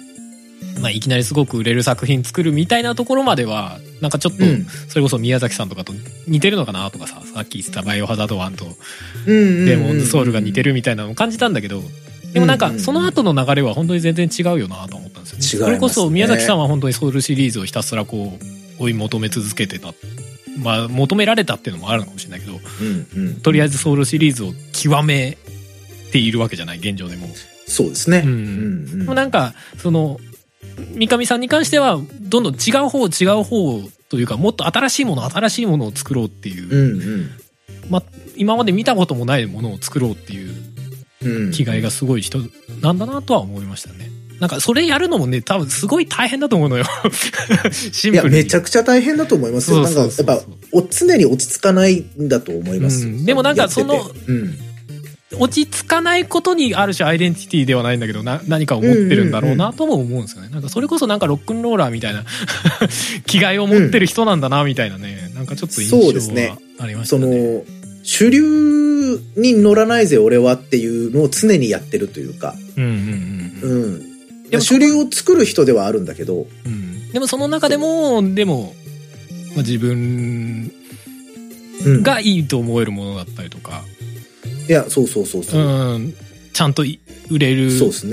[0.81, 5.93] まあ、いきなりすごく売れる作品作るみたいなところまではなんかちょっとうんそれこそ宮崎さんとかと
[6.27, 8.67] 似てるのかなとかささっき言ってた「バイオハザード1」と
[9.27, 11.83] うんうんうんデーモンズソウルが似てるみたいなのを感じたんだけど
[12.33, 15.47] でもなんかうんうんうんその後の流れは本当に全然違うよなと思ったんですよね。
[15.47, 18.39] 違いますねそれこそ宮崎さんは本当にソウルシリーズをひたすらこ
[18.79, 19.95] う追い求め続けてた
[20.59, 23.35] まあ求められたっていうのもあるのかもしれないけどうんうん。
[23.37, 25.39] とりあえずソウルシリーズを極め
[26.11, 27.29] ているわけじゃない現状でも。
[27.67, 28.23] そうですね。
[28.25, 30.19] うんうんでもなんかその
[30.95, 37.31] 三上さんに関してはどんどん違う方違う方というかもっと新しいもの新しいものを作ろうっていう、うんうん
[37.91, 38.03] まあ、
[38.37, 40.73] 今まで見たこともないものを作ろうっていう
[41.25, 41.51] うん。
[41.53, 42.39] 気概がすごい人
[42.81, 44.11] なんだなとは思いましたね。
[44.41, 46.85] なんかそれやるのもね多分すごい大変だと思うのよ。
[47.71, 48.43] シンいや、プルに。
[48.43, 49.87] めちゃくちゃ大変だと思いますよ。
[49.87, 53.07] そうそうそうなんか、やっぱ、お常に落ち着かないんだと思います。
[53.07, 54.59] うんでもなんかそのててうん。
[55.39, 60.49] 落ち着かないことにある種アイデンティティではないんだけどな何か思ってるんだろうなとも思うんですよね。
[60.51, 62.25] なんかそれこそなんかロックンローラーみたいな
[63.27, 66.49] 気概を持ってる人なんだなみたいなね、なんかちょっと印象そうですね。
[66.49, 67.65] はありましたそねの、
[68.03, 72.95] 主流に乗らないぜ俺はっていうのを常にやってるというか、うんうんう
[73.67, 73.83] んうん。
[73.85, 74.51] うん。
[74.51, 77.13] でも主流を作る人ではあるんだけど、うん。
[77.13, 78.75] でもその中でもでも、
[79.55, 80.73] まあ、自分
[81.85, 82.03] うん。
[82.03, 83.85] がいいと思えるものだったりとか、
[84.69, 85.61] いや、そうそうそうそう。
[85.61, 85.99] う。
[85.99, 86.15] ん、
[86.53, 87.71] ちゃんとい売れる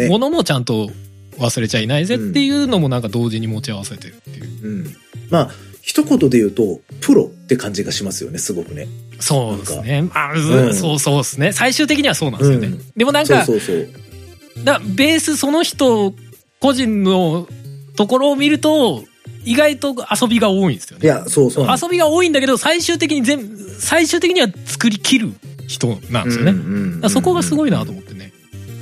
[0.09, 0.91] ものもちゃんと
[1.37, 4.95] 忘れちゃいないぜっていうのもなんか同時に持ち合わせてるっていう、うん。
[5.29, 5.49] まあ、
[5.81, 8.87] 一言で言うと、プロって感じがしますよね、すごくね。
[9.19, 10.09] そうですね。
[10.13, 11.51] あ、うんそうそうですね。
[11.51, 12.81] 最終的にはそうなんですよね、うん。
[12.95, 14.63] でもなんかそうそうそう。
[14.63, 16.13] だベースその人
[16.59, 17.47] 個人の
[17.95, 19.03] ところを見ると
[19.49, 21.05] 意外と遊びが多いんですよね。
[21.05, 21.67] いや、そうそう。
[21.67, 25.33] 遊びが多いんだけど最終的に全部最終的には作り切る
[25.67, 28.31] 人なんですよね、そこがすごいなと思ってね。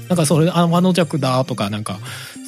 [0.09, 1.99] なんかそれ天の弱だとかなんか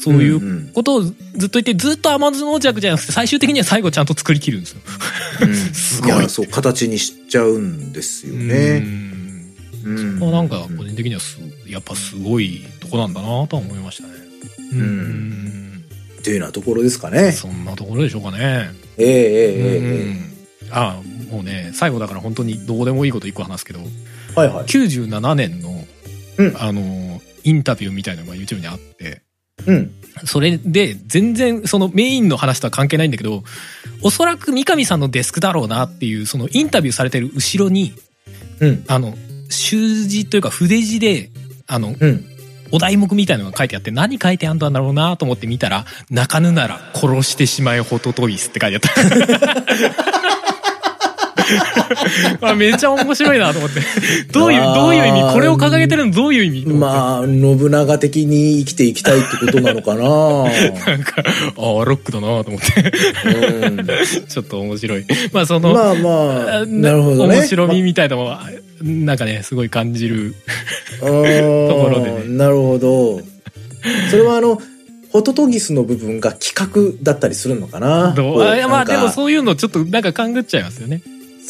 [0.01, 1.13] そういうことをずっ
[1.49, 4.81] と言ってずっと天の弱じゃなくて最終的には最後ちゃんと作り切るんですよ。
[5.41, 5.55] うん。
[5.73, 6.11] すごい。
[6.11, 8.79] いや、そう、形にしちゃうんですようね。
[8.79, 9.53] ん。
[9.85, 10.19] うん。
[10.19, 11.37] まあなんか個人的にはす
[11.67, 14.09] やっぱすごいとこなんだなとは思いましたね。
[14.73, 14.79] うん。
[14.79, 15.68] ん
[16.19, 17.31] っていうようなところですかね。
[17.31, 20.29] そんなところでしょうかねええええええうん
[20.71, 21.01] あ
[21.31, 23.79] もうね最後だから本当にどうでもいいこと一個話すけど
[24.35, 24.65] はいはい。
[24.65, 25.85] 97年の、
[26.37, 29.21] うんあのインタビューみたいなのが YouTube にあって
[29.65, 29.91] うん。
[30.25, 33.43] それで全然そのメインの話とは関係ないんだけど
[34.03, 37.93] おそらく三上さんのデスクだろうなっていうそのインタビューされてる後ろに
[38.59, 38.83] うん。
[38.87, 39.15] あの
[39.49, 41.29] 習字というか筆字で
[41.67, 42.25] あのうん。
[42.71, 50.18] お題目みたいなのが書いてあって何書いてあんだろうなと思って見たら「泣かぬなら殺してしまえホトトギス」って書いてあった。
[52.41, 53.81] あめっちゃ面白いなと思って。
[54.31, 56.11] どういうどういう意味これを掲げてるの？
[56.11, 56.65] どういう意味？
[56.65, 60.01] まあ、信長的に生きていきたいってことなのかな。
[60.85, 62.91] なんかああロックだなと思って。
[63.65, 63.87] うん。
[64.27, 65.05] ちょっと面白い。
[65.31, 67.37] まあその、まあまあ、あなるほどね。
[67.37, 68.49] 面白みみたいなのは
[68.81, 70.35] なんかねすごい感じる。
[70.99, 72.23] ところでね。
[72.27, 73.21] なるほど。
[74.09, 74.61] それはあの、
[75.11, 78.13] ホトトギスの部分が企画だったりするのかな。
[78.13, 81.01] どこういやまあでもそういうのちょっとなんか勘ぐっちゃいますよね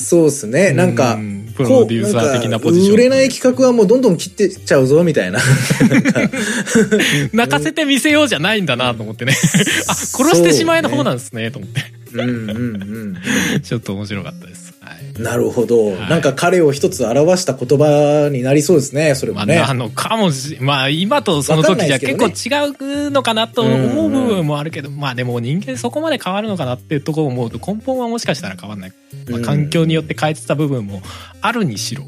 [0.03, 0.71] そうですね。
[0.71, 5.39] なんか、うんプロデューサー的なポジション売れない企画はもうどんどん切ってっちゃうぞ、みたいな。
[7.34, 9.34] 泣かせてみせようじゃないんだなと思ってね
[9.88, 13.61] あ殺してしまえの方なんですねと思ってうんうんうん。
[13.61, 14.68] ちょっと面白かったですはい
[15.18, 15.88] なるほど。
[15.88, 19.60] はいなんか彼を一つ表した言葉になりそうですね、それまあ、もね。
[19.60, 28.94] なのかもしまあ今とその時じゃ結構違うのかなと思う部分もあるけど、まあでも人間そこまで変わるのかなっていうところを思うと根本はもしかしたら変わんない、
[29.30, 31.02] まあ、環境によって変えてた部分も
[31.41, 32.03] あるにしろ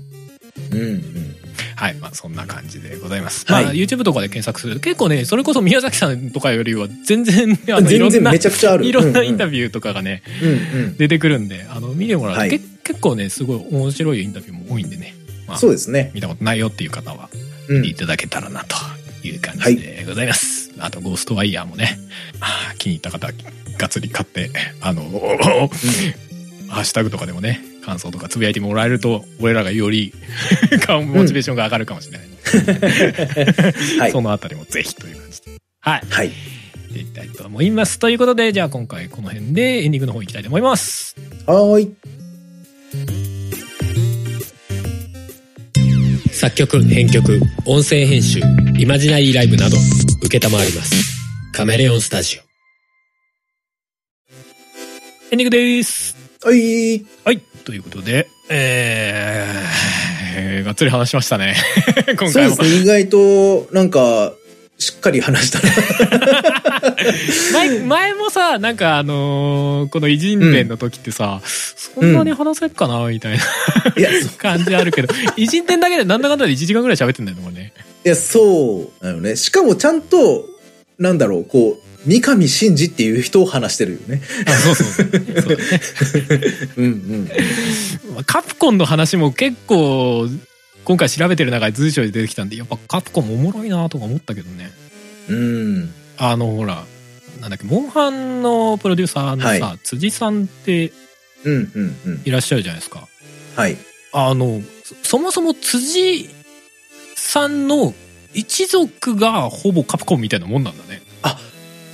[0.71, 1.40] うんうん。
[1.81, 8.85] はいまあそんな感じでございます、はいまあ YouTube とかで検索すると結構ねそれこそ宮崎さんとかよりは全然 あのいろ全然んなめちゃくちゃある。
[8.85, 10.21] いろんなインタビビューとかがね。
[10.43, 10.97] うんうん。
[10.97, 15.15] 出てくるんであの見てもらうと、はいけ結構ねすごい面白いインタビューも多いんでね、
[15.47, 16.11] まあ、そうですね。
[16.13, 17.29] 見たことないよっていう方は
[17.67, 18.75] うん見ていただけたらなと
[19.27, 21.97] いう感じでございます、あと「ゴーストワイヤー」もね
[22.77, 23.33] 気に入った方は
[23.77, 24.51] がっつり買って
[24.81, 25.01] あの、
[26.69, 30.13] ハッシュタグとかでもね感想とかつぶやいてもらえると俺らがより
[30.87, 32.27] モチベーションが上がるかもしれない、
[33.99, 34.11] はい。
[34.11, 34.21] そ。
[34.21, 35.57] のあたりもぜひという感じで。
[35.81, 36.01] はい。
[36.09, 36.27] はい。
[36.27, 36.31] や
[36.89, 37.99] っていきたいと思います。
[37.99, 41.15] ということでじゃあ今回この辺でエンディングの方行きたいと思います。
[41.45, 41.95] はーい。
[46.31, 48.39] 作曲編曲音声編集
[48.79, 50.95] イマジナリーライブなど承ります。
[51.53, 52.41] カメレオンスタジオ。
[55.31, 56.15] エンディングです。
[56.43, 57.05] はい。
[57.23, 61.55] はいということでえー、えーがっつり話しましたね
[62.19, 62.81] 今回もそうですね。
[62.83, 64.33] 意外と、なんか、
[64.77, 66.81] しっかり話したな。
[67.53, 73.43] 前前もさなんかあのーこの偉人伝の時ってさ、そんなに話せっかなみたいな、
[74.39, 77.73] 感じあるけど偉人伝だけでなんだかんだで1時間ぐらい喋ってんだよねこれね
[78.03, 79.35] いや、そうなのね。
[79.35, 80.45] しかもちゃんと、
[80.97, 84.21] なんだろう、こう、三上真司っていう人を話してるよね。
[84.47, 85.57] あそうそうそうそう
[86.77, 87.29] うんうん。
[88.13, 90.27] まあカプコンの話も結構
[90.83, 94.71] 今回調べてる中で随所で出てきたんでやっぱカプコンもおもろいなとか思ったけどね
[95.29, 95.93] うん。
[96.17, 96.85] あのほら
[97.39, 100.91] なんだっけモンハンのプロデューサーのさ、は辻さんって
[101.43, 102.21] うんうんうん。
[102.25, 103.07] いらっしゃるじゃないですか
[103.55, 103.77] はい。
[104.11, 106.29] あのそそもそも辻
[107.15, 107.93] さんの
[108.33, 111.01] 一族がほぼカプコンみたいなもんなんだね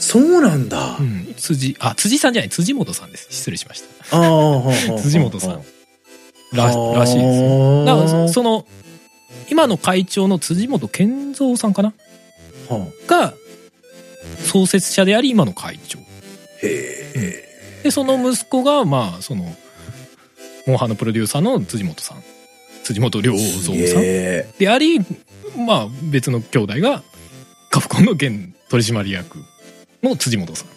[0.07, 0.95] そうなんだ。
[0.97, 3.27] うん、辻、あ、辻さんじゃない、辻元さんです。
[3.29, 4.97] 失礼しました。
[5.01, 5.61] 辻元さんは
[6.53, 6.67] らあ
[6.99, 7.83] らしいですよ。
[7.83, 8.65] だからその、
[9.51, 11.93] 今の会長の辻元健三さんかな？
[12.69, 13.33] はが、
[14.45, 15.99] 創設者であり、今の会長。
[15.99, 16.01] あ
[16.63, 17.43] へ
[17.83, 19.53] で、その息子が、まあ、その、
[20.65, 22.23] モンハンのプロデューサーの辻元さん。
[22.83, 23.37] 辻元良え。
[23.37, 24.01] 三さん。
[24.03, 24.99] へであり、
[25.57, 27.03] まあ、別の兄弟が、
[27.69, 29.43] カプコンの現取締役
[30.03, 30.67] の辻元さん。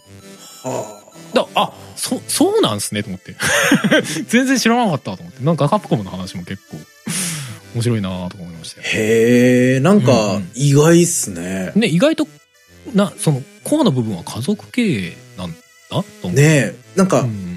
[0.65, 0.69] え。
[0.69, 1.01] は
[1.35, 3.37] だあ、そ、そうなんすね、と思って。
[4.29, 5.45] 全然知らなかったと思って。
[5.45, 6.77] なんかカプコンの話も結構、
[7.75, 8.83] 面白いなと思いました。
[8.83, 11.73] へえ、なんうんうかん意外っすね。
[11.77, 12.27] ね、意外と、
[12.95, 15.57] な、その、コアの部分は家族経営なんだ
[15.91, 16.43] と思って。
[16.43, 17.51] ねえ、なんか、うん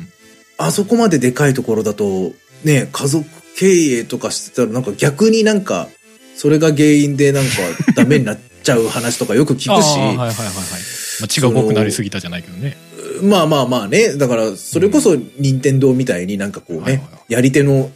[0.57, 2.31] あそこまででかいところだと、
[2.63, 3.25] ね、家族
[3.57, 5.89] 経営とかしてたら、なんか逆になんか、
[6.35, 7.51] それが原因でなんか
[7.95, 9.97] ダメになっちゃう話とかよく聞くし、
[11.21, 12.77] まあ、血が濃くなりすぎたじゃないけどね。
[13.21, 17.91] まあまあまあね、だからそれこそ任天堂みたいになんかこうねはいはいは、やり手の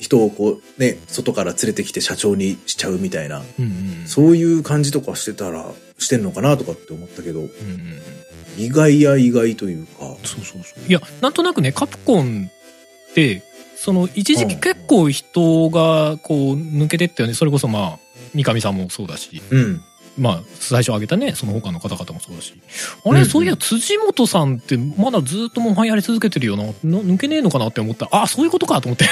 [0.00, 4.06] 人をこうね、外から連れてきて社長にしちゃうみたいな、うんうん。
[4.06, 8.62] そういう感じとかしてたら、してんのかなとかって思ったけど、うんうんうん。
[8.64, 10.88] 意外や意外というか、そうそうそう。
[10.88, 12.50] いや、なんとなくね、カプコン
[13.10, 13.42] って、
[13.76, 17.34] その、一時期結構人が、こう、抜けてったよね。
[17.34, 17.98] それこそまあ、
[18.34, 19.82] 三上さんもそうだし、うん。
[20.18, 22.52] まあ、最初挙げたね、その他の方々もそうだし。
[23.04, 26.64] あれ、うんそういや、辻元さんって、まだずっとモンハンやり続けてるよな。
[26.64, 29.06] な抜けねえのかなって思ったら、あ、そういうことかと思って。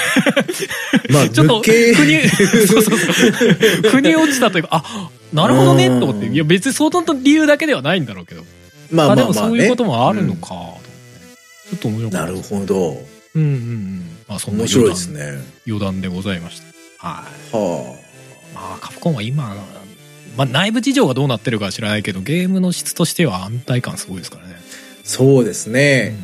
[1.09, 1.73] まあ、 ちょっと、国、
[2.67, 3.47] そうそうそ
[3.87, 3.91] う。
[3.91, 6.27] 国落ちたというか、あ、なるほどね、と思って。
[6.27, 8.43] いや、別に相当の理由だけではないんだろうけど。
[8.91, 9.57] まああ、でもまあまあね。
[9.57, 10.89] そういうこともあるのか、と思って。
[11.69, 12.97] ちょっと面白かったなるほど。
[13.35, 14.17] うんうんうん。
[14.27, 15.43] まあそんな面白い余談ですね。
[15.67, 16.61] 余談でございまし
[16.99, 17.07] た。
[17.07, 17.23] は
[17.53, 17.55] い。
[17.55, 17.95] は
[18.53, 19.55] まあカプコンは今、
[20.39, 24.55] まあ内部事情がどうなってるかは知らないけど、ゲームの質としては安泰感すごいですからね。
[24.55, 24.59] あ。
[25.03, 26.15] そうですうんね。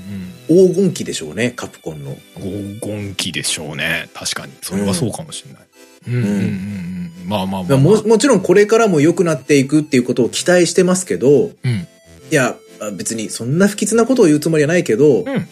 [0.48, 2.12] 黄金期でしょうね、カプコンの。
[2.12, 2.80] うん。
[2.80, 4.08] 黄金期でしょうね。
[4.14, 4.54] 確かに。
[4.62, 5.64] それはそうかもしれない。
[6.08, 7.12] うんうんうんうん。
[7.26, 7.78] まあまあまあ、まあ。
[7.78, 11.72] ももちろんこれからも良くなっていくっていうことを期待してますけど、うん。
[11.72, 11.88] い
[12.32, 15.48] や、あ別にそんな不吉なことを言うつもりはないけど、うん。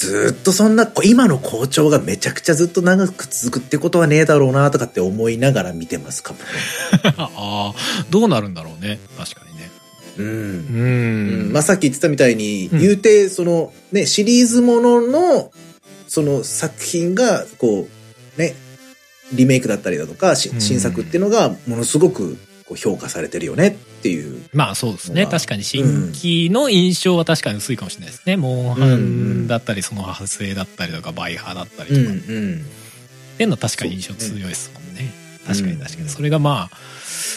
[0.00, 6.42] ずーっとそんな、こ今の校長がめちゃくちゃずっと長く続くってことはねえだろうなとかって思いながら見てます、カプ
[7.18, 7.74] ああ、
[8.08, 8.98] どうなるんだろうね。
[9.18, 9.70] 確かにね。
[10.16, 10.26] うん。
[10.26, 10.32] うう
[11.46, 11.52] んん。
[11.52, 15.52] まあ、さっき言ってたみたいに、うん言うて、その、ね、シリーズものの、
[16.08, 17.86] その作品が、こ
[18.36, 18.54] う、ね、
[19.34, 24.42] リメイクだったりだとか、新作っていうのが、ものすごくこう評価されてるよねっていう。
[24.54, 25.22] まあそうですね。
[25.22, 28.36] まあ確かに新規の印象は確かに薄いかもしれないですね。
[28.36, 32.00] モンハンだったり、その派生だったりとか、バイハーだったりとか。
[32.00, 32.14] うん、うん。
[32.14, 35.12] っていうのは確かに印象強いですもんね。
[35.46, 36.10] 確かに確かうんに。
[36.10, 36.76] それがまあ、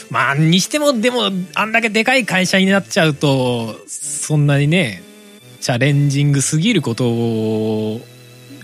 [0.09, 5.03] まあ、にしても、でも、あんだけでかい会社になっちゃうと、そんなにね、
[5.59, 8.01] チャレンジングすぎること